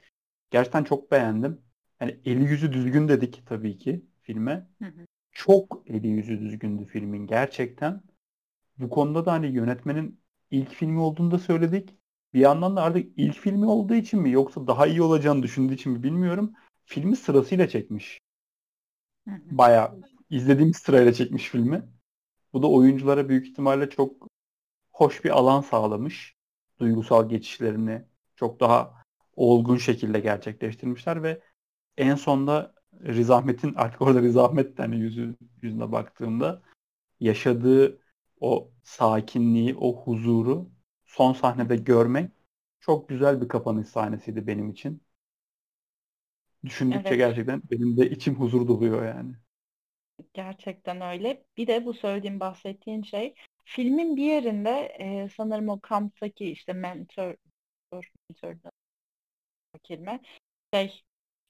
gerçekten 0.51 0.83
çok 0.83 1.11
beğendim. 1.11 1.61
Hani 1.99 2.19
eli 2.25 2.43
yüzü 2.43 2.73
düzgün 2.73 3.07
dedik 3.07 3.43
tabii 3.45 3.77
ki 3.77 4.05
filme. 4.21 4.67
Hı 4.79 4.85
hı. 4.85 5.05
Çok 5.31 5.83
eli 5.87 6.07
yüzü 6.07 6.39
düzgündü 6.39 6.85
filmin 6.85 7.27
gerçekten. 7.27 8.01
Bu 8.77 8.89
konuda 8.89 9.25
da 9.25 9.31
hani 9.31 9.47
yönetmenin 9.47 10.19
ilk 10.51 10.69
filmi 10.69 10.99
olduğunu 10.99 11.31
da 11.31 11.39
söyledik. 11.39 11.95
Bir 12.33 12.39
yandan 12.39 12.75
da 12.75 12.81
artık 12.81 13.11
ilk 13.17 13.35
filmi 13.35 13.65
olduğu 13.65 13.95
için 13.95 14.21
mi 14.21 14.31
yoksa 14.31 14.67
daha 14.67 14.87
iyi 14.87 15.01
olacağını 15.01 15.43
düşündüğü 15.43 15.73
için 15.73 15.91
mi 15.91 16.03
bilmiyorum. 16.03 16.53
Filmi 16.85 17.15
sırasıyla 17.15 17.69
çekmiş. 17.69 18.19
Bayağı 19.27 20.01
izlediğimiz 20.29 20.77
sırayla 20.77 21.13
çekmiş 21.13 21.49
filmi. 21.49 21.83
Bu 22.53 22.61
da 22.61 22.67
oyunculara 22.67 23.29
büyük 23.29 23.47
ihtimalle 23.47 23.89
çok 23.89 24.27
hoş 24.91 25.25
bir 25.25 25.29
alan 25.29 25.61
sağlamış. 25.61 26.38
Duygusal 26.79 27.29
geçişlerini 27.29 28.01
çok 28.35 28.59
daha 28.59 29.03
olgun 29.35 29.77
şekilde 29.77 30.19
gerçekleştirmişler 30.19 31.23
ve 31.23 31.41
en 31.97 32.15
sonda 32.15 32.75
Riz 33.05 33.31
Ahmet'in 33.31 33.73
artık 33.77 34.01
orada 34.01 34.21
Riz 34.21 34.37
Ahmet 34.37 34.79
hani 34.79 34.97
yüzü, 34.99 35.37
yüzüne 35.61 35.91
baktığımda 35.91 36.61
yaşadığı 37.19 37.99
o 38.41 38.71
sakinliği, 38.83 39.75
o 39.75 39.95
huzuru 40.05 40.71
son 41.05 41.33
sahnede 41.33 41.75
görmek 41.77 42.31
çok 42.79 43.09
güzel 43.09 43.41
bir 43.41 43.47
kapanış 43.49 43.87
sahnesiydi 43.89 44.47
benim 44.47 44.69
için. 44.69 45.03
Düşündükçe 46.65 47.15
Evet. 47.15 47.15
gerçekten 47.15 47.61
benim 47.71 47.97
de 47.97 48.09
içim 48.09 48.35
huzur 48.35 48.67
doluyor 48.67 49.05
yani. 49.05 49.35
Gerçekten 50.33 51.01
öyle. 51.01 51.43
Bir 51.57 51.67
de 51.67 51.85
bu 51.85 51.93
söylediğim 51.93 52.39
bahsettiğin 52.39 53.03
şey 53.03 53.35
filmin 53.69 54.17
bir 54.17 54.23
yerinde 54.23 54.69
e, 54.99 55.29
sanırım 55.29 55.69
o 55.69 55.79
kamptaki 55.79 56.51
işte 56.51 56.73
mentor 56.73 57.35
mentor 57.91 58.55
kelime 59.83 60.19
şey 60.73 61.03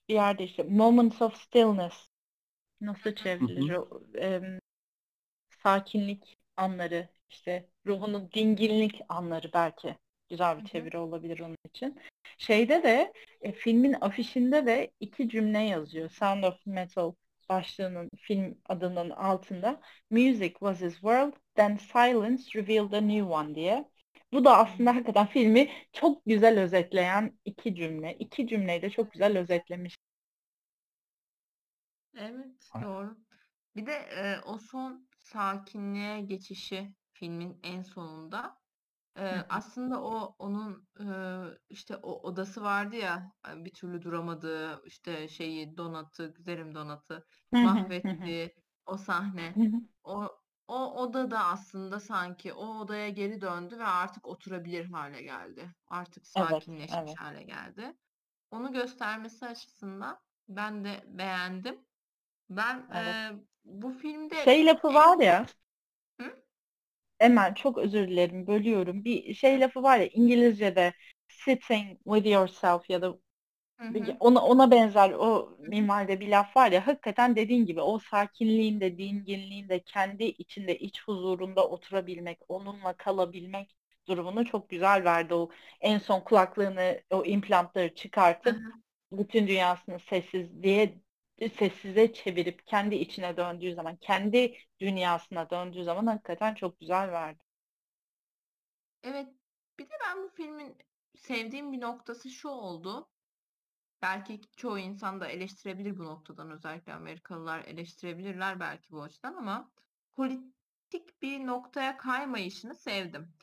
bir 0.10 0.14
yerde 0.14 0.44
işte 0.44 0.64
moments 0.64 1.22
of 1.22 1.36
stillness 1.36 2.10
nasıl 2.82 3.16
çevrilir 3.16 3.74
o 3.74 4.04
em, 4.16 4.60
sakinlik 5.64 6.38
anları 6.58 7.10
işte 7.30 7.70
ruhunun 7.86 8.32
dinginlik 8.32 9.02
anları 9.10 9.54
belki 9.54 9.96
güzel 10.30 10.58
bir 10.58 10.64
hı. 10.64 10.68
çeviri 10.68 10.98
olabilir 10.98 11.40
onun 11.40 11.58
için. 11.66 12.00
Şeyde 12.38 12.84
de 12.84 13.14
e, 13.42 13.52
filmin 13.52 13.94
afişinde 14.02 14.66
de 14.66 14.92
iki 15.00 15.30
cümle 15.30 15.60
yazıyor. 15.60 16.10
Sound 16.10 16.44
of 16.44 16.66
Metal 16.66 17.14
başlığının 17.50 18.10
film 18.18 18.58
adının 18.66 19.10
altında 19.10 19.82
Music 20.10 20.50
was 20.52 20.82
his 20.82 20.94
world, 20.94 21.34
then 21.56 21.78
silence 21.78 22.44
revealed 22.56 22.92
a 22.94 23.02
new 23.02 23.24
one 23.24 23.56
diye. 23.56 23.90
Bu 24.34 24.46
da 24.46 24.58
aslında 24.58 24.96
hakikaten 24.96 25.28
filmi 25.28 25.70
çok 25.94 26.26
güzel 26.26 26.60
özetleyen 26.60 27.40
iki 27.46 27.76
cümle. 27.76 28.18
İki 28.20 28.48
cümleyi 28.48 28.82
de 28.82 28.90
çok 28.90 29.12
güzel 29.12 29.38
özetlemiş. 29.38 29.96
Evet, 32.18 32.70
doğru. 32.84 33.18
Bir 33.76 33.86
de 33.86 33.92
e, 33.94 34.40
o 34.46 34.58
son 34.58 35.08
sakinliğe 35.18 36.22
geçişi 36.22 36.94
filmin 37.14 37.60
en 37.64 37.82
sonunda 37.82 38.58
e, 39.18 39.22
hı. 39.32 39.44
aslında 39.50 40.04
o 40.04 40.36
onun 40.40 40.88
e, 41.00 41.06
işte 41.70 41.96
o 41.98 42.12
odası 42.30 42.62
vardı 42.62 42.96
ya 42.96 43.32
bir 43.56 43.74
türlü 43.74 44.02
duramadığı 44.02 44.82
işte 44.86 45.28
şeyi 45.28 45.78
donatı, 45.78 46.28
güzelim 46.28 46.76
donatı 46.76 47.26
Hı 47.54 47.60
hı, 47.60 47.92
hı 48.06 48.10
hı. 48.12 48.26
mahvettiği 48.26 48.56
o 48.86 48.98
sahne. 48.98 49.56
Hı 49.58 49.64
hı. 49.64 49.82
O 50.04 50.28
o 50.68 50.96
oda 51.04 51.32
da 51.32 51.46
aslında 51.46 52.00
sanki 52.00 52.54
o 52.54 52.66
odaya 52.80 53.10
geri 53.10 53.42
döndü 53.42 53.80
ve 53.80 53.84
artık 53.86 54.28
oturabilir 54.28 54.86
hale 54.86 55.22
geldi. 55.24 55.70
Artık 55.88 56.28
Evet, 56.36 56.64
sakinleşmiş 56.68 56.90
evet. 56.90 57.18
hale 57.18 57.44
geldi. 57.44 57.94
Onu 58.52 58.74
göstermesi 58.74 59.46
açısından 59.46 60.20
ben 60.50 60.86
de 60.86 61.04
beğendim. 61.08 61.86
Ben 62.50 62.90
Evet. 62.92 63.18
eee, 63.30 63.34
bu 63.66 63.92
filmde 63.94 64.46
Şey 64.46 64.66
lafı 64.66 64.94
var 64.94 65.20
ya? 65.20 65.46
Emel 67.20 67.56
çok 67.56 67.78
özür 67.78 68.08
dilerim 68.08 68.48
bölüyorum. 68.48 69.06
Bir 69.06 69.34
şey 69.34 69.60
lafı 69.60 69.84
var 69.84 70.00
ya 70.00 70.08
İngilizce'de 70.08 70.94
sitting 71.30 71.98
with 72.04 72.28
yourself 72.28 72.90
ya 72.90 73.02
da 73.02 73.16
Hı 73.78 73.84
bir- 73.90 74.16
hı. 74.16 74.20
ona 74.20 74.42
ona 74.46 74.72
benzer 74.72 75.12
o 75.12 75.58
minvalde 75.60 76.20
bir 76.20 76.28
laf 76.30 76.58
var 76.58 76.72
ya 76.72 76.88
hakikaten 76.88 77.36
dediğin 77.36 77.66
gibi 77.66 77.82
o 77.82 78.00
sakinliğinde, 78.00 78.98
dinginliğinde, 78.98 79.80
kendi 79.84 80.24
içinde, 80.24 80.78
iç 80.80 81.04
huzurunda 81.04 81.68
oturabilmek, 81.70 82.40
onunla 82.50 82.94
kalabilmek 82.98 83.76
durumunu 84.08 84.46
çok 84.46 84.70
güzel 84.70 85.04
verdi. 85.04 85.34
O 85.34 85.50
en 85.82 86.00
son 86.00 86.22
kulaklığını, 86.22 87.02
o 87.12 87.26
implantları 87.26 87.96
çıkartıp 87.96 88.64
hı. 88.64 88.74
bütün 89.12 89.48
dünyasını 89.48 90.00
sessizliğe 90.00 90.96
sessize 91.50 92.14
çevirip 92.14 92.68
kendi 92.68 92.96
içine 92.96 93.38
döndüğü 93.38 93.74
zaman, 93.74 93.96
kendi 93.96 94.58
dünyasına 94.80 95.50
döndüğü 95.50 95.84
zaman 95.84 96.08
hakikaten 96.08 96.56
çok 96.56 96.80
güzel 96.80 97.12
verdi. 97.12 97.44
Evet. 99.04 99.28
Bir 99.80 99.86
de 99.86 99.94
ben 100.06 100.24
bu 100.24 100.30
filmin 100.30 100.78
sevdiğim 101.16 101.72
bir 101.74 101.82
noktası 101.82 102.30
şu 102.30 102.50
oldu. 102.50 103.10
Belki 104.02 104.42
çoğu 104.58 104.80
insan 104.80 105.22
da 105.22 105.28
eleştirebilir 105.28 105.98
bu 105.98 106.04
noktadan 106.06 106.52
özellikle 106.52 106.94
Amerikalılar 106.94 107.66
eleştirebilirler 107.66 108.60
belki 108.60 108.92
bu 108.92 109.04
açıdan 109.04 109.36
ama 109.36 109.72
politik 110.14 111.22
bir 111.22 111.48
noktaya 111.48 111.98
kaymayışını 111.98 112.76
sevdim. 112.76 113.34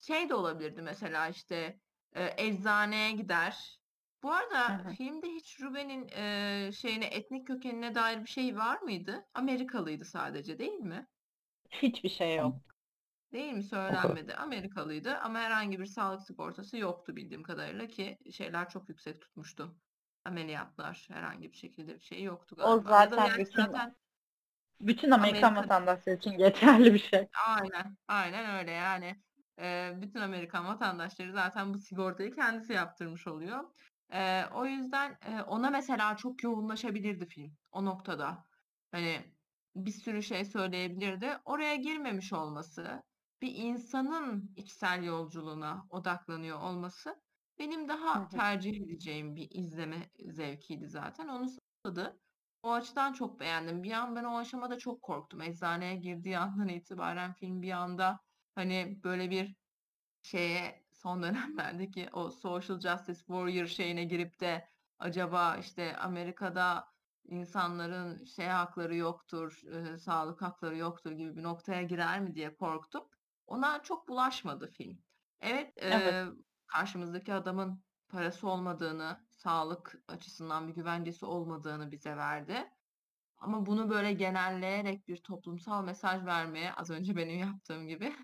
Şey 0.00 0.28
de 0.28 0.34
olabilirdi 0.34 0.82
mesela 0.82 1.28
işte 1.28 1.80
e, 2.12 2.46
eczaneye 2.46 3.12
gider. 3.12 3.79
Bu 4.22 4.32
Hı 4.66 4.72
arada 4.72 4.72
hı. 4.72 4.96
filmde 4.96 5.26
hiç 5.28 5.60
Ruben'in 5.60 6.08
e, 6.08 6.70
şeyine 6.72 7.04
etnik 7.06 7.46
kökenine 7.46 7.94
dair 7.94 8.20
bir 8.20 8.28
şey 8.28 8.56
var 8.56 8.80
mıydı? 8.80 9.26
Amerikalıydı 9.34 10.04
sadece 10.04 10.58
değil 10.58 10.72
mi? 10.80 11.06
Hiçbir 11.70 12.08
şey 12.08 12.36
yok. 12.36 12.56
Değil 13.32 13.52
mi? 13.52 13.62
O 13.88 13.96
kadar. 13.96 14.18
Söylenmedi. 14.18 14.34
Amerikalıydı 14.34 15.16
ama 15.18 15.38
herhangi 15.38 15.80
bir 15.80 15.86
sağlık 15.86 16.22
sigortası 16.22 16.76
yoktu 16.78 17.16
bildiğim 17.16 17.42
kadarıyla 17.42 17.86
ki 17.86 18.18
şeyler 18.32 18.68
çok 18.68 18.88
yüksek 18.88 19.20
tutmuştu. 19.20 19.76
Ameliyatlar 20.24 21.06
herhangi 21.10 21.52
bir 21.52 21.56
şekilde 21.56 21.94
bir 21.94 22.00
şey 22.00 22.22
yoktu 22.22 22.56
O 22.60 22.80
galiba. 22.80 22.94
Ya 22.94 23.10
da 23.10 23.16
zaten 23.16 23.18
gerçi 23.18 23.52
bütün 23.52 23.52
zaten 23.52 23.96
bütün 24.80 25.10
Amerikan 25.10 25.56
Amerika 25.56 25.56
vatandaşları 25.56 26.16
için 26.16 26.38
geçerli 26.38 26.94
bir 26.94 26.98
şey. 26.98 27.28
aynen 27.46 27.96
aynen 28.08 28.58
öyle 28.58 28.70
yani 28.70 29.22
e, 29.58 29.92
bütün 29.96 30.20
Amerikan 30.20 30.66
vatandaşları 30.66 31.32
zaten 31.32 31.74
bu 31.74 31.78
sigortayı 31.78 32.34
kendisi 32.34 32.72
yaptırmış 32.72 33.26
oluyor. 33.26 33.64
E, 34.12 34.44
o 34.54 34.66
yüzden 34.66 35.18
e, 35.26 35.42
ona 35.42 35.70
mesela 35.70 36.16
çok 36.16 36.42
yoğunlaşabilirdi 36.42 37.26
film 37.26 37.56
o 37.72 37.84
noktada. 37.84 38.44
Hani 38.92 39.20
bir 39.76 39.92
sürü 39.92 40.22
şey 40.22 40.44
söyleyebilirdi. 40.44 41.38
Oraya 41.44 41.76
girmemiş 41.76 42.32
olması, 42.32 43.02
bir 43.42 43.54
insanın 43.54 44.52
içsel 44.56 45.04
yolculuğuna 45.04 45.86
odaklanıyor 45.90 46.60
olması 46.60 47.22
benim 47.60 47.88
daha 47.88 48.24
hı. 48.24 48.28
tercih 48.28 48.82
edeceğim 48.82 49.36
bir 49.36 49.48
izleme 49.50 50.10
zevkiydi 50.28 50.88
zaten. 50.88 51.28
Onu 51.28 51.46
sağladı. 51.48 52.20
O 52.62 52.72
açıdan 52.72 53.12
çok 53.12 53.40
beğendim. 53.40 53.82
Bir 53.82 53.92
an 53.92 54.16
ben 54.16 54.24
o 54.24 54.36
aşamada 54.36 54.78
çok 54.78 55.02
korktum. 55.02 55.42
Eczaneye 55.42 55.96
girdiği 55.96 56.38
andan 56.38 56.68
itibaren 56.68 57.32
film 57.32 57.62
bir 57.62 57.70
anda 57.70 58.20
hani 58.54 59.00
böyle 59.04 59.30
bir 59.30 59.56
şeye 60.22 60.84
son 61.02 61.22
dönemlerdeki 61.22 62.08
o 62.12 62.30
social 62.30 62.80
justice 62.80 63.18
warrior 63.18 63.66
şeyine 63.66 64.04
girip 64.04 64.40
de 64.40 64.64
acaba 64.98 65.56
işte 65.56 65.96
Amerika'da 65.96 66.84
insanların 67.24 68.24
şey 68.24 68.46
hakları 68.46 68.96
yoktur, 68.96 69.60
e, 69.72 69.98
sağlık 69.98 70.42
hakları 70.42 70.76
yoktur 70.76 71.12
gibi 71.12 71.36
bir 71.36 71.42
noktaya 71.42 71.82
girer 71.82 72.20
mi 72.20 72.34
diye 72.34 72.56
korktum. 72.56 73.04
Ona 73.46 73.82
çok 73.82 74.08
bulaşmadı 74.08 74.70
film. 74.70 74.98
Evet, 75.40 75.82
Evet. 75.88 76.14
e, 76.16 76.24
karşımızdaki 76.66 77.34
adamın 77.34 77.84
parası 78.08 78.48
olmadığını, 78.48 79.26
sağlık 79.30 79.94
açısından 80.08 80.68
bir 80.68 80.74
güvencesi 80.74 81.26
olmadığını 81.26 81.90
bize 81.90 82.16
verdi. 82.16 82.70
Ama 83.36 83.66
bunu 83.66 83.90
böyle 83.90 84.12
genelleyerek 84.12 85.08
bir 85.08 85.16
toplumsal 85.22 85.84
mesaj 85.84 86.24
vermeye 86.24 86.72
az 86.74 86.90
önce 86.90 87.16
benim 87.16 87.38
yaptığım 87.38 87.86
gibi 87.88 88.16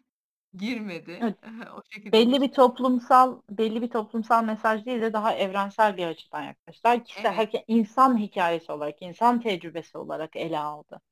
girmedi. 0.58 1.20
Evet. 1.20 1.36
O 1.76 1.82
şekilde 1.90 2.22
Belli 2.22 2.42
bir 2.42 2.42
bir 2.42 2.52
toplumsal 2.52 3.42
belli 3.50 3.82
bir 3.82 3.90
toplumsal 3.90 4.44
mesaj 4.44 4.86
değil 4.86 5.02
de 5.02 5.12
daha 5.12 5.34
evrensel 5.34 5.96
bir 5.96 6.06
açıdan 6.06 6.42
yaklaştılar. 6.42 7.04
Kişisel 7.04 7.32
Evet, 7.32 7.34
herke- 7.34 7.64
insan 7.68 8.18
hikayesi 8.18 8.72
olarak, 8.72 9.02
insan 9.02 9.40
tecrübesi 9.42 9.98
olarak 9.98 10.36
ele 10.36 10.58
aldı. 10.58 11.02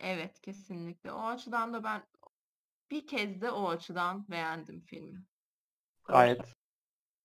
evet 0.00 0.40
kesinlikle. 0.40 1.12
O 1.12 1.22
açıdan 1.22 1.74
da 1.74 1.84
ben 1.84 2.02
bir 2.92 3.06
kez 3.06 3.42
de 3.42 3.50
o 3.52 3.68
açıdan 3.68 4.28
beğendim 4.30 4.80
filmi. 4.80 5.24
Gayet 6.08 6.54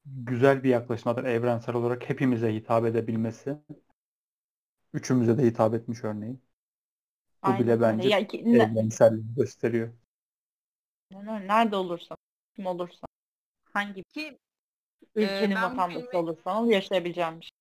güzel 0.06 0.64
bir 0.64 0.70
yaklaşımdan 0.70 1.26
evrensel 1.26 1.76
olarak 1.76 2.10
hepimize 2.10 2.56
hitap 2.56 2.86
edebilmesi. 2.86 3.58
Üçümüze 4.94 5.38
de 5.38 5.44
hitap 5.46 5.74
etmiş 5.74 6.04
örneğin. 6.04 6.42
Bu 7.46 7.52
Aynen 7.52 7.60
bile 7.60 7.82
bence 7.82 8.10
Ya 8.10 8.28
ki- 8.28 8.44
ne- 8.46 8.74
evrenselliği 8.76 9.36
gösteriyor. 9.36 9.94
Nerede 11.12 11.76
olursan, 11.76 12.18
kim 12.56 12.66
olursan, 12.66 13.08
hangi 13.74 14.04
Ki 14.14 14.40
ülkenin 15.16 15.56
bu 15.56 15.62
vatandaşı 15.62 16.00
filmi 16.00 16.18
olursan 16.18 16.58
ol 16.58 16.68
yaşayabileceğin 16.70 17.40
bir 17.40 17.46
şey. 17.46 17.52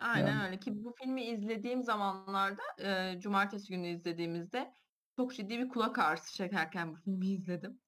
aynen 0.00 0.26
Yani 0.26 0.46
öyle 0.46 0.60
ki 0.60 0.84
bu 0.84 0.94
filmi 1.02 1.24
izlediğim 1.24 1.82
zamanlarda 1.82 2.62
e, 2.80 3.20
cumartesi 3.20 3.68
günü 3.68 3.88
izlediğimizde 3.88 4.74
çok 5.16 5.34
ciddi 5.34 5.58
bir 5.58 5.68
kulak 5.68 5.98
ağrısı 5.98 6.34
çekerken 6.34 6.92
bu 6.92 6.96
filmi 6.96 7.28
izledim. 7.28 7.80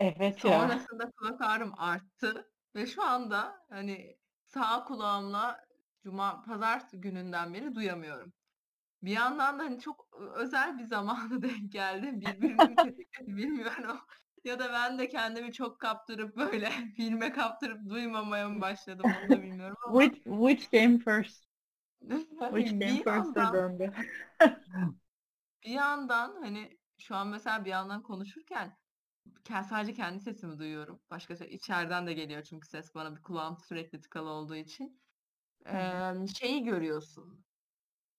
Evet 0.00 0.44
ya. 0.44 0.58
Sonrasında 0.58 1.10
kulak 1.10 1.40
ağrım 1.40 1.72
arttı 1.78 2.50
ve 2.74 2.86
şu 2.86 3.02
anda 3.02 3.66
hani 3.70 4.16
sağ 4.46 4.84
kulağımla 4.84 5.60
cuma 6.04 6.42
pazar 6.42 6.82
gününden 6.92 7.54
beri 7.54 7.74
duyamıyorum. 7.74 8.32
Bir 9.02 9.12
yandan 9.12 9.58
da 9.58 9.64
hani 9.64 9.80
çok 9.80 10.08
özel 10.36 10.78
bir 10.78 10.84
zamana 10.84 11.42
denk 11.42 11.72
geldi. 11.72 12.20
Birbirini 12.20 12.76
bilmiyorum. 13.20 13.98
Ya 14.44 14.58
da 14.58 14.72
ben 14.72 14.98
de 14.98 15.08
kendimi 15.08 15.52
çok 15.52 15.80
kaptırıp 15.80 16.36
böyle 16.36 16.70
filme 16.96 17.32
kaptırıp 17.32 17.88
duymamaya 17.90 18.48
mı 18.48 18.60
başladım 18.60 19.10
onu 19.10 19.28
da 19.30 19.42
bilmiyorum 19.42 19.76
ama 19.86 20.00
Which, 20.00 20.22
which 20.24 20.70
came 20.70 20.98
first? 20.98 21.46
Which 22.50 22.78
came 22.78 22.98
bir 22.98 23.04
first'a 23.04 23.44
yandan 23.44 23.52
döndü. 23.52 23.92
bir 25.64 25.70
yandan 25.70 26.36
hani 26.42 26.78
şu 26.98 27.16
an 27.16 27.28
mesela 27.28 27.64
bir 27.64 27.70
yandan 27.70 28.02
konuşurken 28.02 28.78
ke- 29.44 29.64
sadece 29.64 29.94
kendi 29.94 30.20
sesimi 30.20 30.58
duyuyorum. 30.58 31.02
Başka 31.10 31.36
ses 31.36 31.48
içeriden 31.50 32.06
de 32.06 32.12
geliyor 32.14 32.42
çünkü 32.44 32.68
ses 32.68 32.94
bana 32.94 33.16
bir 33.16 33.22
kulağım 33.22 33.58
sürekli 33.68 34.00
tıkalı 34.00 34.30
olduğu 34.30 34.56
için. 34.56 35.02
Eee, 35.66 36.02
şeyi 36.40 36.64
görüyorsun. 36.64 37.44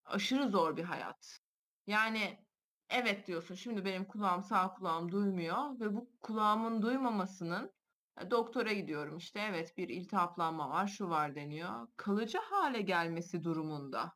Aşırı 0.06 0.50
zor 0.50 0.78
bir 0.78 0.84
hayat. 0.84 1.40
Yani 1.88 2.46
evet 2.94 3.28
diyorsun 3.28 3.56
şimdi 3.56 3.86
benim 3.86 4.06
kulağım 4.06 4.44
sağ 4.44 4.74
kulağım 4.74 5.12
duymuyor 5.12 5.80
ve 5.80 5.96
bu 5.96 6.10
kulağımın 6.22 6.82
duymamasının 6.82 7.72
e, 8.22 8.32
doktora 8.32 8.74
gidiyorum 8.74 9.18
işte 9.18 9.40
evet 9.40 9.78
bir 9.78 9.90
iltihaplanma 9.90 10.70
var 10.70 10.88
şu 10.88 11.10
var 11.10 11.36
deniyor. 11.36 11.88
Kalıcı 11.98 12.38
hale 12.38 12.82
gelmesi 12.82 13.44
durumunda 13.44 14.14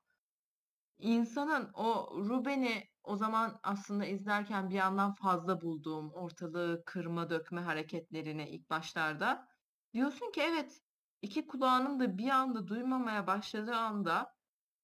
insanın 1.00 1.70
o 1.74 2.12
Ruben'i 2.18 2.84
o 3.04 3.16
zaman 3.16 3.60
aslında 3.64 4.06
izlerken 4.06 4.70
bir 4.70 4.76
yandan 4.76 5.14
fazla 5.14 5.62
bulduğum 5.62 6.14
ortalığı 6.14 6.84
kırma 6.86 7.30
dökme 7.30 7.62
hareketlerini 7.62 8.50
ilk 8.50 8.70
başlarda 8.70 9.48
diyorsun 9.94 10.32
ki 10.32 10.42
evet 10.42 10.82
iki 11.22 11.48
kulağının 11.48 12.00
da 12.00 12.18
bir 12.18 12.30
anda 12.30 12.68
duymamaya 12.68 13.28
başladığı 13.28 13.76
anda 13.76 14.34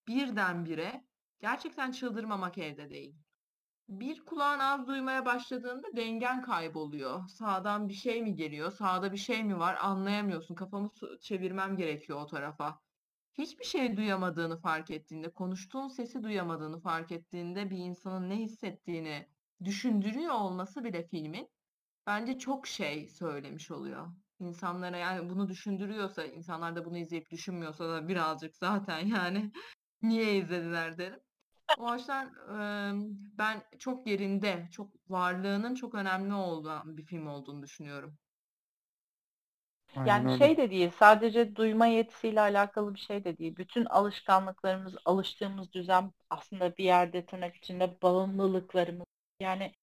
birdenbire 0.08 1.08
gerçekten 1.40 1.92
çıldırmamak 1.92 2.58
elde 2.58 2.90
değil. 2.90 3.23
Bir 3.90 4.26
kulağın 4.26 4.60
az 4.60 4.88
duymaya 4.88 5.26
başladığında 5.26 5.88
dengen 5.96 6.42
kayboluyor. 6.42 7.28
Sağdan 7.28 7.90
bir 7.90 7.94
şey 7.94 8.22
mi 8.24 8.36
geliyor, 8.36 8.72
sağda 8.72 9.12
bir 9.12 9.18
şey 9.18 9.44
mi 9.44 9.60
var 9.60 9.78
anlayamıyorsun. 9.82 10.56
Kafamı 10.56 10.90
çevirmem 11.22 11.78
gerekiyor 11.78 12.22
o 12.22 12.28
tarafa. 12.28 12.80
Hiçbir 13.34 13.66
şey 13.66 13.98
duyamadığını 13.98 14.62
fark 14.62 14.92
ettiğinde, 14.92 15.30
konuştuğun 15.34 15.88
sesi 15.88 16.24
duyamadığını 16.24 16.82
fark 16.82 17.12
ettiğinde 17.12 17.70
bir 17.70 17.78
insanın 17.78 18.30
ne 18.30 18.36
hissettiğini 18.36 19.28
düşündürüyor 19.64 20.34
olması 20.34 20.84
bile 20.84 21.08
filmin 21.08 21.50
bence 22.08 22.40
çok 22.40 22.68
şey 22.68 23.08
söylemiş 23.10 23.72
oluyor. 23.72 24.08
İnsanlara 24.40 24.98
yani 24.98 25.30
bunu 25.30 25.50
düşündürüyorsa, 25.50 26.26
insanlar 26.26 26.76
da 26.76 26.86
bunu 26.86 26.98
izleyip 26.98 27.30
düşünmüyorsa 27.32 27.90
da 27.90 28.08
birazcık 28.08 28.56
zaten 28.58 29.08
yani 29.08 29.52
niye 30.02 30.38
izlediler 30.38 30.98
derim. 30.98 31.20
O 31.78 31.90
açıdan 31.90 32.34
ben 33.38 33.64
çok 33.80 34.08
yerinde, 34.08 34.68
çok 34.72 34.90
varlığının 35.10 35.76
çok 35.76 35.96
önemli 35.96 36.34
olan 36.34 36.98
bir 36.98 37.06
film 37.06 37.28
olduğunu 37.28 37.64
düşünüyorum. 37.64 38.18
Aynen 39.96 40.26
Yani 40.26 40.30
öyle. 40.30 40.50
şey 40.50 40.58
de 40.58 40.72
değil, 40.72 40.92
sadece 41.00 41.56
duyma 41.56 41.86
yetisiyle 41.88 42.42
alakalı 42.42 42.94
bir 42.96 43.00
şey 43.00 43.24
de 43.24 43.38
değil. 43.38 43.56
Bütün 43.58 43.86
alışkanlıklarımız, 43.86 44.96
alıştığımız 45.06 45.74
düzen 45.74 46.12
aslında 46.30 46.78
bir 46.78 46.84
yerde 46.84 47.26
tırnak 47.26 47.56
içinde 47.56 47.98
bağımlılıklarımız. 48.02 49.06
Yani 49.40 49.74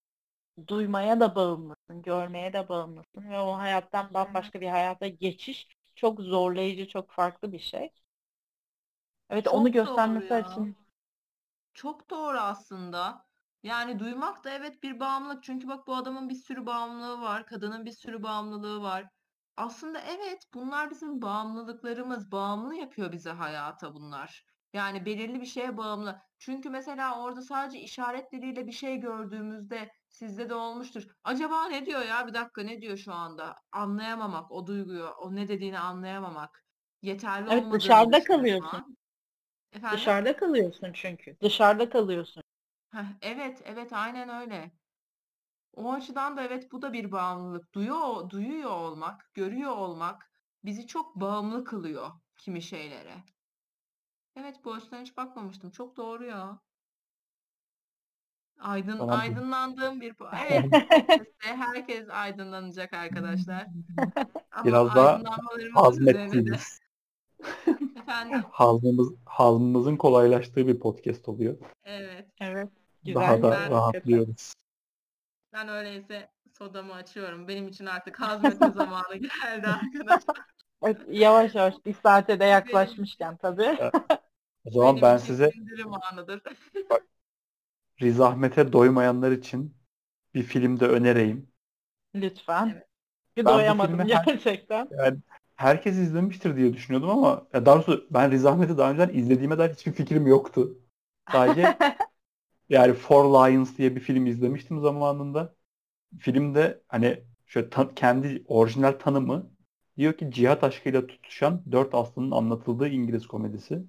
duymaya 0.68 1.20
da 1.20 1.34
bağımlısın, 1.36 2.02
görmeye 2.02 2.52
de 2.52 2.68
bağımlısın 2.68 3.30
ve 3.30 3.40
o 3.40 3.52
hayattan 3.58 4.14
bambaşka 4.14 4.60
bir 4.60 4.68
hayata 4.68 5.08
geçiş 5.08 5.68
çok 5.96 6.20
zorlayıcı, 6.20 6.88
çok 6.88 7.12
farklı 7.12 7.52
bir 7.52 7.58
şey. 7.60 7.90
Evet, 9.30 9.48
onu 9.48 9.72
Çok 9.72 9.84
doğru 9.84 10.22
göstermesi 10.22 10.34
ya. 10.34 10.68
Çok 11.74 12.10
doğru 12.10 12.38
aslında. 12.38 13.26
Yani 13.62 13.98
duymak 13.98 14.44
da 14.44 14.50
evet 14.50 14.82
bir 14.82 15.00
bağımlılık. 15.00 15.42
Çünkü 15.42 15.68
bak 15.68 15.86
bu 15.86 15.96
adamın 15.96 16.28
bir 16.28 16.34
sürü 16.34 16.66
bağımlılığı 16.66 17.20
var. 17.20 17.46
Kadının 17.46 17.84
bir 17.84 17.92
sürü 17.92 18.22
bağımlılığı 18.22 18.82
var. 18.82 19.04
Aslında 19.56 20.00
evet 20.00 20.42
bunlar 20.54 20.90
bizim 20.90 21.22
bağımlılıklarımız. 21.22 22.32
Bağımlı 22.32 22.74
yapıyor 22.74 23.12
bizi 23.12 23.30
hayata 23.30 23.94
bunlar. 23.94 24.44
Yani 24.72 25.06
belirli 25.06 25.40
bir 25.40 25.46
şeye 25.46 25.76
bağımlı. 25.76 26.18
Çünkü 26.38 26.70
mesela 26.70 27.22
orada 27.22 27.42
sadece 27.42 27.80
işaretleriyle 27.80 28.66
bir 28.66 28.72
şey 28.72 28.96
gördüğümüzde 28.96 29.90
sizde 30.08 30.48
de 30.50 30.54
olmuştur. 30.54 31.02
Acaba 31.24 31.66
ne 31.66 31.86
diyor 31.86 32.02
ya? 32.02 32.26
Bir 32.26 32.34
dakika 32.34 32.62
ne 32.62 32.80
diyor 32.82 32.96
şu 32.96 33.12
anda? 33.12 33.56
Anlayamamak 33.72 34.50
o 34.50 34.66
duyguyu, 34.66 35.06
o 35.06 35.34
ne 35.34 35.48
dediğini 35.48 35.78
anlayamamak. 35.78 36.64
Yeterli 37.02 37.50
evet 37.50 37.62
olmadığını 37.62 37.80
dışarıda 37.80 38.24
kalıyorsun. 38.24 38.96
Efendim? 39.72 39.98
Dışarıda 39.98 40.36
kalıyorsun 40.36 40.92
çünkü. 40.92 41.36
Dışarıda 41.42 41.90
kalıyorsun. 41.90 42.42
Heh, 42.92 43.04
evet, 43.22 43.62
evet 43.64 43.92
aynen 43.92 44.28
öyle. 44.28 44.70
O 45.74 45.92
açıdan 45.92 46.36
da 46.36 46.42
evet 46.42 46.72
bu 46.72 46.82
da 46.82 46.92
bir 46.92 47.12
bağımlılık. 47.12 47.74
Duyuyor, 47.74 48.30
duyuyor 48.30 48.70
olmak, 48.70 49.34
görüyor 49.34 49.76
olmak 49.76 50.30
bizi 50.64 50.86
çok 50.86 51.16
bağımlı 51.16 51.64
kılıyor 51.64 52.10
kimi 52.36 52.62
şeylere. 52.62 53.14
Evet 54.36 54.56
bu 54.64 54.72
açıdan 54.74 55.00
hiç 55.02 55.16
bakmamıştım. 55.16 55.70
Çok 55.70 55.96
doğru 55.96 56.24
ya. 56.24 56.60
Aydın, 58.60 58.98
Tamam. 58.98 59.20
aydınlandığım 59.20 60.00
bir 60.00 60.14
po- 60.14 60.36
Evet 60.48 60.64
podcast'te 60.70 61.56
herkes 61.56 62.08
aydınlanacak 62.10 62.92
arkadaşlar. 62.92 63.66
Ama 64.52 64.68
Biraz 64.68 64.94
daha 64.94 65.08
aydınlanmalarımız 65.12 66.00
üzerine 66.00 66.46
de 66.46 66.50
hazmettiğimiz, 66.50 66.80
efendim 68.10 68.42
hazmımız, 68.52 69.12
hazmımızın 69.24 69.96
kolaylaştığı 69.96 70.66
bir 70.66 70.80
podcast 70.80 71.28
oluyor. 71.28 71.56
evet 71.84 72.26
Evet. 72.40 72.68
Daha 73.14 73.36
Güzel. 73.36 73.42
da 73.42 73.50
ben 73.60 73.70
rahatlıyoruz. 73.70 74.52
ben 75.52 75.68
öyleyse 75.68 76.30
sodamı 76.58 76.94
açıyorum. 76.94 77.48
Benim 77.48 77.68
için 77.68 77.86
artık 77.86 78.20
hazmetme 78.20 78.70
zamanı 78.76 79.16
geldi 79.16 79.66
arkadaşlar. 79.66 80.36
Evet, 80.82 81.00
yavaş 81.10 81.54
yavaş 81.54 81.74
bir 81.86 81.94
saate 81.94 82.40
de 82.40 82.44
yaklaşmışken 82.44 83.36
tabii. 83.36 83.76
Evet. 83.80 83.94
O 84.64 84.70
zaman 84.70 84.96
benim 84.96 85.02
ben 85.02 85.16
için 85.16 85.26
size 85.26 85.50
anıdır. 86.12 86.42
Rizahmet'e 88.02 88.72
doymayanlar 88.72 89.30
için 89.32 89.74
bir 90.34 90.42
film 90.42 90.80
de 90.80 90.86
önereyim. 90.86 91.48
Lütfen. 92.14 92.70
Evet. 92.74 92.86
Bir 93.36 93.44
Ben 93.44 93.54
doyamadım 93.54 93.96
filmi 93.98 94.14
her- 94.14 94.24
gerçekten. 94.24 94.88
Yani 94.98 95.18
herkes 95.60 95.96
izlemiştir 95.98 96.56
diye 96.56 96.72
düşünüyordum 96.74 97.10
ama 97.10 97.48
ya 97.54 97.66
daha 97.66 97.76
doğrusu 97.76 98.08
ben 98.10 98.30
Rizahmet'i 98.30 98.78
daha 98.78 98.90
önceden 98.90 99.14
izlediğime 99.18 99.58
dair 99.58 99.70
hiçbir 99.74 99.92
fikrim 99.92 100.26
yoktu. 100.26 100.78
Sadece 101.32 101.78
yani 102.68 102.94
Four 102.94 103.24
Lions 103.24 103.78
diye 103.78 103.96
bir 103.96 104.00
film 104.00 104.26
izlemiştim 104.26 104.80
zamanında. 104.80 105.56
Filmde 106.20 106.82
hani 106.88 107.24
şöyle 107.46 107.70
ta- 107.70 107.94
kendi 107.94 108.44
orijinal 108.48 108.92
tanımı 108.92 109.52
diyor 109.98 110.12
ki 110.14 110.30
cihat 110.32 110.64
aşkıyla 110.64 111.08
tutuşan 111.08 111.64
dört 111.72 111.94
aslının 111.94 112.30
anlatıldığı 112.30 112.88
İngiliz 112.88 113.26
komedisi. 113.28 113.84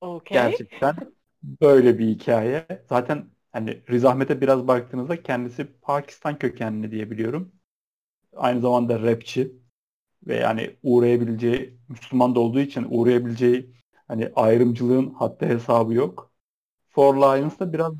Okey. 0.00 0.64
Gerçekten 0.70 0.96
böyle 1.44 1.98
bir 1.98 2.06
hikaye. 2.08 2.66
Zaten 2.88 3.30
hani 3.52 3.82
Riz 3.90 4.04
Ahmet'e 4.04 4.40
biraz 4.40 4.68
baktığınızda 4.68 5.22
kendisi 5.22 5.66
Pakistan 5.82 6.38
kökenli 6.38 6.90
diye 6.90 7.10
biliyorum. 7.10 7.52
Aynı 8.36 8.60
zamanda 8.60 9.02
rapçi 9.02 9.52
ve 10.26 10.36
yani 10.36 10.76
uğrayabileceği 10.82 11.78
Müslüman 11.88 12.34
da 12.34 12.40
olduğu 12.40 12.60
için 12.60 12.86
uğrayabileceği 12.90 13.70
hani 14.08 14.32
ayrımcılığın 14.36 15.10
haddi 15.10 15.46
hesabı 15.46 15.94
yok. 15.94 16.32
Four 16.88 17.16
Lions 17.16 17.58
da 17.58 17.72
biraz. 17.72 17.94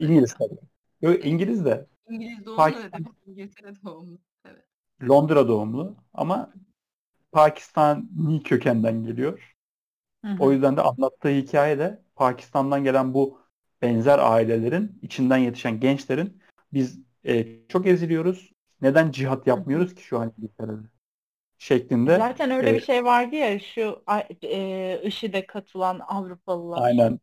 İngiliz 0.00 0.34
tabii. 0.34 0.58
Yok 1.02 1.26
İngiliz 1.26 1.64
de 1.64 1.86
İngiliz 2.08 2.46
doğumlu 2.46 2.56
Pakistan-. 2.56 3.04
İngiltere 3.26 3.74
doğumlu. 3.84 4.18
Evet. 4.44 4.64
Londra 5.08 5.48
doğumlu 5.48 5.96
ama 6.14 6.52
Pakistani 7.32 8.42
kökenden 8.42 9.04
geliyor. 9.04 9.56
Hı 10.24 10.28
hı. 10.28 10.36
O 10.42 10.52
yüzden 10.52 10.76
de 10.76 10.80
anlattığı 10.80 11.28
hikaye 11.28 11.78
de 11.78 12.02
Pakistan'dan 12.16 12.84
gelen 12.84 13.14
bu 13.14 13.38
benzer 13.82 14.18
ailelerin 14.18 14.98
içinden 15.02 15.36
yetişen 15.36 15.80
gençlerin 15.80 16.42
biz 16.72 17.00
e, 17.24 17.66
çok 17.68 17.86
eziliyoruz. 17.86 18.52
Neden 18.82 19.10
cihat 19.10 19.46
yapmıyoruz 19.46 19.94
ki 19.94 20.02
şu 20.02 20.18
an 20.18 20.32
İngiltere'de? 20.38 20.99
Şeklinde 21.60 22.12
Zaten 22.16 22.50
öyle 22.50 22.74
e, 22.74 22.76
bir 22.76 22.80
şey 22.80 23.04
vardı 23.04 23.36
ya 23.36 23.58
şu 23.60 24.04
e, 24.42 25.00
IŞİD'e 25.04 25.46
katılan 25.46 25.98
Avrupalılar. 26.08 26.86
aynen 26.86 27.20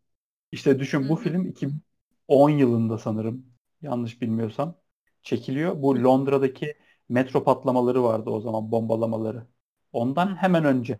işte 0.53 0.79
düşün 0.79 1.09
bu 1.09 1.15
Hı 1.15 1.19
hı. 1.23 1.31
film 1.31 1.45
2010 1.47 2.51
yılında 2.51 2.97
sanırım 2.97 3.47
yanlış 3.81 4.21
bilmiyorsam 4.21 4.77
çekiliyor. 5.23 5.83
Bu 5.83 6.03
Londra'daki 6.03 6.75
metro 7.09 7.45
patlamaları 7.45 8.03
vardı 8.03 8.29
o 8.31 8.41
zaman 8.41 8.71
bombalamaları. 8.71 9.47
Ondan 9.93 10.35
hemen 10.37 10.65
önce 10.65 10.99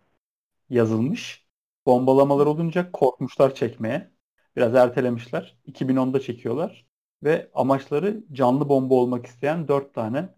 yazılmış. 0.70 1.48
Bombalamalar 1.86 2.46
olunca 2.46 2.92
korkmuşlar 2.92 3.54
çekmeye. 3.56 4.12
Biraz 4.56 4.74
ertelemişler. 4.74 5.58
2010'da 5.66 6.20
çekiyorlar. 6.20 6.86
Ve 7.24 7.50
amaçları 7.54 8.24
canlı 8.32 8.68
bomba 8.68 8.94
olmak 8.94 9.26
isteyen 9.26 9.68
dört 9.68 9.94
tane 9.94 10.36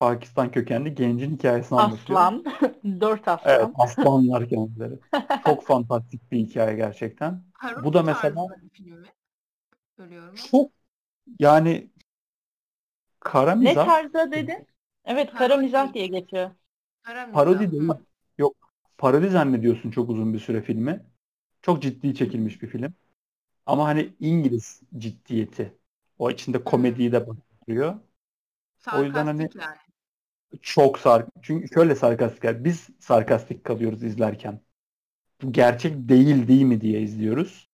Pakistan 0.00 0.50
kökenli 0.50 0.94
gencin 0.94 1.34
hikayesini 1.36 1.80
anlatıyor. 1.80 2.18
Aslan. 2.20 2.44
Dört 3.00 3.28
aslan. 3.28 3.54
Evet, 3.54 3.68
aslanlar 3.74 4.48
kendileri. 4.48 4.98
Çok 5.44 5.64
fantastik 5.64 6.32
bir 6.32 6.38
hikaye 6.38 6.76
gerçekten. 6.76 7.42
Harun 7.52 7.84
Bu 7.84 7.92
da 7.92 8.02
mesela 8.02 8.46
çok 10.50 10.70
yani 11.38 11.90
kara 13.20 13.54
Ne 13.54 13.68
mizah 13.68 13.86
tarzda 13.86 14.32
dedin? 14.32 14.66
Evet 15.04 15.30
kara 15.34 15.56
mizah 15.56 15.94
diye 15.94 16.06
geçiyor. 16.06 16.50
Kara 17.02 17.26
mizah. 17.26 17.34
parodi 17.34 17.72
değil 17.72 17.82
mi? 17.82 17.94
Yok. 18.38 18.56
Parodi 18.98 19.28
zannediyorsun 19.28 19.90
çok 19.90 20.10
uzun 20.10 20.34
bir 20.34 20.38
süre 20.38 20.62
filmi. 20.62 21.06
Çok 21.62 21.82
ciddi 21.82 22.14
çekilmiş 22.14 22.62
bir 22.62 22.68
film. 22.68 22.94
Ama 23.66 23.84
hani 23.84 24.14
İngiliz 24.20 24.82
ciddiyeti. 24.98 25.78
O 26.18 26.30
içinde 26.30 26.64
komediyi 26.64 27.12
de 27.12 27.26
barındırıyor. 27.26 28.00
O 28.96 29.02
yüzden 29.02 29.26
hani- 29.26 29.48
yani. 29.54 29.76
Çok 30.62 30.98
sark. 30.98 31.28
Çünkü 31.42 31.74
şöyle 31.74 31.94
sarkastik. 31.94 32.44
yani 32.44 32.64
Biz 32.64 32.88
sarkastik 32.98 33.64
kalıyoruz 33.64 34.02
izlerken. 34.02 34.60
Bu 35.42 35.52
gerçek 35.52 36.08
değil 36.08 36.48
değil 36.48 36.62
mi 36.62 36.80
diye 36.80 37.00
izliyoruz. 37.00 37.68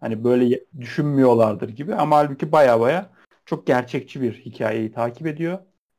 Hani 0.00 0.24
böyle 0.24 0.60
düşünmüyorlardır 0.80 1.68
gibi 1.68 1.94
ama 1.94 2.16
halbuki 2.16 2.52
baya 2.52 2.80
baya 2.80 3.10
çok 3.44 3.66
gerçekçi 3.66 4.22
bir 4.22 4.32
hikayeyi 4.32 4.92
takip 4.92 5.26
ediyor. 5.26 5.58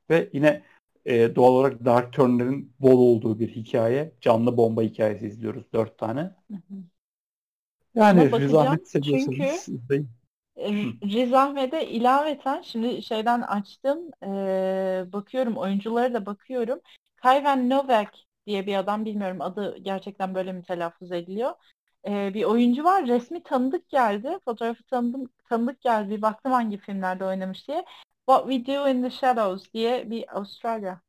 Ve 0.09 0.30
yine 0.34 0.63
e, 1.05 1.36
doğal 1.36 1.53
olarak 1.53 1.86
dark 1.86 2.13
turn'lerin 2.13 2.73
bol 2.80 2.99
olduğu 2.99 3.39
bir 3.39 3.47
hikaye. 3.47 4.11
Canlı 4.21 4.57
bomba 4.57 4.82
hikayesi 4.82 5.28
izliyoruz. 5.28 5.63
Dört 5.73 5.97
tane. 5.97 6.21
Hı 6.21 6.53
hı. 6.53 6.75
Yani 7.95 8.32
bakacağım 8.32 8.78
Riz 8.78 8.88
seviyorsanız 8.88 9.69
izleyin. 9.69 10.09
R- 10.58 10.93
Riz 11.14 11.34
Ahmet'e 11.34 11.88
ilaveten 11.88 12.62
şimdi 12.62 13.03
şeyden 13.03 13.41
açtım 13.41 14.10
eee, 14.24 15.05
bakıyorum 15.14 15.58
oyunculara 15.58 16.14
da 16.14 16.26
bakıyorum. 16.26 16.80
Kayvan 17.16 17.70
Novak 17.70 18.14
diye 18.47 18.68
bir 18.68 18.76
adam 18.76 19.05
bilmiyorum 19.05 19.41
adı 19.41 19.78
gerçekten 19.78 20.36
böyle 20.36 20.51
mi 20.53 20.64
telaffuz 20.64 21.12
ediliyor. 21.12 21.51
Eee, 22.08 22.32
bir 22.34 22.43
oyuncu 22.43 22.84
var 22.84 23.08
resmi 23.08 23.43
tanıdık 23.43 23.89
geldi 23.89 24.39
fotoğrafı 24.45 24.84
tanıdım, 24.84 25.30
tanıdık 25.49 25.82
geldi 25.82 26.10
bir 26.10 26.22
baktım 26.22 26.51
hangi 26.51 26.78
filmlerde 26.78 27.26
oynamış 27.26 27.68
diye. 27.68 27.86
What 28.30 28.49
We 28.51 28.66
Do 28.74 28.88
in 28.89 29.03
the 29.03 29.10
Shadows 29.10 29.74
diye 29.74 30.10
bir 30.10 30.38
Avustralya 30.38 31.01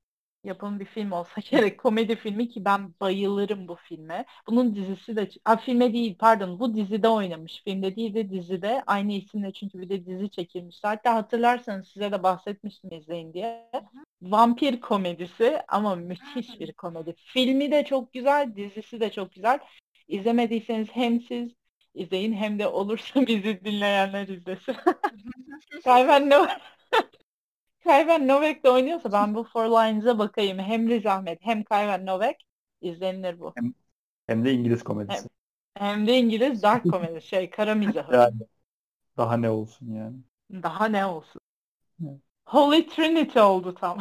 yapımı 0.45 0.81
bir 0.81 0.85
film 0.85 1.13
olsa 1.13 1.41
gerek 1.51 1.79
komedi 1.79 2.17
filmi 2.17 2.49
ki 2.49 2.65
ben 2.65 2.95
bayılırım 3.01 3.69
bu 3.69 3.75
filme. 3.75 4.25
Bunun 4.47 4.75
dizisi 4.75 5.17
de 5.17 5.29
ha, 5.45 5.57
filme 5.57 5.93
değil 5.93 6.17
pardon 6.19 6.61
bu 6.61 6.75
dizide 6.75 7.09
oynamış. 7.09 7.63
Filmde 7.65 7.97
değil 7.97 8.15
de 8.15 8.31
dizide 8.31 8.83
aynı 8.87 9.13
isimle 9.13 9.53
çünkü 9.53 9.81
bir 9.81 9.89
de 9.89 10.07
dizi 10.07 10.31
çekilmiş. 10.31 10.79
Hatta 10.83 11.15
hatırlarsanız 11.15 11.89
size 11.89 12.13
de 12.13 12.23
bahsetmiştim 12.23 12.93
izleyin 12.93 13.33
diye. 13.33 13.71
Vampir 14.23 14.81
komedisi 14.81 15.63
ama 15.69 15.95
müthiş 15.95 16.61
bir 16.61 16.73
komedi. 16.73 17.15
Filmi 17.17 17.71
de 17.71 17.85
çok 17.85 18.13
güzel, 18.13 18.57
dizisi 18.57 19.01
de 19.01 19.11
çok 19.11 19.33
güzel. 19.33 19.59
İzlemediyseniz 20.09 20.89
hem 20.93 21.21
siz 21.21 21.53
izleyin 21.95 22.33
hem 22.33 22.59
de 22.59 22.67
olursa 22.67 23.21
bizi 23.27 23.65
dinleyenler 23.65 24.29
izlesin. 24.29 24.77
Kayven 25.85 26.31
Novak 26.31 26.61
Kayven 27.89 28.29
Novak 28.29 28.65
da 28.65 28.73
oynuyorsa 28.73 29.13
ben 29.13 29.35
bu 29.35 29.45
Four 29.45 29.65
Lines'a 29.65 30.19
bakayım. 30.19 30.59
Hem 30.59 30.89
Riz 30.89 31.07
Ahmet 31.07 31.39
hem 31.43 31.65
Kayven 31.65 32.07
Novak 32.07 32.37
izlenilir 32.81 33.41
bu. 33.41 33.55
Hem 34.27 34.45
de 34.45 34.53
İngiliz 34.53 34.85
komedisi. 34.85 35.29
Hem 35.75 36.07
de 36.07 36.19
İngiliz 36.19 36.63
dark 36.63 36.91
komedi 36.91 37.23
şey 37.23 37.51
kara 37.51 37.75
mizahı. 37.75 38.13
Yani 38.13 38.37
daha 39.17 39.37
ne 39.37 39.51
olsun 39.51 39.95
yani. 39.95 40.17
Daha 40.53 40.85
ne 40.85 41.07
olsun. 41.07 41.41
Evet. 42.03 42.21
Holy 42.45 42.87
Trinity 42.87 43.41
oldu 43.41 43.75
tam. 43.75 43.99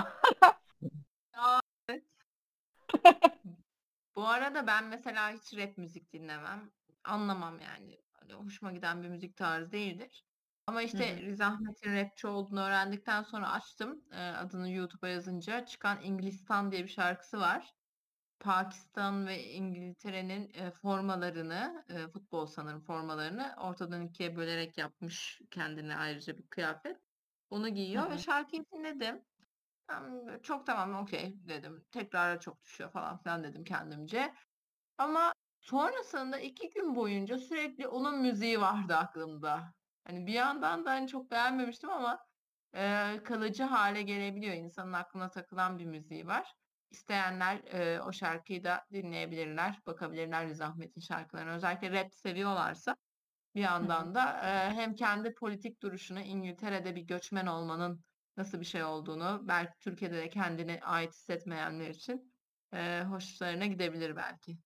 Bu 4.15 4.27
arada 4.27 4.67
ben 4.67 4.85
mesela 4.85 5.31
hiç 5.31 5.57
rap 5.57 5.77
müzik 5.77 6.13
dinlemem. 6.13 6.71
Anlamam 7.03 7.59
yani. 7.59 7.97
Hani 8.13 8.33
hoşuma 8.33 8.71
giden 8.71 9.03
bir 9.03 9.09
müzik 9.09 9.37
tarzı 9.37 9.71
değildir. 9.71 10.26
Ama 10.67 10.81
işte 10.81 11.05
Hı 11.07 11.15
hı. 11.15 11.21
Riz 11.21 11.41
Ahmet'in 11.41 11.95
rapçi 11.95 12.27
olduğunu 12.27 12.61
öğrendikten 12.61 13.23
sonra 13.23 13.51
açtım. 13.51 14.03
Ee, 14.11 14.17
adını 14.17 14.71
YouTube'a 14.71 15.09
yazınca 15.09 15.65
çıkan 15.65 16.01
İnglistan 16.03 16.71
diye 16.71 16.83
bir 16.83 16.89
şarkısı 16.89 17.39
var. 17.39 17.71
Pakistan 18.39 19.27
ve 19.27 19.43
İngiltere'nin 19.45 20.51
e, 20.53 20.71
formalarını, 20.71 21.85
e, 21.89 22.07
futbol 22.07 22.45
sanırım 22.45 22.81
formalarını 22.81 23.55
ortadan 23.61 24.07
ikiye 24.07 24.35
bölerek 24.35 24.77
yapmış 24.77 25.41
kendine 25.51 25.95
ayrıca 25.97 26.37
bir 26.37 26.47
kıyafet. 26.47 26.97
Onu 27.49 27.69
giyiyor 27.69 28.09
Hı 28.09 28.11
ve 28.11 28.17
hı. 28.17 28.19
şarkıyı 28.19 28.63
dinledim. 28.75 29.21
Ben 29.89 30.39
çok 30.43 30.65
tamam 30.67 31.03
okey 31.03 31.33
dedim. 31.47 31.85
Tekrara 31.91 32.39
çok 32.39 32.63
düşüyor 32.63 32.91
falan 32.91 33.17
filan 33.23 33.43
dedim 33.43 33.63
kendimce. 33.63 34.33
Ama 34.97 35.33
sonrasında 35.59 36.39
iki 36.39 36.69
gün 36.69 36.95
boyunca 36.95 37.37
sürekli 37.39 37.87
onun 37.87 38.21
müziği 38.21 38.61
vardı 38.61 38.95
aklımda. 38.95 39.73
Hani 40.07 40.27
bir 40.27 40.33
yandan 40.33 40.85
da 40.85 40.91
hani 40.91 41.07
çok 41.07 41.31
beğenmemiştim 41.31 41.89
ama 41.89 42.19
e, 42.75 43.13
kalıcı 43.23 43.63
hale 43.63 44.01
gelebiliyor. 44.01 44.53
İnsanın 44.53 44.93
aklına 44.93 45.29
takılan 45.29 45.79
bir 45.79 45.85
müziği 45.85 46.27
var. 46.27 46.53
İsteyenler 46.91 47.57
e, 47.73 48.01
o 48.01 48.11
şarkıyı 48.11 48.63
da 48.63 48.85
dinleyebilirler, 48.93 49.79
bakabilirler 49.87 50.47
Riz 50.47 50.61
Ahmet'in 50.61 51.01
şarkılarına. 51.01 51.51
Özellikle 51.51 51.91
rap 51.91 52.13
seviyorlarsa 52.13 52.95
bir 53.55 53.61
yandan 53.61 54.15
da 54.15 54.31
e, 54.31 54.73
hem 54.73 54.95
kendi 54.95 55.33
politik 55.33 55.81
duruşunu 55.81 56.19
İngiltere'de 56.19 56.95
bir 56.95 57.01
göçmen 57.01 57.45
olmanın 57.45 58.03
nasıl 58.37 58.59
bir 58.59 58.65
şey 58.65 58.83
olduğunu, 58.83 59.41
belki 59.43 59.79
Türkiye'de 59.79 60.17
de 60.17 60.29
kendine 60.29 60.79
ait 60.83 61.13
hissetmeyenler 61.13 61.89
için 61.89 62.33
e, 62.73 63.03
hoşlarına 63.03 63.65
gidebilir 63.65 64.15
belki. 64.15 64.57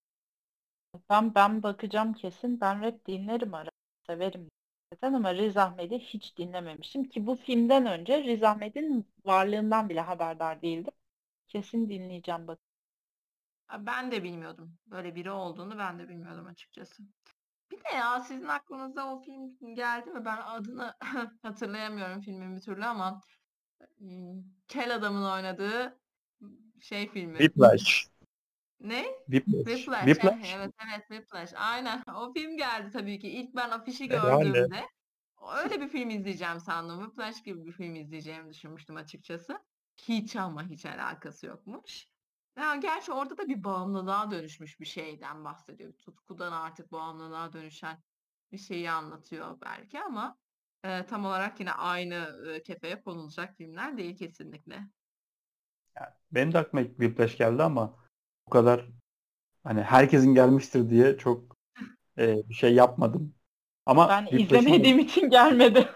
Ben 1.10 1.34
ben 1.34 1.62
bakacağım 1.62 2.12
kesin. 2.12 2.60
Ben 2.60 2.82
rap 2.82 3.06
dinlerim 3.06 3.54
ara. 3.54 3.70
Severim 4.06 4.48
zaten 4.92 5.12
ama 5.12 5.34
Riz 5.34 5.56
Ahmet'i 5.56 5.98
hiç 5.98 6.38
dinlememiştim 6.38 7.04
ki 7.04 7.26
bu 7.26 7.36
filmden 7.36 7.86
önce 7.86 8.22
Riz 8.24 8.42
Ahmet'in 8.42 9.06
varlığından 9.24 9.88
bile 9.88 10.00
haberdar 10.00 10.62
değildim. 10.62 10.92
Kesin 11.48 11.88
dinleyeceğim 11.88 12.46
bak. 12.46 12.58
Ben 13.78 14.12
de 14.12 14.22
bilmiyordum. 14.22 14.78
Böyle 14.86 15.14
biri 15.14 15.30
olduğunu 15.30 15.78
ben 15.78 15.98
de 15.98 16.08
bilmiyordum 16.08 16.46
açıkçası. 16.46 17.02
Bir 17.70 17.76
de 17.76 17.96
ya 17.96 18.20
sizin 18.20 18.48
aklınıza 18.48 19.14
o 19.14 19.20
film 19.22 19.74
geldi 19.74 20.10
mi? 20.10 20.24
Ben 20.24 20.36
adını 20.36 20.94
hatırlayamıyorum 21.42 22.20
filmin 22.20 22.56
bir 22.56 22.60
türlü 22.60 22.84
ama 22.84 23.20
Kel 24.68 24.94
Adam'ın 24.94 25.30
oynadığı 25.30 25.98
şey 26.80 27.08
filmi. 27.08 27.38
Whiplash. 27.38 28.11
Ne? 28.82 29.04
Whiplash. 29.28 29.64
Whiplash. 29.64 30.06
Whiplash. 30.06 30.54
Evet 30.56 30.74
evet 30.86 31.00
Whiplash. 31.08 31.52
Aynen. 31.56 32.02
O 32.16 32.32
film 32.32 32.56
geldi 32.56 32.90
tabii 32.92 33.18
ki. 33.18 33.28
İlk 33.28 33.56
ben 33.56 33.70
afişi 33.70 34.10
Herhalde. 34.10 34.44
gördüğümde 34.44 34.86
öyle 35.56 35.80
bir 35.80 35.88
film 35.88 36.10
izleyeceğim 36.10 36.60
sandım. 36.60 36.98
Whiplash 37.00 37.42
gibi 37.42 37.66
bir 37.66 37.72
film 37.72 37.94
izleyeceğimi 37.94 38.50
düşünmüştüm 38.50 38.96
açıkçası. 38.96 39.58
Hiç 39.96 40.36
ama 40.36 40.64
hiç 40.64 40.86
alakası 40.86 41.46
yokmuş. 41.46 42.06
Ya 42.58 42.76
gerçi 42.76 43.12
orada 43.12 43.38
da 43.38 43.48
bir 43.48 43.64
bağımlılığa 43.64 44.30
dönüşmüş 44.30 44.80
bir 44.80 44.84
şeyden 44.86 45.44
bahsediyor. 45.44 45.92
Tutkudan 45.92 46.52
artık 46.52 46.92
bağımlılığa 46.92 47.52
dönüşen 47.52 47.98
bir 48.52 48.58
şeyi 48.58 48.90
anlatıyor 48.90 49.60
belki 49.60 50.00
ama 50.00 50.36
e, 50.84 51.06
tam 51.06 51.24
olarak 51.24 51.60
yine 51.60 51.72
aynı 51.72 52.14
e, 52.48 52.62
kefeye 52.62 53.02
konulacak 53.02 53.56
filmler 53.56 53.96
değil 53.96 54.16
kesinlikle. 54.16 54.86
Yani 55.96 56.10
benim 56.32 56.52
de 56.52 56.58
aklıma 56.58 56.84
Whiplash 56.86 57.36
geldi 57.38 57.62
ama 57.62 58.01
bu 58.46 58.50
kadar 58.50 58.86
hani 59.64 59.82
herkesin 59.82 60.34
gelmiştir 60.34 60.90
diye 60.90 61.18
çok 61.18 61.56
e, 62.18 62.50
bir 62.50 62.54
şey 62.54 62.74
yapmadım. 62.74 63.34
Ama 63.86 64.08
Ben 64.08 64.26
izlemediğim 64.30 64.98
için 64.98 65.30
gelmedi. 65.30 65.88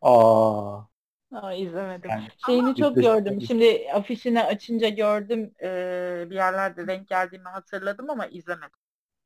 Aa, 0.02 0.84
Aa, 1.32 1.52
izlemedim. 1.54 2.10
yani 2.10 2.28
Şeyini 2.46 2.76
çok 2.76 2.96
gördüm. 2.96 3.40
Şimdi 3.42 3.86
afişini 3.94 4.42
açınca 4.42 4.88
gördüm. 4.88 5.54
Ee, 5.62 6.26
bir 6.30 6.34
yerlerde 6.34 6.86
denk 6.88 7.08
geldiğimi 7.08 7.48
hatırladım 7.48 8.10
ama 8.10 8.26
izlemedim. 8.26 8.78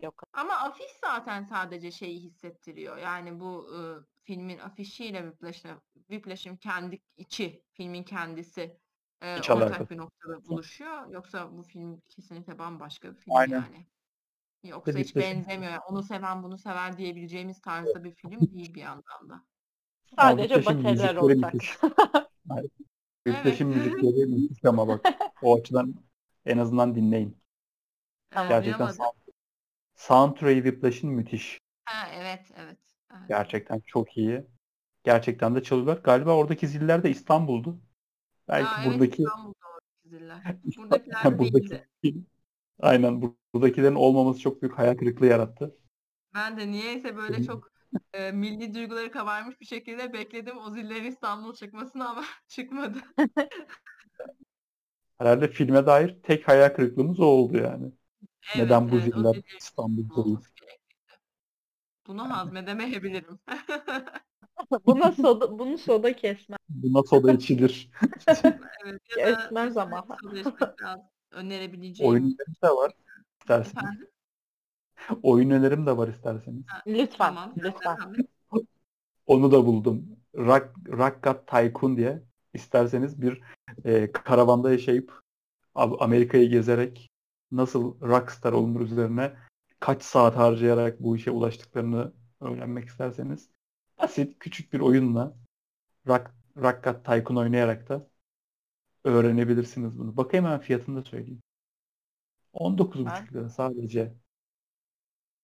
Yok. 0.03 0.23
Ama 0.33 0.55
afiş 0.55 0.91
zaten 1.01 1.45
sadece 1.45 1.91
şeyi 1.91 2.21
hissettiriyor. 2.21 2.97
Yani 2.97 3.41
bu 3.41 3.69
e, 3.77 3.81
filmin 4.25 4.59
afişiyle 4.59 5.33
Whiplash'ın 6.09 6.57
kendi 6.57 7.01
içi, 7.17 7.63
filmin 7.73 8.03
kendisi 8.03 8.79
e, 9.23 9.37
Hiç 9.39 9.51
ortak 9.51 9.63
alakası 9.71 9.91
bir 9.91 9.97
noktada 9.97 10.45
buluşuyor. 10.49 11.09
Yoksa 11.11 11.57
bu 11.57 11.63
film 11.63 12.01
kesinlikle 12.09 12.59
bambaşka 12.59 13.13
bir 13.13 13.17
film 13.21 13.37
Aynen. 13.37 13.55
yani. 13.55 13.87
Yoksa 14.65 14.99
hiç 14.99 15.09
Whiplash'ın- 15.09 15.37
benzemiyor. 15.37 15.73
Yani 15.73 15.83
Onu 15.89 16.03
seven 16.03 16.43
bunu 16.43 16.59
sever 16.59 16.97
diyebileceğimiz 16.99 17.61
tarzda 17.61 18.05
bir 18.05 18.15
film 18.15 18.41
değil 18.41 18.75
bir 18.75 18.81
yandan 18.83 19.29
da. 19.29 19.45
Sadece 20.19 20.55
Whiplash'in 20.55 20.85
bateriler 20.85 21.15
müzikleri 21.17 21.21
ortak. 21.21 21.55
müthiş. 21.55 21.77
Whiplash'in 23.27 23.73
Evet. 23.73 23.77
müzikleri 23.77 24.27
müthiş 24.27 24.65
ama 24.65 24.89
bak 24.89 25.07
o 25.43 25.57
açıdan 25.57 25.95
en 26.47 26.59
azından 26.59 26.95
dinleyin. 26.95 27.39
Tamam. 28.31 28.49
Gerçekten 28.49 28.79
duyamadım. 28.79 29.05
sound- 29.05 29.33
soundtrack'i 29.95 30.63
Whiplash'in 30.63 31.11
müthiş. 31.11 31.61
Ha, 31.85 32.09
evet, 32.15 32.51
evet. 32.57 32.79
evet. 33.13 33.29
Gerçekten 33.29 33.81
çok 33.87 34.17
iyi. 34.17 34.47
Gerçekten 35.05 35.55
de 35.55 35.63
çalıyorlar. 35.63 35.97
Galiba 35.97 36.37
oradaki 36.37 36.69
ziller 36.69 37.03
de 37.03 37.11
İstanbul'du. 37.11 37.81
Belki 38.49 38.75
Aa, 38.75 38.85
evet, 38.85 39.01
buradaki 39.01 39.25
İstanbul'da 39.25 39.67
o. 40.77 40.83
Buradakiler 40.83 41.39
buradaki 41.39 41.75
değildi. 41.75 41.87
aynen 42.81 43.23
bu- 43.23 43.39
buradakilerin 43.55 43.95
olmaması 43.95 44.41
çok 44.41 44.63
büyük 44.63 44.79
hayal 44.79 44.97
kırıklığı 44.97 45.27
yarattı. 45.27 45.77
Ben 46.35 46.57
de 46.59 46.69
niyeyse 46.71 47.17
böyle 47.17 47.43
çok 47.43 47.73
e, 48.13 48.33
milli 48.33 48.75
duyguları 48.75 49.11
kabarmış 49.11 49.61
bir 49.61 49.67
şekilde 49.67 50.13
bekledim 50.13 50.59
o 50.59 50.71
zillerin 50.71 51.05
İstanbul 51.05 51.55
çıkmasını 51.55 52.09
ama 52.09 52.25
çıkmadı. 52.49 52.99
Herhalde 55.19 55.49
filme 55.49 55.87
dair 55.87 56.23
tek 56.23 56.49
hayal 56.49 56.69
kırıklığımız 56.75 57.21
o 57.21 57.25
oldu 57.25 57.57
yani. 57.57 57.93
Evet, 58.55 58.79
Neden 58.79 58.93
bu 58.93 59.01
evet, 59.01 59.03
ziller 59.03 59.35
zillerin 59.35 59.57
İstanbul'da 59.61 60.25
değil? 60.25 60.39
olması 60.39 60.55
gerekliydi. 60.57 61.21
Bunu 62.07 62.31
hazmedemeyebilirim. 62.31 63.39
Buna 64.87 65.13
soda, 65.13 65.59
bunu 65.59 65.79
soda 65.79 66.17
kesmez. 66.17 66.59
Buna 66.69 67.03
soda 67.03 67.33
içilir. 67.33 67.91
Evet, 69.17 69.37
Kesmez 69.39 69.77
ama. 69.77 70.07
üstüne 70.23 70.43
soda 70.45 70.51
içmek 70.51 70.83
lazım. 70.83 71.05
Önerebileceğim. 71.31 72.13
Oyun 72.13 72.23
önerim 72.25 72.55
de 72.65 72.69
var 72.69 72.93
isterseniz. 73.41 73.77
Efendim? 73.77 74.09
Oyun 75.23 75.51
önerim 75.51 75.87
de 75.87 75.97
var 75.97 76.09
isterseniz. 76.09 76.65
Lütfen, 76.87 77.35
Tamam. 77.35 77.55
lütfen. 77.57 77.97
Onu 79.27 79.53
da 79.53 79.67
buldum. 79.67 80.07
Rock, 80.37 80.71
Rock 80.89 81.47
Tycoon 81.47 81.97
diye. 81.97 82.23
İsterseniz 82.55 83.23
bir 83.23 83.41
e, 83.85 84.13
karavanda 84.13 84.73
yaşayıp 84.73 85.21
Amerika'yı 85.75 86.51
gezerek 86.51 87.09
nasıl 87.53 88.01
rockstar 88.01 88.53
olunur 88.53 88.81
üzerine 88.81 89.33
kaç 89.81 90.03
saat 90.03 90.37
harcayarak 90.37 91.01
bu 91.01 91.17
işe 91.17 91.31
ulaştıklarını 91.31 92.13
öğrenmek 92.41 92.89
isterseniz 92.89 93.49
basit 93.99 94.39
küçük 94.39 94.73
bir 94.73 94.81
oyunla 94.81 95.37
Rock, 96.07 96.31
Rock 96.57 97.05
Tycoon 97.05 97.37
oynayarak 97.37 97.89
da 97.89 98.09
öğrenebilirsiniz 99.05 99.99
bunu. 99.99 100.17
Bakayım 100.17 100.47
hemen 100.47 100.61
fiyatını 100.61 100.97
da 100.97 101.05
söyleyeyim. 101.05 101.43
19,5 102.55 103.35
lira 103.35 103.49
sadece. 103.49 104.15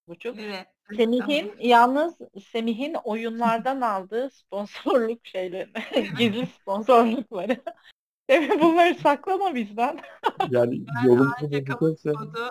Buçuk. 0.08 0.36
Lire. 0.36 0.66
Semih'in 0.96 1.54
yalnız 1.60 2.18
Semih'in 2.50 2.94
oyunlardan 2.94 3.80
aldığı 3.80 4.30
sponsorluk 4.30 5.26
şeylerini, 5.26 6.08
gizli 6.18 6.46
sponsorlukları. 6.46 7.62
Semih 8.30 8.60
bunları 8.60 8.94
saklama 8.94 9.54
bizden. 9.54 10.00
Yani 10.50 10.86
bulacaksa 11.04 12.12
Kodu. 12.12 12.50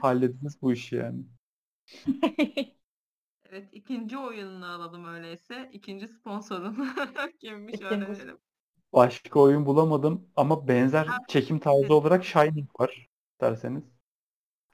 hallediniz 0.00 0.62
bu 0.62 0.72
işi 0.72 0.96
yani. 0.96 1.24
Evet 3.54 3.68
ikinci 3.72 4.18
oyununu 4.18 4.66
alalım 4.66 5.04
öyleyse. 5.04 5.70
İkinci 5.72 6.08
sponsorun 6.08 6.88
kimmiş 7.40 7.80
öğrenelim. 7.82 8.38
Başka 8.92 9.40
oyun 9.40 9.66
bulamadım 9.66 10.28
ama 10.36 10.68
benzer 10.68 11.06
Ha, 11.06 11.18
çekim 11.26 11.58
tarzı 11.58 11.94
olarak 11.94 12.24
Shining 12.24 12.80
var 12.80 13.08
derseniz. 13.40 13.84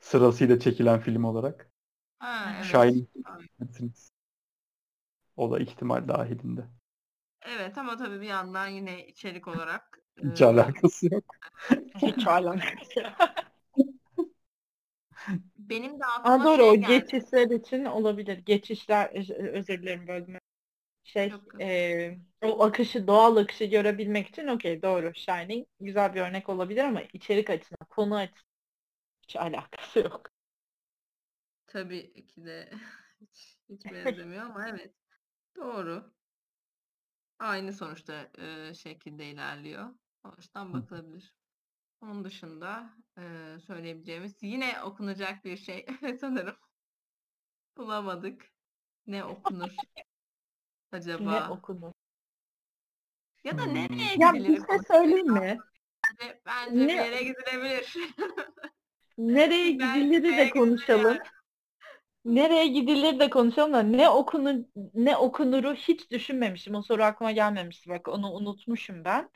Sırasıyla 0.01 0.61
çekilen 0.61 1.01
film 1.01 1.25
olarak. 1.25 1.73
Ha, 2.19 2.55
evet. 2.65 2.83
Shining 2.83 3.09
izlersiniz. 3.61 4.13
O 5.37 5.51
da 5.51 5.59
ihtimal 5.59 6.09
dahilinde. 6.09 6.65
Evet 7.43 7.79
ama 7.79 7.97
tabii 7.97 8.21
bir 8.21 8.27
yandan 8.27 8.67
yine 8.67 9.07
içerik 9.07 9.49
olarak 9.49 9.99
Hiç 10.25 10.43
e, 10.43 10.43
alakası 10.43 11.15
yok. 11.15 11.25
Hiç 12.03 12.27
alakası 12.27 13.01
yok. 13.01 13.13
Benim 15.71 16.01
de 16.01 16.05
aklıma 16.07 16.29
Aa, 16.29 16.45
doğru 16.45 16.63
şey 16.63 16.71
o 16.71 16.77
geldi. 16.81 17.13
geçişler 17.17 17.51
için 17.51 17.85
olabilir. 17.85 18.39
Geçişler 18.39 19.11
öz- 19.15 19.31
özür 19.31 19.83
dilerim 19.83 20.07
bölme. 20.09 20.41
Şey 21.05 21.33
Yok, 21.33 21.55
e, 21.61 22.19
o 22.43 22.65
akışı 22.65 23.07
doğal 23.09 23.37
akışı 23.37 23.65
görebilmek 23.65 24.29
için 24.29 24.47
okey 24.49 24.83
doğru 24.83 25.13
Shining 25.15 25.69
güzel 25.81 26.15
bir 26.15 26.21
örnek 26.21 26.49
olabilir 26.49 26.85
ama 26.85 27.03
içerik 27.03 27.51
açısından 27.51 27.89
konu 27.91 28.17
açısından 28.17 28.45
hiç 29.23 29.37
alakası 29.37 29.99
yok. 30.01 30.31
Tabii 31.67 32.27
ki 32.27 32.45
de 32.45 32.71
hiç, 33.21 33.59
hiç 33.69 33.91
benzemiyor 33.91 34.43
ama 34.43 34.69
evet. 34.69 34.95
Doğru. 35.57 36.13
Aynı 37.39 37.73
sonuçta 37.73 38.31
e, 38.39 38.75
şekilde 38.75 39.31
ilerliyor. 39.31 39.95
O 40.25 40.29
açıdan 40.29 40.73
bakılabilir. 40.73 41.35
Onun 42.03 42.25
dışında 42.25 42.91
e, 43.19 43.23
söyleyebileceğimiz 43.67 44.43
yine 44.43 44.83
okunacak 44.83 45.45
bir 45.45 45.57
şey 45.57 45.87
sanırım. 46.21 46.57
Bulamadık. 47.77 48.53
Ne 49.07 49.25
okunur 49.25 49.71
acaba? 50.93 51.41
Ne 51.41 51.49
okunur? 51.49 51.93
Ya 53.45 53.59
da 53.59 53.63
Hmm. 53.63 53.75
nereye 53.75 54.17
Ya 54.17 54.33
gidilir? 54.33 54.49
bir 54.49 54.67
şey 54.67 54.79
söyleyeyim 54.93 55.27
mi? 55.33 55.59
Bence, 56.21 56.41
bence 56.47 56.87
bir 56.87 56.87
Ne- 56.87 56.97
yere 57.01 57.23
gidilebilir. 57.23 57.95
Nereye 59.19 59.71
gidilir 59.73 60.37
de 60.37 60.51
konuşalım. 60.51 61.19
Nereye 62.25 62.67
gidilir 62.67 63.19
de 63.21 63.31
konuşalım 63.31 63.73
da 63.73 63.83
ne 63.83 64.09
okunur 64.09 64.55
ne 64.95 65.17
okunuru 65.17 65.75
hiç 65.75 66.11
düşünmemişim. 66.11 66.75
O 66.75 66.83
soru 66.83 67.03
aklıma 67.05 67.33
gelmemişti. 67.33 67.91
Bak 67.91 68.09
onu 68.09 68.33
unutmuşum 68.33 69.05
ben. 69.05 69.31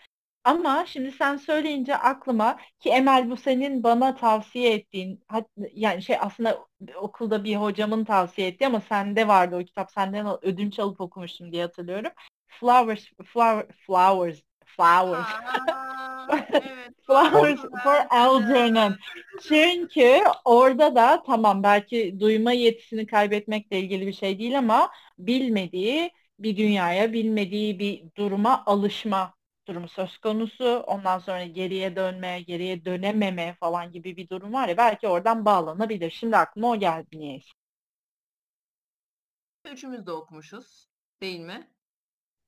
Ama 0.45 0.85
şimdi 0.87 1.13
sen 1.13 1.37
söyleyince 1.37 1.97
aklıma 1.97 2.59
ki 2.81 2.91
Emel 2.91 3.31
bu 3.31 3.37
senin 3.37 3.83
bana 3.83 4.15
tavsiye 4.15 4.75
ettiğin 4.75 5.25
yani 5.75 6.03
şey 6.03 6.17
aslında 6.21 6.59
okulda 6.97 7.45
bir 7.45 7.57
hocamın 7.57 8.05
tavsiye 8.05 8.49
ettiği 8.49 8.67
ama 8.67 8.81
sende 8.81 9.29
vardı 9.29 9.57
o 9.57 9.65
kitap 9.65 9.91
senden 9.93 10.45
ödünç 10.45 10.79
alıp 10.79 11.01
okumuştum 11.01 11.53
diye 11.53 11.63
hatırlıyorum. 11.63 12.13
Flowers 12.47 13.05
flower 13.25 13.67
flowers 13.87 14.41
flowers 14.67 15.27
Aa, 15.29 16.27
evet. 16.63 16.95
Flowers 17.07 17.61
Flowers 17.61 17.61
for 17.83 18.07
Algernon. 18.11 18.97
Çünkü 19.49 20.21
orada 20.45 20.95
da 20.95 21.23
tamam 21.27 21.63
belki 21.63 22.21
duyma 22.21 22.53
yetisini 22.53 23.07
kaybetmekle 23.07 23.81
ilgili 23.81 24.07
bir 24.07 24.13
şey 24.13 24.39
değil 24.39 24.59
ama 24.59 24.91
bilmediği 25.19 26.11
bir 26.39 26.57
dünyaya, 26.57 27.13
bilmediği 27.13 27.79
bir 27.79 28.05
duruma 28.17 28.63
alışma 28.67 29.35
durumu 29.69 29.89
söz 29.89 30.19
konusu. 30.19 30.65
Ondan 30.87 31.19
sonra 31.19 31.45
geriye 31.47 31.97
dönme, 31.97 32.41
geriye 32.43 32.85
dönememe 32.85 33.57
falan 33.61 33.93
gibi 33.93 34.17
bir 34.17 34.29
durum 34.29 34.53
var 34.53 34.69
ya 34.69 34.77
belki 34.77 35.09
oradan 35.09 35.45
bağlanabilir. 35.45 36.11
Şimdi 36.11 36.37
aklıma 36.37 36.71
o 36.71 36.77
geldi 36.79 37.19
niyeyse. 37.19 37.49
Üçümüz 39.65 40.07
de 40.07 40.13
okumuşuz. 40.13 40.89
Değil 41.21 41.41
mi? 41.41 41.71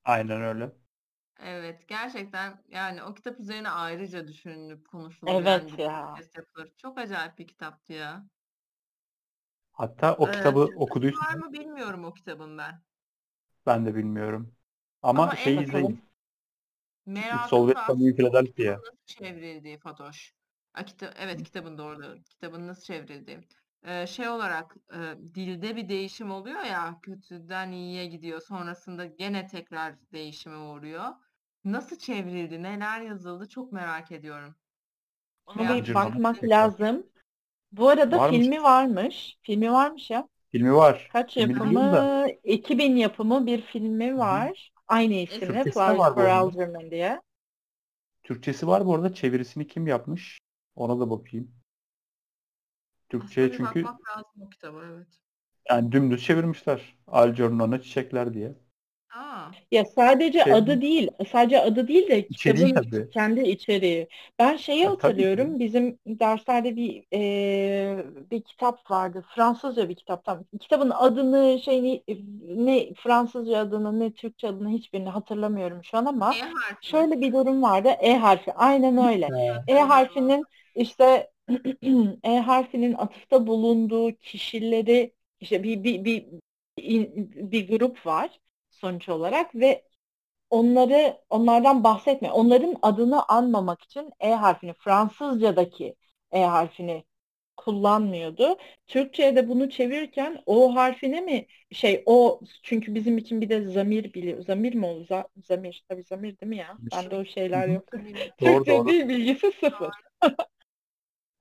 Aynen 0.04 0.42
öyle. 0.42 0.72
Evet, 1.40 1.88
gerçekten 1.88 2.64
yani 2.68 3.02
o 3.02 3.14
kitap 3.14 3.40
üzerine 3.40 3.70
ayrıca 3.70 4.28
düşünülüp 4.28 4.88
konuşulur 4.88 5.36
Evet 5.36 5.78
yani 5.78 5.78
bir 5.78 5.78
ya. 5.78 6.22
yapılır. 6.36 6.72
Çok 6.76 6.98
acayip 6.98 7.38
bir 7.38 7.46
kitaptı 7.48 7.92
ya. 7.92 8.26
Hatta 9.72 10.14
o 10.16 10.30
Ee, 10.30 10.30
kitabı 10.30 10.60
Türkçesi 10.64 11.12
var 11.12 11.34
okuduysanız 11.36 11.44
mı 11.46 11.52
bilmiyorum 11.52 12.04
o 12.04 12.14
kitabın 12.14 12.58
ben. 12.58 12.82
ben 13.66 13.86
de 13.86 13.94
bilmiyorum. 13.94 14.54
Ama, 15.02 15.30
Ama 15.30 15.36
şey 15.36 15.60
en 15.60 15.62
izleyin. 15.62 16.05
Merakım 17.06 17.48
Sovyet 17.48 17.76
aslında 17.76 18.16
Philadelphia. 18.16 18.78
nasıl 18.78 18.96
çevrildiği 19.06 19.78
Fatoş. 19.78 20.34
A, 20.74 20.84
kita- 20.84 21.14
evet 21.18 21.42
kitabın 21.42 21.78
doğru. 21.78 22.22
Kitabın 22.30 22.66
nasıl 22.66 22.82
çevrildiği. 22.82 23.38
Ee, 23.84 24.06
şey 24.06 24.28
olarak 24.28 24.76
e, 24.92 24.98
dilde 25.34 25.76
bir 25.76 25.88
değişim 25.88 26.30
oluyor 26.30 26.62
ya 26.64 26.98
kötüden 27.02 27.72
iyiye 27.72 28.06
gidiyor. 28.06 28.40
Sonrasında 28.40 29.06
gene 29.06 29.46
tekrar 29.46 29.94
değişime 30.12 30.56
uğruyor. 30.56 31.04
Nasıl 31.64 31.98
çevrildi, 31.98 32.62
neler 32.62 33.00
yazıldı 33.00 33.48
çok 33.48 33.72
merak 33.72 34.12
ediyorum. 34.12 34.54
Ona 35.46 35.74
bir 35.76 35.94
bakmak 35.94 36.44
lazım. 36.44 37.06
Bu 37.72 37.88
arada 37.88 38.18
Varmış. 38.18 38.38
filmi 38.38 38.62
varmış. 38.62 39.38
Filmi 39.42 39.72
varmış 39.72 40.10
ya. 40.10 40.28
Filmi 40.52 40.74
var. 40.74 41.08
Kaç 41.12 41.36
yapımı? 41.36 41.60
biliyorum 41.70 41.92
da. 41.92 42.28
2000 42.44 42.96
yapımı 42.96 43.46
bir 43.46 43.62
filmi 43.62 44.18
var. 44.18 44.72
Aynı 44.88 45.14
de 45.14 45.70
Flowers 45.70 45.76
var 45.76 46.16
bu 46.16 46.20
for. 46.20 46.24
Algernon 46.24 46.90
diye. 46.90 47.20
Türkçesi 48.22 48.66
var 48.66 48.86
bu 48.86 48.94
arada. 48.94 49.14
Çevirisini 49.14 49.66
kim 49.66 49.86
yapmış? 49.86 50.38
Ona 50.74 51.00
da 51.00 51.10
bakayım. 51.10 51.54
Türkçe'ye 53.08 53.52
çünkü 53.52 53.84
bakmak 53.84 54.08
lazım 54.08 54.42
o 54.42 54.48
kitaba 54.48 54.84
evet. 54.84 55.06
yani 55.70 55.92
dümdüz 55.92 56.24
çevirmişler. 56.24 56.98
Algernon'a 57.06 57.82
çiçekler 57.82 58.34
diye. 58.34 58.54
Aa, 59.16 59.50
Ya 59.70 59.84
sadece 59.84 60.38
Şey- 60.44 60.52
adı 60.52 60.80
değil, 60.80 61.10
sadece 61.32 61.60
adı 61.62 61.88
değil 61.88 62.08
de 62.08 62.28
kitabın 62.28 62.72
tabii. 62.74 63.10
kendi 63.10 63.40
içeriği. 63.40 64.08
Ben 64.38 64.56
şeyi 64.56 64.84
Ha, 64.84 64.90
hatırlıyorum. 64.90 65.58
Bizim 65.58 65.98
derslerde 66.06 66.76
bir 66.76 67.04
eee, 67.12 68.06
bir 68.30 68.42
kitap 68.42 68.90
vardı. 68.90 69.24
Fransızca 69.34 69.88
bir 69.88 69.94
kitap. 69.96 70.24
Tam 70.24 70.44
kitabın 70.60 70.90
adını 70.90 71.58
şeyini 71.64 72.02
ne 72.48 72.94
Fransızca 72.94 73.58
adını 73.58 74.00
ne 74.00 74.12
Türkçe 74.12 74.48
adını 74.48 74.68
hiçbirini 74.70 75.08
hatırlamıyorum 75.08 75.84
şu 75.84 75.98
an 75.98 76.04
ama 76.06 76.32
E 76.34 76.40
harfi. 76.40 76.86
şöyle 76.86 77.20
bir 77.20 77.32
durum 77.32 77.62
vardı. 77.62 77.88
E 77.88 78.16
harfi. 78.16 78.52
Aynen 78.52 78.96
öyle. 78.96 79.34
E 79.66 79.74
harfinin 79.78 80.44
işte 80.74 81.30
E 82.24 82.38
harfinin 82.38 82.92
atıfta 82.94 83.46
bulunduğu 83.46 84.12
kişileri 84.16 85.14
işte 85.40 85.62
bir 85.62 85.84
bir 85.84 86.04
bir 86.04 86.26
bir 87.52 87.68
grup 87.68 88.06
var 88.06 88.40
sonuç 88.76 89.08
olarak 89.08 89.54
ve 89.54 89.84
onları 90.50 91.18
onlardan 91.30 91.84
bahsetme. 91.84 92.30
Onların 92.32 92.76
adını 92.82 93.24
anmamak 93.28 93.84
için 93.84 94.10
E 94.20 94.32
harfini 94.34 94.72
Fransızcadaki 94.74 95.96
E 96.32 96.44
harfini 96.44 97.04
kullanmıyordu. 97.56 98.56
Türkçe'ye 98.86 99.36
de 99.36 99.48
bunu 99.48 99.70
çevirirken 99.70 100.42
o 100.46 100.74
harfine 100.74 101.20
mi 101.20 101.46
şey 101.72 102.02
o 102.06 102.40
çünkü 102.62 102.94
bizim 102.94 103.18
için 103.18 103.40
bir 103.40 103.48
de 103.48 103.68
zamir 103.68 104.14
biliyor. 104.14 104.42
Zamir 104.44 104.74
mi 104.74 104.86
olur? 104.86 105.06
Za- 105.06 105.28
zamir. 105.44 105.84
Tabii 105.88 106.04
zamir 106.04 106.40
değil 106.40 106.50
mi 106.50 106.56
ya? 106.56 106.78
Bende 106.92 107.16
o 107.16 107.24
şeyler 107.24 107.68
yok. 107.68 107.88
Doğru 108.40 108.66
Türkçe 108.66 108.68
doğru. 108.68 108.86
değil 108.86 109.08
bilgisi 109.08 109.52
sıfır. 109.60 109.94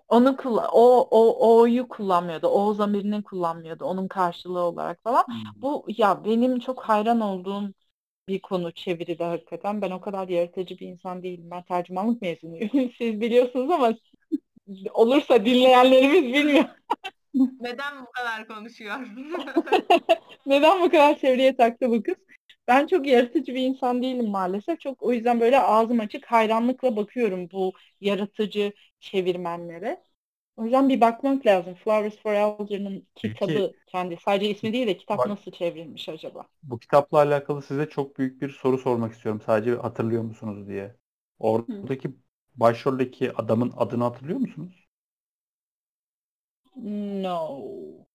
Onu 0.08 0.38
o 0.72 1.08
o 1.12 1.50
o'yu 1.58 1.88
kullanmıyordu. 1.88 2.48
O 2.48 2.74
zamirinin 2.74 3.22
kullanmıyordu. 3.22 3.86
Onun 3.86 4.08
karşılığı 4.08 4.60
olarak 4.60 5.04
falan. 5.04 5.24
Hmm. 5.28 5.62
Bu 5.62 5.86
ya 5.88 6.26
benim 6.26 6.60
çok 6.60 6.84
hayran 6.84 7.22
olduğum 7.22 7.74
bir 8.28 8.42
konu 8.42 8.72
çeviride 8.72 9.24
hakikaten. 9.24 9.82
Ben 9.82 9.92
o 9.92 10.02
kadar 10.02 10.28
yaratıcı 10.28 10.78
bir 10.78 10.88
insan 10.88 11.24
değilim. 11.24 11.48
Ben 11.52 11.64
tercümanlık 11.64 12.22
mezunuyum. 12.22 12.70
Siz 12.98 13.22
biliyorsunuz 13.22 13.72
ama 13.72 13.94
olursa 14.94 15.46
dinleyenlerimiz 15.46 16.34
bilmiyor. 16.34 16.66
Neden 17.60 18.02
bu 18.02 18.12
kadar 18.12 18.48
konuşuyor? 18.48 18.96
Neden 20.46 20.82
bu 20.82 20.90
kadar 20.90 21.18
çevreye 21.18 21.56
taktı 21.56 21.90
bu 21.90 22.04
kız? 22.04 22.16
Ben 22.68 22.88
çok 22.88 23.08
yaratıcı 23.08 23.56
bir 23.56 23.62
insan 23.62 24.02
değilim 24.04 24.30
maalesef. 24.30 24.80
Çok 24.80 25.04
o 25.04 25.14
yüzden 25.14 25.40
böyle 25.40 25.60
ağzım 25.60 26.00
açık 26.00 26.26
hayranlıkla 26.26 26.96
bakıyorum 26.96 27.50
bu 27.52 27.74
yaratıcı 28.02 28.74
çevirmenlere. 29.00 30.04
O 30.58 30.64
yüzden 30.64 30.90
bir 30.90 31.02
bakmak 31.02 31.46
lazım. 31.46 31.76
Flowers 31.76 32.18
for 32.18 32.34
Algernon 32.34 33.08
kitabı 33.16 33.76
kendi. 33.88 34.18
Sadece 34.26 34.50
ismi 34.52 34.74
değil 34.74 34.88
de 34.88 34.98
kitap 34.98 35.26
Bak- 35.26 35.28
nasıl 35.28 35.52
çevrilmiş 35.52 36.10
acaba? 36.10 36.48
Bu 36.64 36.80
kitapla 36.80 37.18
alakalı 37.18 37.62
size 37.62 37.90
çok 37.90 38.18
büyük 38.20 38.42
bir 38.42 38.50
soru 38.50 38.78
sormak 38.78 39.14
istiyorum. 39.14 39.42
Sadece 39.46 39.76
hatırlıyor 39.76 40.24
musunuz 40.24 40.68
diye. 40.68 40.96
Oradaki 41.40 42.16
başroldeki 42.56 43.34
adamın 43.38 43.74
adını 43.78 44.04
hatırlıyor 44.04 44.40
musunuz? 44.40 44.88
No. 47.22 48.06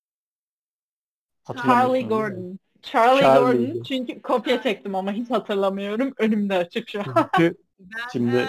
Hatırlamıyorsunuz 1.43 2.23
mi? 2.27 2.45
Gordon. 2.45 2.59
Charlie, 2.83 3.21
Charlie. 3.21 3.67
Gordon. 3.67 3.83
Çünkü 3.83 4.23
kopya 4.23 4.63
çektim 4.63 4.95
ama 4.95 5.13
hiç 5.13 5.31
hatırlamıyorum. 5.31 6.13
Önümde 6.19 6.57
açık 6.57 6.89
şu 6.89 7.01
an. 7.01 7.31
Çünkü 7.37 7.57
Ben, 7.79 8.09
Şimdi- 8.13 8.37
eee, 8.37 8.49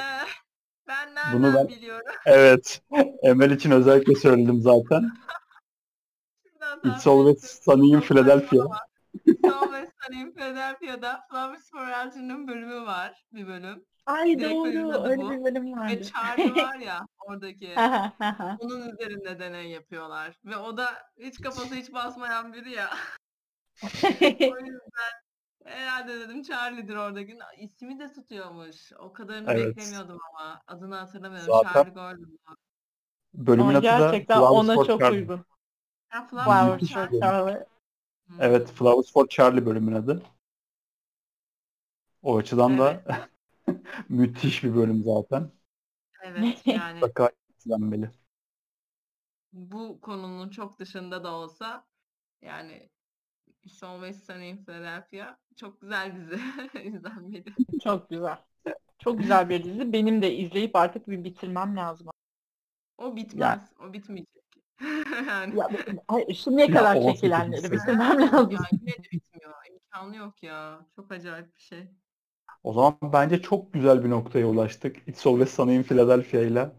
ben 0.88 1.16
nereden 1.16 1.34
Bunu 1.34 1.56
ben- 1.56 1.68
biliyorum? 1.68 2.12
evet 2.26 2.82
Emel 3.24 3.52
için 3.52 3.72
özellikle 3.72 4.16
söyledim 4.16 4.62
zaten. 4.62 5.12
It's 6.86 7.08
always 7.08 7.62
sunny 7.64 7.90
in 7.92 8.00
Philadelphia. 8.02 8.66
It's 9.26 9.44
Always 9.54 9.90
Sunny 10.06 10.22
in 10.22 10.32
Philadelphia'da 10.32 11.20
Flowers 11.30 11.72
for 11.72 11.80
Algernon 11.88 12.48
bölümü 12.48 12.82
var. 12.82 13.26
Bir 13.34 13.48
bölüm. 13.48 13.86
Ay 14.06 14.40
Direkt 14.40 14.54
doğru. 14.54 15.04
Öyle 15.04 15.22
bir 15.30 15.44
bölüm 15.44 15.66
Ve 15.74 15.78
vardı. 15.80 16.02
Charlie 16.14 16.64
var 16.64 16.76
ya 16.76 17.08
oradaki. 17.20 17.74
Onun 18.60 18.90
üzerinde 18.90 19.40
deney 19.40 19.68
yapıyorlar. 19.70 20.36
Ve 20.46 20.58
o 20.58 20.78
da 20.78 20.88
hiç 21.20 21.42
kafası 21.42 21.76
hiç 21.76 21.94
basmayan 21.94 22.54
biri 22.54 22.72
ya. 22.72 22.90
O 23.84 23.88
yüzden 24.60 25.12
herhalde 25.66 26.20
dedim 26.20 26.44
Charlie'dir 26.44 26.96
oradaki. 26.96 27.38
İsmi 27.58 28.00
de 28.00 28.14
tutuyormuş. 28.14 28.94
O 29.00 29.14
kadarını 29.14 29.52
Evet. 29.52 29.78
beklemiyordum 29.78 30.20
ama. 30.32 30.62
Adını 30.68 30.96
hatırlamıyorum. 30.96 31.48
Zaten- 31.54 31.74
Charlie 31.74 31.92
Gordon. 31.94 32.40
Bölümün 33.34 33.68
adı 33.70 33.76
da 33.76 33.80
gerçekten 33.80 34.38
Flowers 34.40 34.52
ona 34.66 34.76
for 34.76 34.86
çok 34.86 35.00
Charlie. 35.00 35.18
uygun. 35.20 35.46
Ha, 36.10 36.28
Flowers 36.28 36.94
for. 36.94 37.20
Charlie. 37.20 37.66
Hmm. 38.28 38.42
Evet 38.42 38.72
Flowers 38.72 39.14
for 39.14 39.28
Charlie 39.28 39.66
bölümün 39.66 39.94
adı. 39.94 40.24
O 42.22 42.38
açıdan 42.38 42.78
da 42.78 43.04
müthiş 44.10 44.64
bir 44.64 44.76
bölüm 44.76 45.04
zaten. 45.04 45.52
Evet 46.24 46.62
yani 46.68 46.94
Mutlaka 46.94 47.32
izlenmeli. 47.58 48.12
bu 49.54 50.02
konunun 50.02 50.50
çok 50.50 50.80
dışında 50.80 51.24
da 51.24 51.32
olsa 51.32 51.86
yani 52.42 52.90
It's 53.66 53.84
Always 53.84 54.24
Sunny 54.24 54.50
in 54.50 54.58
Philadelphia 54.66 55.38
çok 55.56 55.82
güzel 55.82 56.16
dizi 56.16 56.42
izlenmeli. 56.88 57.44
Çok 57.84 58.10
güzel. 58.10 58.38
Çok 59.00 59.18
güzel 59.20 59.50
bir 59.50 59.64
dizi. 59.64 59.94
Benim 59.94 60.22
de 60.22 60.36
izleyip 60.36 60.76
artık 60.76 61.08
bir 61.10 61.24
bitirmem 61.24 61.78
lazım. 61.78 62.08
O 62.98 63.16
bitmez. 63.16 63.62
O 63.80 63.94
bitmeyecek. 63.94 64.44
yani 65.28 65.60
Ya, 65.60 65.70
ay, 66.08 66.34
şimdiye 66.34 66.68
Ya, 66.68 66.74
kadar 66.74 66.96
18 66.96 67.14
çekilenleri 67.22 67.62
sene. 67.62 67.72
bitirmem 67.72 68.22
lazım. 68.22 68.52
ya 68.52 68.60
yine 68.72 68.92
de 68.92 69.12
bitmiyor. 69.12 69.54
İmkanı 69.74 70.16
yok 70.16 70.44
ya. 70.44 70.86
Çok 70.96 71.12
acayip 71.12 71.56
bir 71.56 71.62
şey. 71.62 71.88
O 72.64 72.74
zaman 72.74 72.98
bence 73.02 73.42
çok 73.42 73.74
güzel 73.74 74.04
bir 74.04 74.10
noktaya 74.10 74.46
ulaştık. 74.48 75.08
It's 75.08 75.28
Always 75.28 75.54
Sunny 75.54 75.76
in 75.76 75.84
Philadelphia 75.84 76.40
ile. 76.40 76.72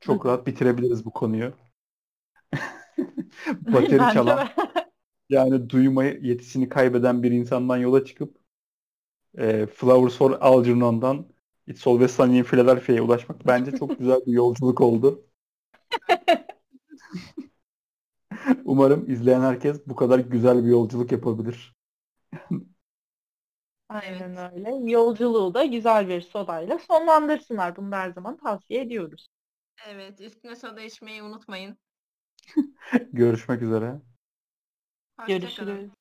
Çok 0.00 0.26
rahat 0.26 0.46
bitirebiliriz 0.46 1.04
bu 1.04 1.10
konuyu. 1.10 1.52
Bateri 3.46 4.12
çalan. 4.14 4.48
Yani 5.28 5.70
duyma 5.70 6.04
yetisini 6.04 6.68
kaybeden 6.68 7.22
bir 7.22 7.30
insandan 7.30 7.76
yola 7.76 8.04
çıkıp 8.04 8.36
e, 9.38 9.66
Flowers 9.66 10.16
for 10.16 10.30
Algernon'dan 10.40 11.26
It's 11.66 11.86
Always 11.86 12.10
Sunny 12.16 12.38
in 12.38 12.42
Philadelphia'ya 12.44 13.02
ulaşmak 13.02 13.46
bence 13.46 13.72
çok 13.72 13.98
güzel 13.98 14.20
bir 14.26 14.32
yolculuk 14.32 14.80
oldu. 14.80 15.26
Umarım 18.64 19.10
izleyen 19.10 19.40
herkes 19.40 19.86
bu 19.86 19.96
kadar 19.96 20.18
güzel 20.18 20.64
bir 20.64 20.68
yolculuk 20.68 21.12
yapabilir. 21.12 21.76
Aynen 23.88 24.36
öyle. 24.36 24.90
Yolculuğu 24.90 25.54
da 25.54 25.64
güzel 25.64 26.08
bir 26.08 26.20
sodayla 26.20 26.78
sonlandırsınlar. 26.78 27.76
Bunu 27.76 27.92
da 27.92 27.98
her 27.98 28.10
zaman 28.10 28.36
tavsiye 28.36 28.80
ediyoruz. 28.82 29.28
Evet. 29.88 30.20
Üstüne 30.20 30.56
soda 30.56 30.80
içmeyi 30.80 31.22
unutmayın. 31.22 31.78
Görüşmek 33.12 33.62
üzere. 33.62 34.00
Hoşça 35.18 35.54
kalın. 35.54 35.92